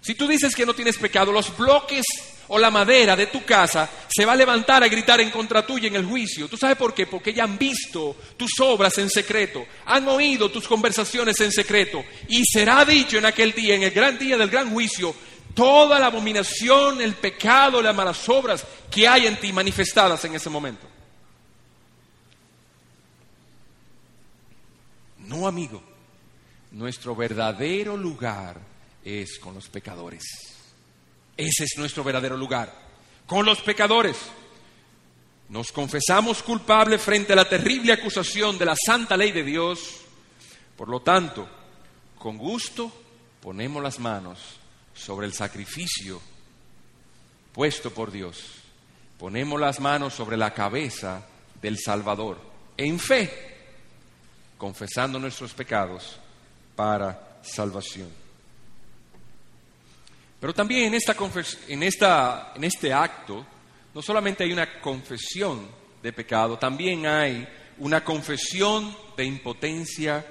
Si 0.00 0.14
tú 0.14 0.26
dices 0.26 0.56
que 0.56 0.66
no 0.66 0.74
tienes 0.74 0.98
pecado, 0.98 1.30
los 1.30 1.56
bloques 1.56 2.04
o 2.52 2.58
la 2.58 2.70
madera 2.70 3.14
de 3.14 3.28
tu 3.28 3.44
casa 3.44 3.88
se 4.08 4.24
va 4.24 4.32
a 4.32 4.36
levantar 4.36 4.82
a 4.82 4.88
gritar 4.88 5.20
en 5.20 5.30
contra 5.30 5.64
tuya 5.64 5.86
en 5.86 5.94
el 5.94 6.04
juicio. 6.04 6.48
¿Tú 6.48 6.56
sabes 6.56 6.76
por 6.76 6.92
qué? 6.92 7.06
Porque 7.06 7.32
ya 7.32 7.44
han 7.44 7.56
visto 7.56 8.16
tus 8.36 8.58
obras 8.60 8.98
en 8.98 9.08
secreto, 9.08 9.64
han 9.86 10.08
oído 10.08 10.50
tus 10.50 10.66
conversaciones 10.66 11.40
en 11.40 11.52
secreto. 11.52 12.04
Y 12.28 12.44
será 12.44 12.84
dicho 12.84 13.18
en 13.18 13.26
aquel 13.26 13.52
día, 13.52 13.76
en 13.76 13.84
el 13.84 13.92
gran 13.92 14.18
día 14.18 14.36
del 14.36 14.50
gran 14.50 14.72
juicio, 14.72 15.14
toda 15.54 16.00
la 16.00 16.06
abominación, 16.06 17.00
el 17.00 17.14
pecado, 17.14 17.80
las 17.80 17.94
malas 17.94 18.28
obras 18.28 18.66
que 18.90 19.06
hay 19.06 19.28
en 19.28 19.38
ti 19.38 19.52
manifestadas 19.52 20.24
en 20.24 20.34
ese 20.34 20.50
momento. 20.50 20.88
No, 25.18 25.46
amigo, 25.46 25.80
nuestro 26.72 27.14
verdadero 27.14 27.96
lugar 27.96 28.56
es 29.04 29.38
con 29.38 29.54
los 29.54 29.68
pecadores. 29.68 30.59
Ese 31.40 31.64
es 31.64 31.78
nuestro 31.78 32.04
verdadero 32.04 32.36
lugar, 32.36 32.70
con 33.26 33.46
los 33.46 33.62
pecadores. 33.62 34.14
Nos 35.48 35.72
confesamos 35.72 36.42
culpables 36.42 37.00
frente 37.00 37.32
a 37.32 37.36
la 37.36 37.48
terrible 37.48 37.94
acusación 37.94 38.58
de 38.58 38.66
la 38.66 38.76
santa 38.76 39.16
ley 39.16 39.32
de 39.32 39.42
Dios. 39.42 40.02
Por 40.76 40.90
lo 40.90 41.00
tanto, 41.00 41.48
con 42.18 42.36
gusto 42.36 42.92
ponemos 43.40 43.82
las 43.82 43.98
manos 43.98 44.38
sobre 44.92 45.26
el 45.26 45.32
sacrificio 45.32 46.20
puesto 47.54 47.90
por 47.90 48.12
Dios. 48.12 48.44
Ponemos 49.18 49.58
las 49.58 49.80
manos 49.80 50.12
sobre 50.12 50.36
la 50.36 50.52
cabeza 50.52 51.26
del 51.62 51.78
Salvador, 51.78 52.38
en 52.76 52.98
fe 52.98 53.48
confesando 54.58 55.18
nuestros 55.18 55.54
pecados 55.54 56.18
para 56.76 57.38
salvación. 57.42 58.19
Pero 60.40 60.54
también 60.54 60.86
en, 60.86 60.94
esta 60.94 61.14
en, 61.68 61.82
esta, 61.82 62.52
en 62.56 62.64
este 62.64 62.92
acto 62.92 63.46
no 63.94 64.00
solamente 64.00 64.44
hay 64.44 64.52
una 64.52 64.80
confesión 64.80 65.68
de 66.02 66.12
pecado, 66.12 66.58
también 66.58 67.06
hay 67.06 67.46
una 67.78 68.02
confesión 68.02 68.96
de 69.16 69.24
impotencia 69.24 70.24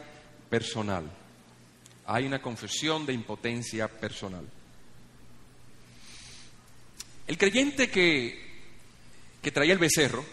personal. 0.50 1.10
Hay 2.08 2.26
una 2.26 2.42
confesión 2.42 3.06
de 3.06 3.14
impotencia 3.14 3.88
personal. 3.88 4.48
El 7.28 7.38
creyente 7.38 7.92
que, 7.92 8.50
que 9.44 9.52
traía 9.52 9.74
el 9.74 9.80
becerro 9.80 10.26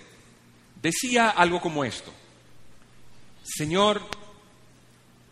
decía 0.81 1.31
algo 1.31 1.61
como 1.61 1.85
esto. 1.85 2.13
Señor, 3.45 4.01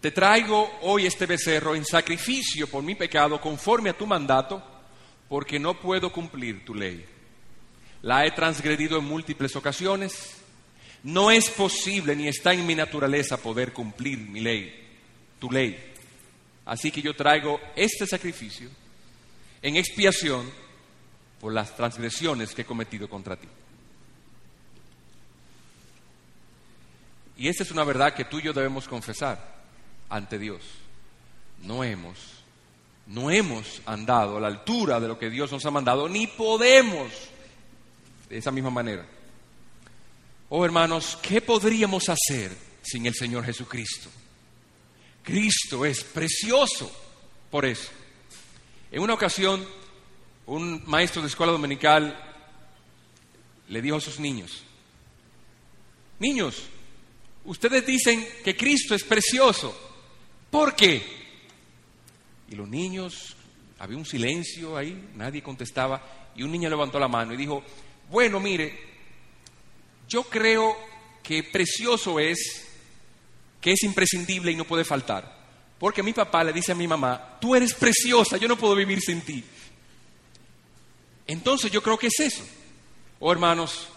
te 0.04 0.10
traigo 0.10 0.70
hoy 0.82 1.06
este 1.06 1.24
becerro 1.24 1.74
en 1.74 1.82
sacrificio 1.82 2.66
por 2.66 2.82
mi 2.82 2.94
pecado 2.94 3.40
conforme 3.40 3.88
a 3.88 3.96
tu 3.96 4.06
mandato, 4.06 4.62
porque 5.30 5.58
no 5.58 5.80
puedo 5.80 6.12
cumplir 6.12 6.62
tu 6.62 6.74
ley. 6.74 7.06
La 8.02 8.26
he 8.26 8.30
transgredido 8.32 8.98
en 8.98 9.06
múltiples 9.06 9.56
ocasiones. 9.56 10.42
No 11.04 11.30
es 11.30 11.48
posible 11.48 12.14
ni 12.14 12.28
está 12.28 12.52
en 12.52 12.66
mi 12.66 12.74
naturaleza 12.74 13.38
poder 13.38 13.72
cumplir 13.72 14.18
mi 14.18 14.40
ley, 14.40 14.90
tu 15.40 15.50
ley. 15.50 15.94
Así 16.66 16.90
que 16.90 17.00
yo 17.00 17.16
traigo 17.16 17.58
este 17.74 18.06
sacrificio 18.06 18.68
en 19.62 19.76
expiación 19.76 20.50
por 21.40 21.50
las 21.50 21.74
transgresiones 21.74 22.54
que 22.54 22.60
he 22.60 22.66
cometido 22.66 23.08
contra 23.08 23.36
ti. 23.36 23.48
Y 27.38 27.48
esta 27.48 27.62
es 27.62 27.70
una 27.70 27.84
verdad 27.84 28.12
que 28.12 28.26
tú 28.26 28.38
y 28.38 28.42
yo 28.42 28.52
debemos 28.52 28.86
confesar 28.86 29.53
ante 30.14 30.38
Dios. 30.38 30.62
No 31.62 31.82
hemos, 31.82 32.16
no 33.06 33.30
hemos 33.30 33.82
andado 33.84 34.36
a 34.36 34.40
la 34.40 34.46
altura 34.46 35.00
de 35.00 35.08
lo 35.08 35.18
que 35.18 35.28
Dios 35.28 35.50
nos 35.50 35.64
ha 35.66 35.70
mandado, 35.70 36.08
ni 36.08 36.26
podemos 36.28 37.10
de 38.28 38.38
esa 38.38 38.52
misma 38.52 38.70
manera. 38.70 39.04
Oh 40.50 40.64
hermanos, 40.64 41.18
¿qué 41.20 41.40
podríamos 41.40 42.08
hacer 42.08 42.56
sin 42.82 43.06
el 43.06 43.14
Señor 43.14 43.44
Jesucristo? 43.44 44.08
Cristo 45.22 45.84
es 45.84 46.04
precioso 46.04 46.90
por 47.50 47.64
eso. 47.64 47.90
En 48.92 49.02
una 49.02 49.14
ocasión, 49.14 49.66
un 50.46 50.82
maestro 50.86 51.22
de 51.22 51.28
escuela 51.28 51.52
dominical 51.52 52.16
le 53.68 53.82
dijo 53.82 53.96
a 53.96 54.00
sus 54.00 54.20
niños, 54.20 54.62
niños, 56.20 56.68
Ustedes 57.44 57.84
dicen 57.84 58.26
que 58.42 58.56
Cristo 58.56 58.94
es 58.94 59.04
precioso. 59.04 59.83
¿Por 60.54 60.76
qué? 60.76 61.02
Y 62.48 62.54
los 62.54 62.68
niños, 62.68 63.34
había 63.80 63.98
un 63.98 64.06
silencio 64.06 64.76
ahí, 64.76 65.10
nadie 65.16 65.42
contestaba, 65.42 66.30
y 66.36 66.44
un 66.44 66.52
niño 66.52 66.70
levantó 66.70 67.00
la 67.00 67.08
mano 67.08 67.34
y 67.34 67.36
dijo, 67.36 67.64
bueno, 68.08 68.38
mire, 68.38 68.78
yo 70.08 70.22
creo 70.22 70.76
que 71.24 71.42
precioso 71.42 72.20
es, 72.20 72.68
que 73.60 73.72
es 73.72 73.82
imprescindible 73.82 74.52
y 74.52 74.54
no 74.54 74.64
puede 74.64 74.84
faltar. 74.84 75.44
Porque 75.76 76.04
mi 76.04 76.12
papá 76.12 76.44
le 76.44 76.52
dice 76.52 76.70
a 76.70 76.76
mi 76.76 76.86
mamá, 76.86 77.36
tú 77.40 77.56
eres 77.56 77.74
preciosa, 77.74 78.36
yo 78.36 78.46
no 78.46 78.56
puedo 78.56 78.76
vivir 78.76 79.00
sin 79.00 79.22
ti. 79.22 79.42
Entonces 81.26 81.72
yo 81.72 81.82
creo 81.82 81.98
que 81.98 82.06
es 82.06 82.20
eso. 82.20 82.44
Oh 83.18 83.32
hermanos, 83.32 83.88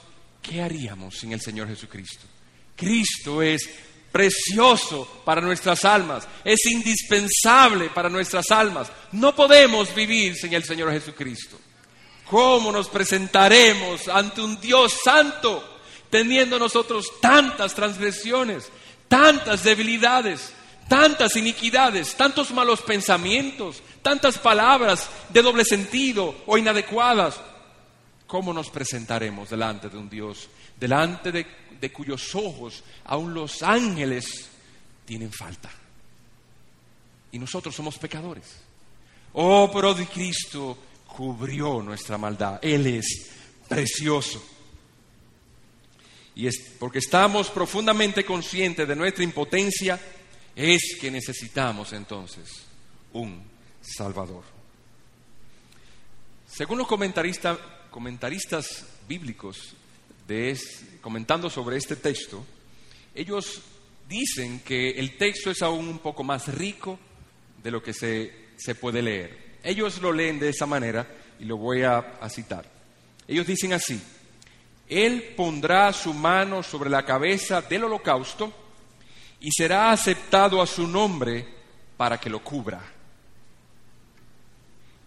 ¿qué 0.41 0.63
haríamos 0.63 1.19
sin 1.19 1.33
el 1.33 1.39
Señor 1.39 1.67
Jesucristo? 1.67 2.25
Cristo 2.75 3.43
es 3.43 3.69
precioso 4.11 5.07
para 5.25 5.41
nuestras 5.41 5.85
almas, 5.85 6.27
es 6.43 6.65
indispensable 6.65 7.89
para 7.89 8.09
nuestras 8.09 8.51
almas. 8.51 8.91
No 9.11 9.35
podemos 9.35 9.93
vivir 9.93 10.35
sin 10.35 10.53
el 10.53 10.63
Señor 10.63 10.91
Jesucristo. 10.91 11.57
¿Cómo 12.29 12.71
nos 12.71 12.89
presentaremos 12.89 14.07
ante 14.07 14.41
un 14.41 14.59
Dios 14.59 14.97
santo 15.03 15.79
teniendo 16.09 16.59
nosotros 16.59 17.11
tantas 17.21 17.73
transgresiones, 17.73 18.69
tantas 19.07 19.63
debilidades, 19.63 20.53
tantas 20.89 21.35
iniquidades, 21.35 22.15
tantos 22.15 22.51
malos 22.51 22.81
pensamientos, 22.81 23.81
tantas 24.01 24.37
palabras 24.37 25.09
de 25.29 25.41
doble 25.41 25.63
sentido 25.63 26.35
o 26.45 26.57
inadecuadas? 26.57 27.39
¿Cómo 28.25 28.51
nos 28.51 28.69
presentaremos 28.69 29.49
delante 29.49 29.87
de 29.87 29.97
un 29.97 30.09
Dios, 30.09 30.49
delante 30.79 31.31
de 31.31 31.45
de 31.79 31.91
cuyos 31.91 32.33
ojos 32.35 32.83
aún 33.05 33.33
los 33.33 33.63
ángeles 33.63 34.49
tienen 35.05 35.31
falta. 35.31 35.69
Y 37.31 37.39
nosotros 37.39 37.75
somos 37.75 37.97
pecadores. 37.97 38.45
Oh, 39.33 39.69
pero 39.71 39.93
de 39.93 40.07
Cristo 40.07 40.77
cubrió 41.07 41.81
nuestra 41.81 42.17
maldad. 42.17 42.59
Él 42.61 42.87
es 42.87 43.31
precioso. 43.67 44.43
Y 46.35 46.47
es 46.47 46.75
porque 46.79 46.99
estamos 46.99 47.49
profundamente 47.49 48.23
conscientes 48.23 48.87
de 48.87 48.95
nuestra 48.95 49.23
impotencia, 49.23 49.99
es 50.55 50.97
que 50.99 51.09
necesitamos 51.09 51.93
entonces 51.93 52.47
un 53.13 53.43
Salvador. 53.81 54.43
Según 56.47 56.77
los 56.77 56.87
comentaristas, 56.87 57.57
comentaristas 57.89 58.85
bíblicos, 59.07 59.75
comentando 61.01 61.49
sobre 61.49 61.77
este 61.77 61.95
texto, 61.95 62.45
ellos 63.15 63.61
dicen 64.07 64.59
que 64.59 64.91
el 64.91 65.17
texto 65.17 65.51
es 65.51 65.61
aún 65.61 65.87
un 65.87 65.99
poco 65.99 66.23
más 66.23 66.47
rico 66.53 66.99
de 67.63 67.71
lo 67.71 67.81
que 67.81 67.93
se, 67.93 68.49
se 68.57 68.75
puede 68.75 69.01
leer. 69.01 69.57
Ellos 69.63 70.01
lo 70.01 70.11
leen 70.11 70.39
de 70.39 70.49
esa 70.49 70.65
manera 70.65 71.07
y 71.39 71.45
lo 71.45 71.57
voy 71.57 71.83
a 71.83 72.27
citar. 72.29 72.69
Ellos 73.27 73.47
dicen 73.47 73.73
así, 73.73 74.01
Él 74.87 75.33
pondrá 75.35 75.91
su 75.93 76.13
mano 76.13 76.63
sobre 76.63 76.89
la 76.89 77.03
cabeza 77.03 77.61
del 77.61 77.85
holocausto 77.85 78.53
y 79.39 79.51
será 79.51 79.91
aceptado 79.91 80.61
a 80.61 80.67
su 80.67 80.87
nombre 80.87 81.45
para 81.97 82.19
que 82.19 82.29
lo 82.29 82.43
cubra 82.43 82.96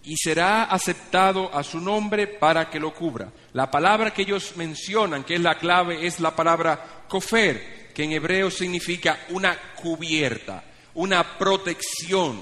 y 0.02 0.16
será 0.16 0.64
aceptado 0.64 1.54
a 1.54 1.62
su 1.62 1.80
nombre 1.80 2.26
para 2.26 2.70
que 2.70 2.80
lo 2.80 2.94
cubra. 2.94 3.30
La 3.52 3.70
palabra 3.70 4.12
que 4.12 4.22
ellos 4.22 4.56
mencionan, 4.56 5.24
que 5.24 5.34
es 5.34 5.40
la 5.40 5.58
clave, 5.58 6.06
es 6.06 6.20
la 6.20 6.34
palabra 6.34 7.04
kofer, 7.08 7.92
que 7.92 8.04
en 8.04 8.12
hebreo 8.12 8.50
significa 8.50 9.26
una 9.30 9.56
cubierta, 9.74 10.64
una 10.94 11.36
protección, 11.36 12.40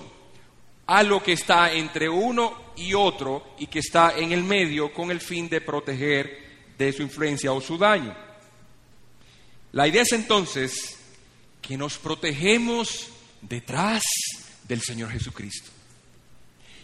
algo 0.86 1.22
que 1.22 1.32
está 1.32 1.72
entre 1.72 2.08
uno 2.08 2.72
y 2.76 2.94
otro 2.94 3.54
y 3.58 3.66
que 3.66 3.80
está 3.80 4.16
en 4.16 4.32
el 4.32 4.44
medio 4.44 4.92
con 4.92 5.10
el 5.10 5.20
fin 5.20 5.48
de 5.48 5.60
proteger 5.60 6.48
de 6.78 6.92
su 6.92 7.02
influencia 7.02 7.52
o 7.52 7.60
su 7.60 7.76
daño. 7.76 8.16
La 9.72 9.86
idea 9.86 10.02
es 10.02 10.12
entonces 10.12 10.98
que 11.60 11.76
nos 11.76 11.98
protegemos 11.98 13.08
detrás 13.42 14.02
del 14.66 14.80
Señor 14.80 15.10
Jesucristo. 15.10 15.77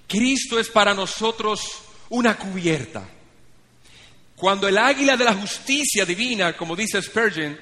Cristo 0.06 0.58
es 0.58 0.68
para 0.68 0.94
nosotros 0.94 1.60
una 2.10 2.36
cubierta. 2.36 3.08
Cuando 4.36 4.68
el 4.68 4.78
águila 4.78 5.16
de 5.16 5.24
la 5.24 5.34
justicia 5.34 6.04
divina, 6.04 6.56
como 6.56 6.76
dice 6.76 7.00
Spurgeon, 7.00 7.58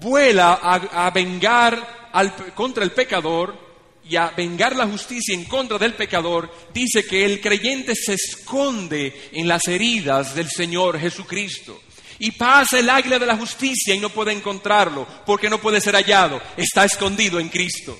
vuela 0.00 0.54
a, 0.54 1.10
vengar 1.10 2.10
contra 2.54 2.84
el 2.84 2.90
pecador 2.92 3.56
y 4.08 4.16
a 4.16 4.30
vengar 4.30 4.76
la 4.76 4.86
justicia 4.86 5.34
en 5.34 5.44
contra 5.44 5.78
del 5.78 5.94
pecador, 5.94 6.52
dice 6.72 7.04
que 7.04 7.24
el 7.24 7.40
creyente 7.40 7.94
se 7.94 8.14
esconde 8.14 9.30
en 9.32 9.48
las 9.48 9.66
heridas 9.68 10.34
del 10.34 10.48
Señor 10.48 10.98
Jesucristo. 10.98 11.80
Y 12.18 12.30
pasa 12.32 12.78
el 12.78 12.88
águila 12.88 13.18
de 13.18 13.26
la 13.26 13.36
justicia 13.36 13.94
y 13.94 13.98
no 13.98 14.08
puede 14.08 14.32
encontrarlo 14.32 15.06
porque 15.26 15.50
no 15.50 15.58
puede 15.58 15.80
ser 15.80 15.94
hallado. 15.94 16.40
Está 16.56 16.84
escondido 16.84 17.38
en 17.38 17.48
Cristo. 17.48 17.98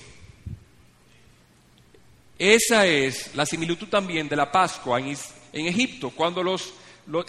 Esa 2.37 2.85
es 2.85 3.33
la 3.35 3.45
similitud 3.45 3.87
también 3.87 4.29
de 4.29 4.35
la 4.35 4.51
Pascua 4.51 4.99
en, 4.99 5.15
Egipto, 5.53 6.11
cuando 6.11 6.43
los, 6.43 6.73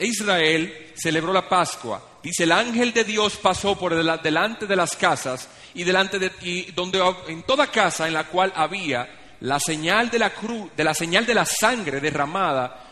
Israel 0.01 0.93
celebró 0.95 1.33
la 1.33 1.49
Pascua. 1.49 2.19
Dice, 2.23 2.45
el 2.45 2.53
ángel 2.53 2.93
de 2.93 3.05
Dios 3.05 3.37
pasó 3.37 3.79
por 3.79 3.95
delante 4.23 4.67
de 4.67 4.77
las 4.77 4.97
casas 4.97 5.49
y, 5.73 5.85
delante 5.85 6.19
de, 6.19 6.31
y 6.43 6.73
donde 6.73 7.03
en 7.29 7.43
toda 7.45 7.69
casa 7.69 8.07
en 8.07 8.15
la 8.15 8.25
cual 8.25 8.53
había 8.55 9.37
la 9.41 9.59
señal 9.61 10.11
de 10.11 10.19
la 10.19 10.31
cruz, 10.31 10.71
de 10.77 10.85
la 10.85 10.95
señal 10.95 11.25
de 11.25 11.35
la 11.35 11.45
sangre 11.45 12.01
derramada 12.01 12.85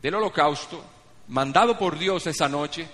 del 0.00 0.14
holocausto, 0.14 0.84
mandado 1.28 1.76
por 1.78 1.98
Dios 1.98 2.26
esa 2.26 2.48
noche, 2.48 2.86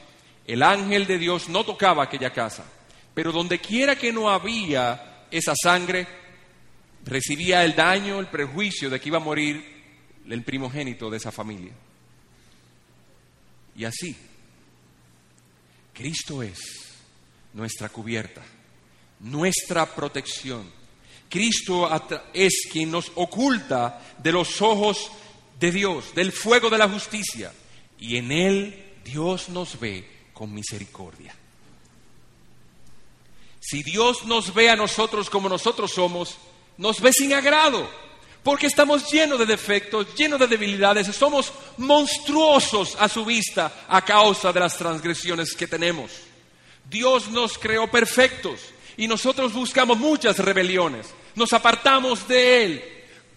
el 0.46 0.62
ángel 0.62 1.06
de 1.06 1.18
Dios 1.18 1.48
no 1.48 1.64
tocaba 1.64 2.04
aquella 2.04 2.32
casa, 2.32 2.64
pero 3.12 3.32
donde 3.32 3.58
quiera 3.58 3.96
que 3.96 4.12
no 4.12 4.30
había 4.30 5.26
esa 5.30 5.54
sangre, 5.60 6.06
recibía 7.04 7.64
el 7.64 7.74
daño, 7.74 8.20
el 8.20 8.28
prejuicio 8.28 8.90
de 8.90 9.00
que 9.00 9.08
iba 9.08 9.18
a 9.18 9.20
morir 9.20 9.64
el 10.28 10.42
primogénito 10.42 11.10
de 11.10 11.16
esa 11.16 11.32
familia. 11.32 11.72
Y 13.76 13.84
así, 13.84 14.16
Cristo 15.92 16.42
es 16.42 16.60
nuestra 17.54 17.88
cubierta, 17.88 18.42
nuestra 19.20 19.86
protección. 19.86 20.70
Cristo 21.28 21.88
es 22.34 22.68
quien 22.70 22.90
nos 22.90 23.10
oculta 23.14 24.14
de 24.18 24.32
los 24.32 24.60
ojos 24.60 25.10
de 25.58 25.72
Dios, 25.72 26.14
del 26.14 26.32
fuego 26.32 26.68
de 26.68 26.78
la 26.78 26.88
justicia. 26.88 27.52
Y 27.98 28.16
en 28.16 28.32
Él 28.32 28.92
Dios 29.04 29.48
nos 29.48 29.78
ve 29.80 30.06
con 30.32 30.52
misericordia. 30.52 31.34
Si 33.60 33.82
Dios 33.82 34.26
nos 34.26 34.52
ve 34.52 34.70
a 34.70 34.76
nosotros 34.76 35.30
como 35.30 35.48
nosotros 35.48 35.92
somos, 35.92 36.36
nos 36.78 37.00
ve 37.00 37.12
sin 37.12 37.32
agrado, 37.32 37.88
porque 38.42 38.66
estamos 38.66 39.10
llenos 39.10 39.38
de 39.38 39.46
defectos, 39.46 40.14
llenos 40.14 40.40
de 40.40 40.48
debilidades, 40.48 41.06
somos 41.14 41.52
monstruosos 41.76 42.96
a 42.98 43.08
su 43.08 43.24
vista 43.24 43.84
a 43.88 44.02
causa 44.04 44.52
de 44.52 44.60
las 44.60 44.76
transgresiones 44.76 45.54
que 45.54 45.66
tenemos. 45.66 46.10
Dios 46.88 47.28
nos 47.28 47.56
creó 47.56 47.90
perfectos 47.90 48.60
y 48.96 49.06
nosotros 49.06 49.52
buscamos 49.52 49.98
muchas 49.98 50.38
rebeliones, 50.38 51.06
nos 51.34 51.52
apartamos 51.52 52.26
de 52.26 52.64
Él. 52.64 52.84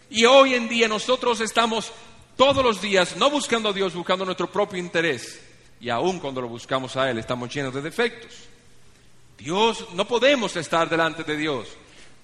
Y 0.09 0.25
hoy 0.25 0.53
en 0.53 0.67
día 0.67 0.87
nosotros 0.87 1.41
estamos 1.41 1.91
todos 2.35 2.63
los 2.63 2.81
días 2.81 3.15
no 3.17 3.29
buscando 3.29 3.69
a 3.69 3.73
Dios, 3.73 3.93
buscando 3.93 4.25
nuestro 4.25 4.51
propio 4.51 4.79
interés. 4.79 5.41
Y 5.79 5.89
aún 5.89 6.19
cuando 6.19 6.41
lo 6.41 6.47
buscamos 6.47 6.95
a 6.95 7.09
Él 7.09 7.19
estamos 7.19 7.53
llenos 7.53 7.73
de 7.73 7.81
defectos. 7.81 8.31
Dios, 9.37 9.85
no 9.93 10.07
podemos 10.07 10.55
estar 10.55 10.89
delante 10.89 11.23
de 11.23 11.35
Dios, 11.35 11.67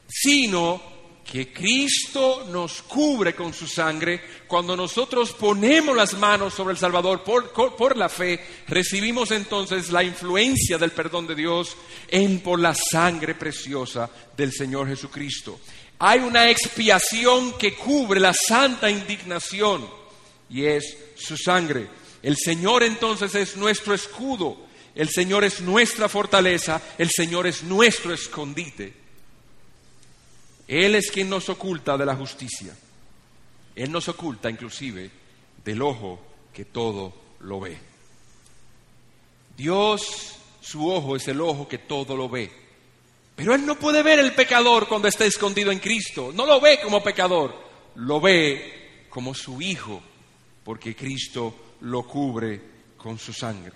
sino 0.07 0.81
que 1.29 1.53
Cristo 1.53 2.47
nos 2.49 2.81
cubre 2.81 3.33
con 3.33 3.53
su 3.53 3.67
sangre, 3.67 4.21
cuando 4.47 4.75
nosotros 4.75 5.31
ponemos 5.31 5.95
las 5.95 6.13
manos 6.15 6.53
sobre 6.53 6.73
el 6.73 6.77
Salvador 6.77 7.23
por, 7.23 7.95
la 7.95 8.09
fe, 8.09 8.39
recibimos 8.67 9.31
entonces 9.31 9.91
la 9.91 10.03
influencia 10.03 10.77
del 10.77 10.91
perdón 10.91 11.27
de 11.27 11.35
Dios 11.35 11.77
en 12.09 12.41
por 12.41 12.59
la 12.59 12.73
sangre 12.73 13.35
preciosa 13.35 14.09
del 14.35 14.51
Señor 14.51 14.87
Jesucristo. 14.87 15.59
Hay 15.99 16.19
una 16.19 16.49
expiación 16.49 17.57
que 17.57 17.75
cubre 17.75 18.19
la 18.19 18.33
santa 18.33 18.89
indignación 18.89 19.87
y 20.49 20.65
es 20.65 20.97
su 21.15 21.37
sangre. 21.37 21.87
El 22.23 22.35
Señor 22.35 22.83
entonces 22.83 23.33
es 23.35 23.55
nuestro 23.55 23.93
escudo, 23.93 24.57
el 24.95 25.09
Señor 25.09 25.43
es 25.43 25.61
nuestra 25.61 26.09
fortaleza, 26.09 26.81
el 26.97 27.09
Señor 27.09 27.47
es 27.47 27.63
nuestro 27.63 28.13
escondite. 28.13 29.00
Él 30.71 30.95
es 30.95 31.11
quien 31.11 31.29
nos 31.29 31.49
oculta 31.49 31.97
de 31.97 32.05
la 32.05 32.15
justicia. 32.15 32.73
Él 33.75 33.91
nos 33.91 34.07
oculta 34.07 34.49
inclusive 34.49 35.11
del 35.65 35.81
ojo 35.81 36.17
que 36.53 36.63
todo 36.63 37.13
lo 37.41 37.59
ve. 37.59 37.77
Dios, 39.57 40.37
su 40.61 40.89
ojo 40.89 41.17
es 41.17 41.27
el 41.27 41.41
ojo 41.41 41.67
que 41.67 41.79
todo 41.79 42.15
lo 42.15 42.29
ve. 42.29 42.49
Pero 43.35 43.53
Él 43.53 43.65
no 43.65 43.77
puede 43.77 44.01
ver 44.01 44.19
el 44.19 44.33
pecador 44.33 44.87
cuando 44.87 45.09
está 45.09 45.25
escondido 45.25 45.73
en 45.73 45.79
Cristo. 45.79 46.31
No 46.33 46.45
lo 46.45 46.61
ve 46.61 46.79
como 46.81 47.03
pecador, 47.03 47.53
lo 47.95 48.21
ve 48.21 49.07
como 49.09 49.33
su 49.33 49.61
hijo, 49.61 50.01
porque 50.63 50.95
Cristo 50.95 51.53
lo 51.81 52.03
cubre 52.03 52.61
con 52.95 53.19
su 53.19 53.33
sangre. 53.33 53.73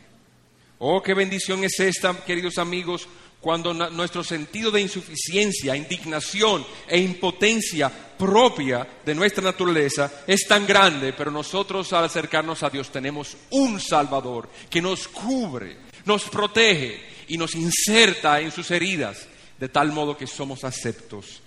Oh, 0.80 1.04
qué 1.04 1.14
bendición 1.14 1.62
es 1.66 1.78
esta, 1.78 2.24
queridos 2.24 2.58
amigos, 2.58 3.06
cuando 3.42 3.74
nuestro 3.74 4.24
sentido 4.24 4.72
de 4.72 4.82
insuficiencia, 4.82 5.76
indignación 5.76 6.66
e 6.88 7.00
impotencia 7.00 7.92
propia 8.18 8.88
de 9.06 9.14
nuestra 9.14 9.44
naturaleza 9.44 10.24
es 10.26 10.48
tan 10.48 10.66
grande, 10.66 11.14
pero 11.14 11.30
nosotros 11.30 11.94
al 11.94 12.06
acercarnos 12.06 12.64
a 12.64 12.70
Dios 12.70 12.92
tenemos 12.92 13.38
un 13.52 13.80
Salvador 13.80 14.50
que 14.70 14.82
nos 14.82 15.08
cubre, 15.08 15.78
nos 16.06 16.24
protege 16.24 17.02
y 17.28 17.38
nos 17.38 17.56
inserta 17.56 18.40
en 18.40 18.52
sus 18.52 18.72
heridas, 18.72 19.28
de 19.60 19.70
tal 19.70 19.92
modo 19.92 20.18
que 20.18 20.28
somos 20.28 20.64
aceptos 20.64 21.42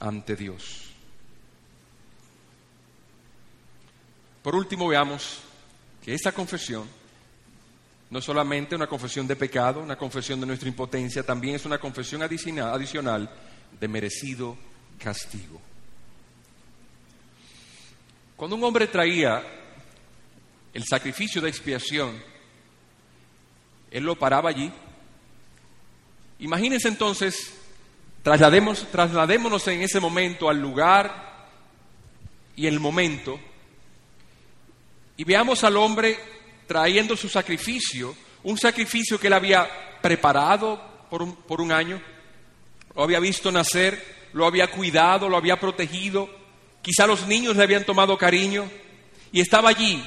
ante 0.00 0.36
Dios. 0.36 0.82
Por 4.42 4.56
último, 4.56 4.88
veamos 4.88 5.38
que 6.04 6.14
esta 6.14 6.32
confesión 6.32 6.88
no 8.12 8.20
solamente 8.20 8.76
una 8.76 8.86
confesión 8.86 9.26
de 9.26 9.36
pecado, 9.36 9.80
una 9.80 9.96
confesión 9.96 10.38
de 10.38 10.44
nuestra 10.44 10.68
impotencia, 10.68 11.22
también 11.22 11.54
es 11.54 11.64
una 11.64 11.78
confesión 11.78 12.22
adicional 12.22 13.30
de 13.80 13.88
merecido 13.88 14.54
castigo. 14.98 15.58
Cuando 18.36 18.56
un 18.56 18.64
hombre 18.64 18.86
traía 18.88 19.42
el 20.74 20.84
sacrificio 20.84 21.40
de 21.40 21.48
expiación, 21.48 22.22
él 23.90 24.04
lo 24.04 24.14
paraba 24.18 24.50
allí. 24.50 24.70
Imagínense 26.40 26.88
entonces, 26.88 27.54
traslademos, 28.22 28.90
trasladémonos 28.90 29.66
en 29.68 29.80
ese 29.80 30.00
momento 30.00 30.50
al 30.50 30.60
lugar 30.60 31.48
y 32.56 32.66
el 32.66 32.78
momento 32.78 33.40
y 35.16 35.24
veamos 35.24 35.64
al 35.64 35.78
hombre 35.78 36.18
trayendo 36.66 37.16
su 37.16 37.28
sacrificio, 37.28 38.14
un 38.42 38.58
sacrificio 38.58 39.18
que 39.18 39.28
él 39.28 39.32
había 39.32 39.68
preparado 40.00 40.80
por 41.10 41.22
un, 41.22 41.34
por 41.34 41.60
un 41.60 41.72
año, 41.72 42.00
lo 42.94 43.02
había 43.02 43.20
visto 43.20 43.50
nacer, 43.52 44.28
lo 44.32 44.46
había 44.46 44.70
cuidado, 44.70 45.28
lo 45.28 45.36
había 45.36 45.58
protegido, 45.60 46.28
quizá 46.82 47.06
los 47.06 47.26
niños 47.26 47.56
le 47.56 47.62
habían 47.62 47.84
tomado 47.84 48.16
cariño 48.18 48.70
y 49.30 49.40
estaba 49.40 49.70
allí. 49.70 50.02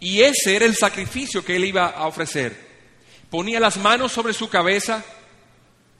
Y 0.00 0.22
ese 0.22 0.56
era 0.56 0.64
el 0.64 0.74
sacrificio 0.74 1.44
que 1.44 1.56
él 1.56 1.64
iba 1.64 1.88
a 1.88 2.06
ofrecer. 2.06 2.68
Ponía 3.28 3.60
las 3.60 3.76
manos 3.76 4.12
sobre 4.12 4.32
su 4.32 4.48
cabeza, 4.48 5.04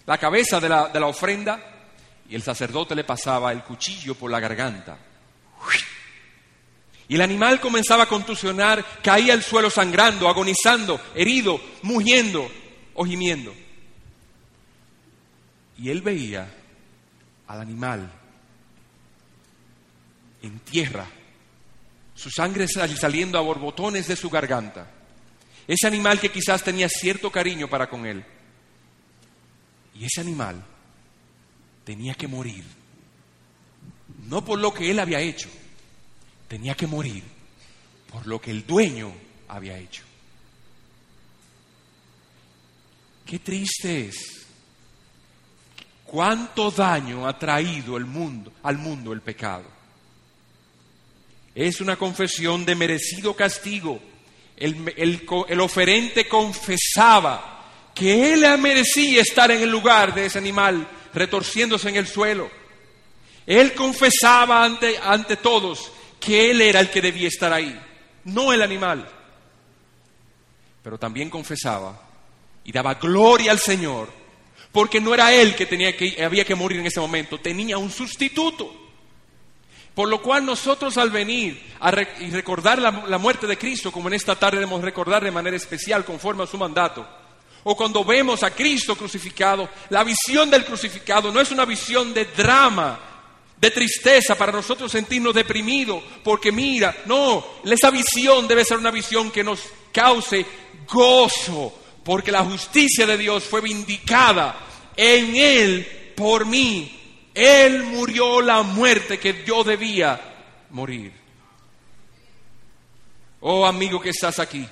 la 0.06 0.18
cabeza 0.18 0.58
de 0.58 0.68
la, 0.68 0.88
de 0.88 1.00
la 1.00 1.06
ofrenda, 1.06 1.60
y 2.28 2.34
el 2.34 2.42
sacerdote 2.42 2.94
le 2.94 3.04
pasaba 3.04 3.52
el 3.52 3.62
cuchillo 3.62 4.14
por 4.14 4.30
la 4.30 4.40
garganta. 4.40 4.96
Y 7.10 7.16
el 7.16 7.22
animal 7.22 7.58
comenzaba 7.58 8.04
a 8.04 8.08
contusionar, 8.08 8.86
caía 9.02 9.32
al 9.32 9.42
suelo 9.42 9.68
sangrando, 9.68 10.28
agonizando, 10.28 11.00
herido, 11.16 11.60
mugiendo 11.82 12.48
o 12.94 13.04
gimiendo. 13.04 13.52
Y 15.76 15.90
él 15.90 16.02
veía 16.02 16.48
al 17.48 17.60
animal 17.60 18.12
en 20.40 20.60
tierra, 20.60 21.04
su 22.14 22.30
sangre 22.30 22.68
saliendo 22.68 23.38
a 23.38 23.42
borbotones 23.42 24.06
de 24.06 24.14
su 24.14 24.30
garganta. 24.30 24.88
Ese 25.66 25.88
animal 25.88 26.20
que 26.20 26.30
quizás 26.30 26.62
tenía 26.62 26.88
cierto 26.88 27.32
cariño 27.32 27.68
para 27.68 27.88
con 27.88 28.06
él. 28.06 28.24
Y 29.96 30.04
ese 30.04 30.20
animal 30.20 30.62
tenía 31.82 32.14
que 32.14 32.28
morir, 32.28 32.62
no 34.28 34.44
por 34.44 34.60
lo 34.60 34.72
que 34.72 34.92
él 34.92 35.00
había 35.00 35.18
hecho, 35.18 35.50
tenía 36.50 36.74
que 36.74 36.88
morir 36.88 37.22
por 38.10 38.26
lo 38.26 38.40
que 38.40 38.50
el 38.50 38.66
dueño 38.66 39.12
había 39.46 39.78
hecho. 39.78 40.02
Qué 43.24 43.38
triste 43.38 44.08
es 44.08 44.46
cuánto 46.04 46.72
daño 46.72 47.28
ha 47.28 47.38
traído 47.38 47.96
el 47.96 48.04
mundo, 48.04 48.52
al 48.64 48.78
mundo 48.78 49.12
el 49.12 49.20
pecado. 49.20 49.62
Es 51.54 51.80
una 51.80 51.94
confesión 51.94 52.64
de 52.64 52.74
merecido 52.74 53.36
castigo. 53.36 54.00
El, 54.56 55.60
oferente 55.60 56.26
confesaba 56.26 57.92
que 57.94 58.32
él 58.32 58.44
merecía 58.58 59.22
estar 59.22 59.52
en 59.52 59.62
el 59.62 59.70
lugar 59.70 60.12
de 60.12 60.26
ese 60.26 60.38
animal, 60.38 60.88
retorciéndose 61.14 61.90
en 61.90 61.96
el 61.96 62.08
suelo. 62.08 62.50
Él 63.46 63.72
confesaba 63.72 64.64
ante, 64.64 64.98
ante 64.98 65.36
todos 65.36 65.92
que 66.20 66.50
él 66.50 66.60
era 66.60 66.80
el 66.80 66.90
que 66.90 67.00
debía 67.00 67.28
estar 67.28 67.52
ahí, 67.52 67.80
no 68.24 68.52
el 68.52 68.62
animal. 68.62 69.08
Pero 70.82 70.98
también 70.98 71.30
confesaba 71.30 72.00
y 72.64 72.72
daba 72.72 72.94
gloria 72.94 73.52
al 73.52 73.58
Señor, 73.58 74.10
porque 74.70 75.00
no 75.00 75.14
era 75.14 75.32
él 75.32 75.56
que, 75.56 75.66
tenía 75.66 75.96
que 75.96 76.22
había 76.22 76.44
que 76.44 76.54
morir 76.54 76.80
en 76.80 76.86
ese 76.86 77.00
momento, 77.00 77.40
tenía 77.40 77.78
un 77.78 77.90
sustituto. 77.90 78.76
Por 79.94 80.08
lo 80.08 80.22
cual 80.22 80.46
nosotros 80.46 80.96
al 80.98 81.10
venir 81.10 81.60
y 82.20 82.30
recordar 82.30 82.78
la, 82.80 82.90
la 83.08 83.18
muerte 83.18 83.46
de 83.46 83.58
Cristo, 83.58 83.90
como 83.90 84.08
en 84.08 84.14
esta 84.14 84.36
tarde 84.36 84.58
debemos 84.58 84.82
recordar 84.82 85.24
de 85.24 85.32
manera 85.32 85.56
especial 85.56 86.04
conforme 86.04 86.44
a 86.44 86.46
su 86.46 86.56
mandato, 86.56 87.06
o 87.64 87.76
cuando 87.76 88.04
vemos 88.04 88.42
a 88.42 88.50
Cristo 88.50 88.96
crucificado, 88.96 89.68
la 89.90 90.04
visión 90.04 90.48
del 90.48 90.64
crucificado 90.64 91.32
no 91.32 91.40
es 91.40 91.50
una 91.50 91.64
visión 91.64 92.14
de 92.14 92.26
drama, 92.26 93.09
de 93.60 93.70
tristeza 93.70 94.34
para 94.36 94.52
nosotros 94.52 94.90
sentirnos 94.90 95.34
deprimidos, 95.34 96.02
porque 96.24 96.50
mira, 96.50 96.96
no, 97.04 97.44
esa 97.64 97.90
visión 97.90 98.48
debe 98.48 98.64
ser 98.64 98.78
una 98.78 98.90
visión 98.90 99.30
que 99.30 99.44
nos 99.44 99.60
cause 99.92 100.46
gozo, 100.88 101.78
porque 102.02 102.32
la 102.32 102.42
justicia 102.42 103.06
de 103.06 103.18
Dios 103.18 103.44
fue 103.44 103.60
vindicada 103.60 104.58
en 104.96 105.36
Él 105.36 106.12
por 106.16 106.46
mí. 106.46 106.96
Él 107.34 107.82
murió 107.82 108.40
la 108.40 108.62
muerte 108.62 109.18
que 109.18 109.44
yo 109.44 109.62
debía 109.62 110.18
morir. 110.70 111.12
Oh 113.40 113.66
amigo 113.66 114.00
que 114.00 114.10
estás 114.10 114.38
aquí, 114.38 114.66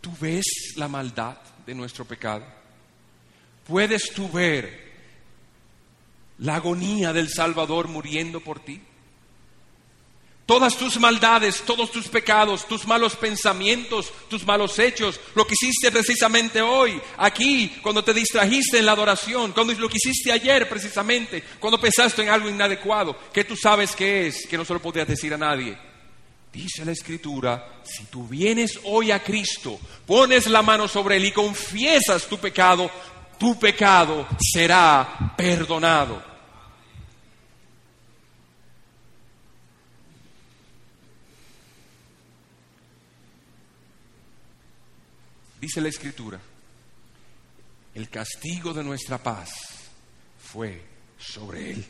¿tú 0.00 0.10
ves 0.20 0.74
la 0.76 0.86
maldad 0.86 1.36
de 1.66 1.74
nuestro 1.74 2.04
pecado? 2.04 2.44
¿Puedes 3.66 4.12
tú 4.12 4.28
ver 4.28 4.81
la 6.42 6.56
agonía 6.56 7.12
del 7.12 7.28
Salvador 7.28 7.88
muriendo 7.88 8.40
por 8.40 8.60
ti? 8.60 8.80
Todas 10.44 10.76
tus 10.76 10.98
maldades, 10.98 11.62
todos 11.62 11.92
tus 11.92 12.08
pecados, 12.08 12.66
tus 12.66 12.86
malos 12.86 13.14
pensamientos, 13.14 14.12
tus 14.28 14.44
malos 14.44 14.76
hechos, 14.80 15.20
lo 15.36 15.46
que 15.46 15.54
hiciste 15.54 15.92
precisamente 15.92 16.60
hoy, 16.60 17.00
aquí, 17.16 17.78
cuando 17.80 18.02
te 18.02 18.12
distrajiste 18.12 18.78
en 18.78 18.86
la 18.86 18.92
adoración, 18.92 19.52
cuando 19.52 19.72
lo 19.74 19.88
que 19.88 19.98
hiciste 19.98 20.32
ayer 20.32 20.68
precisamente, 20.68 21.44
cuando 21.60 21.80
pensaste 21.80 22.22
en 22.22 22.28
algo 22.28 22.50
inadecuado, 22.50 23.16
que 23.32 23.44
tú 23.44 23.56
sabes 23.56 23.94
que 23.94 24.26
es, 24.26 24.46
que 24.48 24.58
no 24.58 24.64
se 24.64 24.74
lo 24.74 24.82
podías 24.82 25.06
decir 25.06 25.32
a 25.32 25.38
nadie. 25.38 25.78
Dice 26.52 26.84
la 26.84 26.92
Escritura, 26.92 27.80
si 27.84 28.04
tú 28.06 28.26
vienes 28.26 28.80
hoy 28.84 29.12
a 29.12 29.22
Cristo, 29.22 29.78
pones 30.04 30.48
la 30.48 30.60
mano 30.60 30.88
sobre 30.88 31.16
Él 31.16 31.24
y 31.24 31.32
confiesas 31.32 32.26
tu 32.26 32.36
pecado, 32.38 32.90
tu 33.38 33.58
pecado 33.58 34.26
será 34.38 35.34
perdonado. 35.36 36.31
Dice 45.62 45.80
la 45.80 45.90
Escritura, 45.90 46.40
el 47.94 48.08
castigo 48.08 48.74
de 48.74 48.82
nuestra 48.82 49.18
paz 49.18 49.52
fue 50.42 50.82
sobre 51.16 51.70
él. 51.70 51.86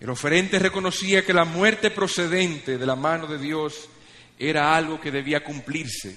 El 0.00 0.10
oferente 0.10 0.58
reconocía 0.58 1.24
que 1.24 1.32
la 1.32 1.46
muerte 1.46 1.90
procedente 1.90 2.76
de 2.76 2.84
la 2.84 2.94
mano 2.94 3.26
de 3.26 3.38
Dios 3.38 3.88
era 4.38 4.76
algo 4.76 5.00
que 5.00 5.10
debía 5.10 5.42
cumplirse, 5.42 6.14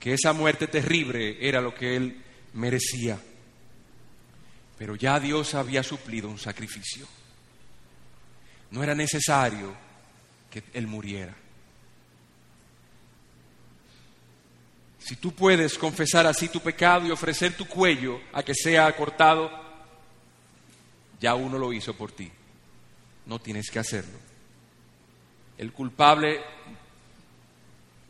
que 0.00 0.14
esa 0.14 0.32
muerte 0.32 0.66
terrible 0.66 1.38
era 1.40 1.60
lo 1.60 1.72
que 1.72 1.94
él 1.94 2.20
merecía. 2.54 3.20
Pero 4.76 4.96
ya 4.96 5.20
Dios 5.20 5.54
había 5.54 5.84
suplido 5.84 6.28
un 6.28 6.40
sacrificio. 6.40 7.06
No 8.72 8.82
era 8.82 8.96
necesario 8.96 9.76
que 10.50 10.64
él 10.72 10.88
muriera. 10.88 11.45
Si 15.06 15.14
tú 15.14 15.30
puedes 15.30 15.78
confesar 15.78 16.26
así 16.26 16.48
tu 16.48 16.58
pecado 16.58 17.06
y 17.06 17.12
ofrecer 17.12 17.56
tu 17.56 17.64
cuello 17.68 18.20
a 18.32 18.42
que 18.42 18.56
sea 18.56 18.90
cortado, 18.96 19.48
ya 21.20 21.36
uno 21.36 21.58
lo 21.58 21.72
hizo 21.72 21.94
por 21.94 22.10
ti. 22.10 22.28
No 23.26 23.38
tienes 23.38 23.70
que 23.70 23.78
hacerlo. 23.78 24.18
El 25.58 25.72
culpable 25.72 26.40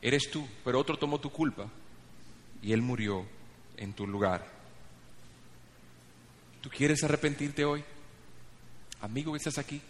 eres 0.01 0.31
tú, 0.31 0.49
pero 0.65 0.81
otro 0.81 0.99
tomó 0.99 1.21
tu 1.21 1.31
culpa 1.31 1.67
y 2.63 2.73
él 2.73 2.81
murió 2.81 3.27
en 3.77 3.93
tu 3.93 4.07
lugar. 4.07 4.51
¿Tú 6.63 6.71
quieres 6.71 7.05
arrepentirte 7.05 7.67
hoy? 7.67 7.85
Amigo 9.03 9.33
que 9.33 9.39
estás 9.39 9.59
aquí. 9.59 9.83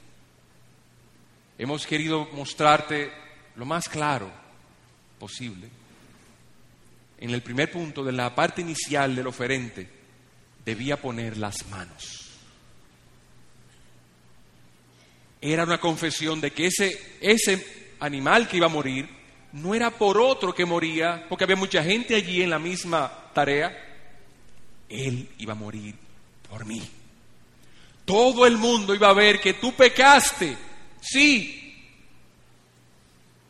Hemos 1.57 1.87
querido 1.87 2.27
mostrarte 2.33 3.13
lo 3.55 3.65
más 3.65 3.89
claro 3.89 4.29
posible 5.21 5.86
en 7.19 7.31
el 7.31 7.43
primer 7.43 7.71
punto 7.71 8.05
de 8.05 8.13
la 8.13 8.35
parte 8.35 8.61
inicial 8.61 9.15
del 9.17 9.27
oferente, 9.27 9.89
debía 10.65 11.01
poner 11.01 11.37
las 11.37 11.67
manos. 11.69 12.23
Era 15.41 15.65
una 15.65 15.79
confesión 15.79 16.41
de 16.41 16.51
que 16.51 16.67
ese, 16.67 17.19
ese 17.21 17.95
animal 18.01 18.49
que 18.49 18.57
iba 18.57 18.67
a 18.67 18.71
morir 18.71 19.09
no 19.53 19.75
era 19.75 19.91
por 19.91 20.19
otro 20.21 20.55
que 20.55 20.65
moría, 20.65 21.27
porque 21.29 21.45
había 21.45 21.57
mucha 21.57 21.83
gente 21.83 22.15
allí 22.15 22.43
en 22.43 22.51
la 22.51 22.59
misma 22.59 23.31
tarea. 23.33 23.75
Él 24.89 25.29
iba 25.39 25.53
a 25.53 25.57
morir 25.57 25.95
por 26.49 26.65
mí. 26.65 26.83
Todo 28.05 28.47
el 28.47 28.57
mundo 28.57 28.95
iba 28.95 29.09
a 29.09 29.15
ver 29.15 29.41
que 29.41 29.55
tú 29.55 29.75
pecaste. 29.75 30.57
Sí. 31.01 31.63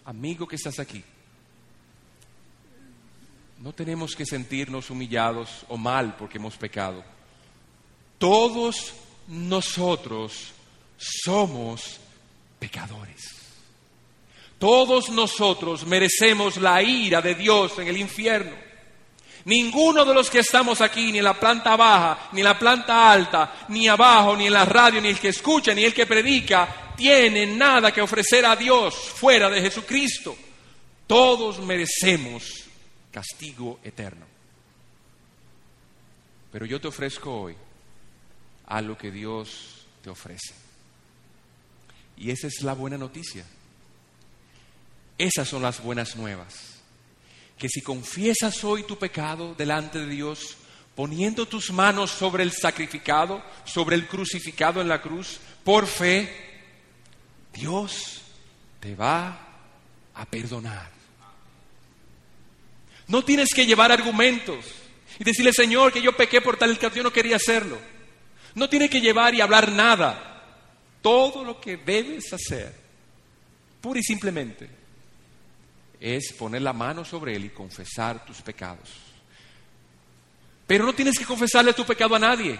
Amigo 0.04 0.46
que 0.46 0.56
estás 0.56 0.78
aquí, 0.78 1.02
no 3.66 3.72
tenemos 3.72 4.14
que 4.14 4.24
sentirnos 4.24 4.90
humillados 4.90 5.66
o 5.66 5.76
mal 5.76 6.14
porque 6.16 6.38
hemos 6.38 6.56
pecado. 6.56 7.02
Todos 8.16 8.94
nosotros 9.26 10.52
somos 10.96 11.98
pecadores. 12.60 13.34
Todos 14.60 15.10
nosotros 15.10 15.84
merecemos 15.84 16.58
la 16.58 16.80
ira 16.80 17.20
de 17.20 17.34
Dios 17.34 17.76
en 17.80 17.88
el 17.88 17.96
infierno. 17.96 18.52
Ninguno 19.46 20.04
de 20.04 20.14
los 20.14 20.30
que 20.30 20.38
estamos 20.38 20.80
aquí, 20.80 21.10
ni 21.10 21.18
en 21.18 21.24
la 21.24 21.34
planta 21.34 21.74
baja, 21.74 22.28
ni 22.30 22.42
en 22.42 22.44
la 22.44 22.56
planta 22.56 23.10
alta, 23.10 23.66
ni 23.70 23.88
abajo, 23.88 24.36
ni 24.36 24.46
en 24.46 24.52
la 24.52 24.64
radio, 24.64 25.00
ni 25.00 25.08
el 25.08 25.18
que 25.18 25.30
escucha, 25.30 25.74
ni 25.74 25.82
el 25.82 25.92
que 25.92 26.06
predica, 26.06 26.92
tiene 26.96 27.46
nada 27.46 27.90
que 27.90 28.00
ofrecer 28.00 28.46
a 28.46 28.54
Dios 28.54 28.94
fuera 28.94 29.50
de 29.50 29.60
Jesucristo. 29.60 30.36
Todos 31.08 31.58
merecemos 31.58 32.65
castigo 33.16 33.80
eterno. 33.82 34.26
Pero 36.52 36.66
yo 36.66 36.78
te 36.78 36.88
ofrezco 36.88 37.44
hoy 37.44 37.56
a 38.66 38.82
lo 38.82 38.98
que 38.98 39.10
Dios 39.10 39.86
te 40.02 40.10
ofrece. 40.10 40.52
Y 42.18 42.30
esa 42.30 42.46
es 42.46 42.60
la 42.60 42.74
buena 42.74 42.98
noticia. 42.98 43.46
Esas 45.16 45.48
son 45.48 45.62
las 45.62 45.82
buenas 45.82 46.14
nuevas. 46.16 46.74
Que 47.56 47.70
si 47.70 47.80
confiesas 47.80 48.62
hoy 48.64 48.82
tu 48.82 48.98
pecado 48.98 49.54
delante 49.54 50.00
de 50.00 50.08
Dios, 50.08 50.58
poniendo 50.94 51.48
tus 51.48 51.72
manos 51.72 52.10
sobre 52.10 52.42
el 52.42 52.52
sacrificado, 52.52 53.42
sobre 53.64 53.96
el 53.96 54.06
crucificado 54.08 54.82
en 54.82 54.88
la 54.88 55.00
cruz, 55.00 55.40
por 55.64 55.86
fe, 55.86 56.30
Dios 57.54 58.20
te 58.78 58.94
va 58.94 59.40
a 60.12 60.26
perdonar. 60.26 60.95
No 63.08 63.24
tienes 63.24 63.50
que 63.54 63.66
llevar 63.66 63.92
argumentos 63.92 64.64
y 65.18 65.24
decirle, 65.24 65.52
Señor, 65.52 65.92
que 65.92 66.02
yo 66.02 66.16
pequé 66.16 66.40
por 66.40 66.56
tal 66.56 66.78
que 66.78 66.90
yo 66.90 67.02
no 67.02 67.12
quería 67.12 67.36
hacerlo. 67.36 67.78
No 68.54 68.68
tienes 68.68 68.90
que 68.90 69.00
llevar 69.00 69.34
y 69.34 69.40
hablar 69.40 69.70
nada. 69.70 70.42
Todo 71.02 71.44
lo 71.44 71.60
que 71.60 71.76
debes 71.76 72.32
hacer, 72.32 72.74
pura 73.80 74.00
y 74.00 74.02
simplemente, 74.02 74.68
es 76.00 76.32
poner 76.32 76.62
la 76.62 76.72
mano 76.72 77.04
sobre 77.04 77.36
Él 77.36 77.44
y 77.44 77.50
confesar 77.50 78.24
tus 78.24 78.42
pecados. 78.42 78.90
Pero 80.66 80.84
no 80.84 80.94
tienes 80.94 81.18
que 81.18 81.24
confesarle 81.24 81.72
tu 81.74 81.84
pecado 81.84 82.16
a 82.16 82.18
nadie. 82.18 82.58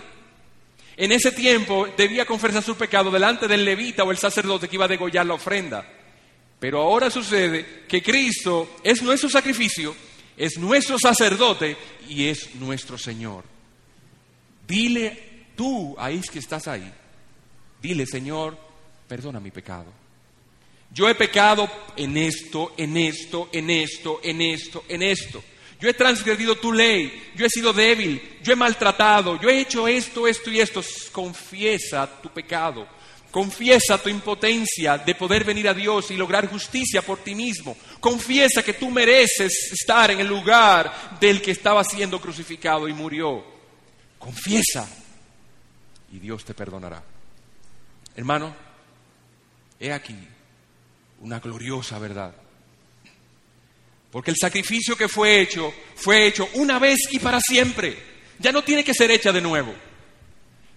En 0.96 1.12
ese 1.12 1.32
tiempo 1.32 1.88
debía 1.96 2.24
confesar 2.24 2.62
su 2.62 2.76
pecado 2.76 3.10
delante 3.10 3.48
del 3.48 3.64
levita 3.64 4.04
o 4.04 4.10
el 4.10 4.18
sacerdote 4.18 4.68
que 4.68 4.76
iba 4.76 4.84
a 4.84 4.88
degollar 4.88 5.26
la 5.26 5.34
ofrenda. 5.34 5.86
Pero 6.58 6.80
ahora 6.80 7.10
sucede 7.10 7.84
que 7.86 8.02
Cristo 8.02 8.76
es 8.82 9.02
nuestro 9.02 9.28
sacrificio 9.28 9.94
es 10.36 10.58
nuestro 10.58 10.98
sacerdote 10.98 11.76
y 12.08 12.26
es 12.26 12.54
nuestro 12.56 12.98
Señor. 12.98 13.44
Dile 14.66 15.46
tú, 15.56 15.94
ahí 15.98 16.20
que 16.20 16.38
estás 16.38 16.68
ahí, 16.68 16.92
dile, 17.80 18.06
Señor, 18.06 18.58
perdona 19.08 19.40
mi 19.40 19.50
pecado. 19.50 19.92
Yo 20.92 21.08
he 21.08 21.14
pecado 21.14 21.68
en 21.96 22.16
esto, 22.16 22.72
en 22.76 22.96
esto, 22.96 23.48
en 23.52 23.70
esto, 23.70 24.20
en 24.22 24.40
esto, 24.40 24.84
en 24.88 25.02
esto. 25.02 25.42
Yo 25.80 25.88
he 25.88 25.94
transgredido 25.94 26.56
tu 26.56 26.72
ley, 26.72 27.32
yo 27.34 27.44
he 27.44 27.50
sido 27.50 27.72
débil, 27.72 28.38
yo 28.42 28.52
he 28.52 28.56
maltratado, 28.56 29.38
yo 29.40 29.50
he 29.50 29.60
hecho 29.60 29.86
esto, 29.86 30.26
esto 30.26 30.50
y 30.50 30.60
esto. 30.60 30.82
Confiesa 31.12 32.20
tu 32.22 32.30
pecado, 32.30 32.88
confiesa 33.30 33.98
tu 33.98 34.08
impotencia 34.08 34.98
de 34.98 35.14
poder 35.14 35.44
venir 35.44 35.68
a 35.68 35.74
Dios 35.74 36.10
y 36.10 36.16
lograr 36.16 36.48
justicia 36.48 37.02
por 37.02 37.18
ti 37.18 37.34
mismo. 37.34 37.76
Confiesa 38.00 38.62
que 38.62 38.74
tú 38.74 38.90
mereces 38.90 39.72
estar 39.72 40.10
en 40.10 40.20
el 40.20 40.26
lugar 40.26 41.18
del 41.20 41.42
que 41.42 41.50
estaba 41.50 41.84
siendo 41.84 42.20
crucificado 42.20 42.88
y 42.88 42.92
murió. 42.92 43.44
Confiesa 44.18 44.88
y 46.12 46.18
Dios 46.18 46.44
te 46.44 46.54
perdonará. 46.54 47.02
Hermano, 48.14 48.54
he 49.78 49.92
aquí 49.92 50.16
una 51.20 51.40
gloriosa 51.40 51.98
verdad. 51.98 52.34
Porque 54.10 54.30
el 54.30 54.36
sacrificio 54.36 54.96
que 54.96 55.08
fue 55.08 55.40
hecho 55.40 55.72
fue 55.94 56.26
hecho 56.26 56.48
una 56.54 56.78
vez 56.78 56.98
y 57.10 57.18
para 57.18 57.40
siempre. 57.40 58.16
Ya 58.38 58.52
no 58.52 58.64
tiene 58.64 58.84
que 58.84 58.94
ser 58.94 59.10
hecha 59.10 59.32
de 59.32 59.40
nuevo. 59.40 59.74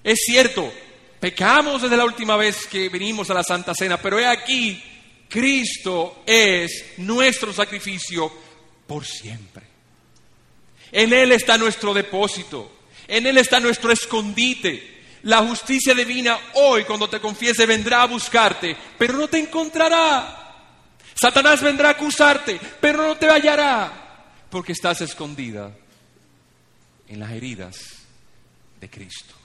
Es 0.03 0.19
cierto, 0.25 0.71
pecamos 1.19 1.81
desde 1.81 1.97
la 1.97 2.05
última 2.05 2.35
vez 2.37 2.67
que 2.67 2.89
venimos 2.89 3.29
a 3.29 3.33
la 3.33 3.43
Santa 3.43 3.73
Cena, 3.73 4.01
pero 4.01 4.19
he 4.19 4.25
aquí, 4.25 4.81
Cristo 5.27 6.23
es 6.25 6.93
nuestro 6.97 7.53
sacrificio 7.53 8.31
por 8.87 9.05
siempre. 9.05 9.67
En 10.91 11.13
Él 11.13 11.31
está 11.31 11.57
nuestro 11.57 11.93
depósito, 11.93 12.79
en 13.07 13.27
Él 13.27 13.37
está 13.37 13.59
nuestro 13.59 13.91
escondite. 13.91 14.97
La 15.23 15.39
justicia 15.39 15.93
divina 15.93 16.39
hoy, 16.53 16.85
cuando 16.85 17.09
te 17.09 17.19
confiese, 17.19 17.65
vendrá 17.65 18.03
a 18.03 18.07
buscarte, 18.07 18.75
pero 18.97 19.13
no 19.13 19.27
te 19.27 19.37
encontrará. 19.37 20.39
Satanás 21.13 21.61
vendrá 21.61 21.89
a 21.89 21.91
acusarte, 21.91 22.57
pero 22.79 23.05
no 23.05 23.17
te 23.17 23.29
hallará, 23.29 24.25
porque 24.49 24.71
estás 24.71 25.01
escondida 25.01 25.75
en 27.09 27.19
las 27.19 27.31
heridas 27.31 27.75
de 28.79 28.89
Cristo. 28.89 29.38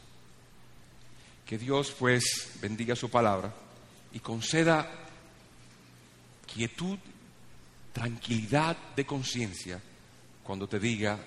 Que 1.46 1.58
Dios 1.58 1.94
pues 1.98 2.52
bendiga 2.60 2.96
su 2.96 3.10
palabra 3.10 3.52
y 4.12 4.20
conceda 4.20 4.88
quietud, 6.52 6.98
tranquilidad 7.92 8.76
de 8.96 9.04
conciencia 9.04 9.80
cuando 10.42 10.68
te 10.68 10.78
diga 10.78 11.18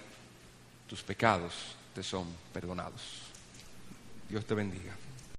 tus 0.88 1.02
pecados 1.04 1.54
te 1.94 2.04
son 2.04 2.28
perdonados. 2.54 3.02
Dios 4.30 4.46
te 4.46 4.54
bendiga. 4.54 5.07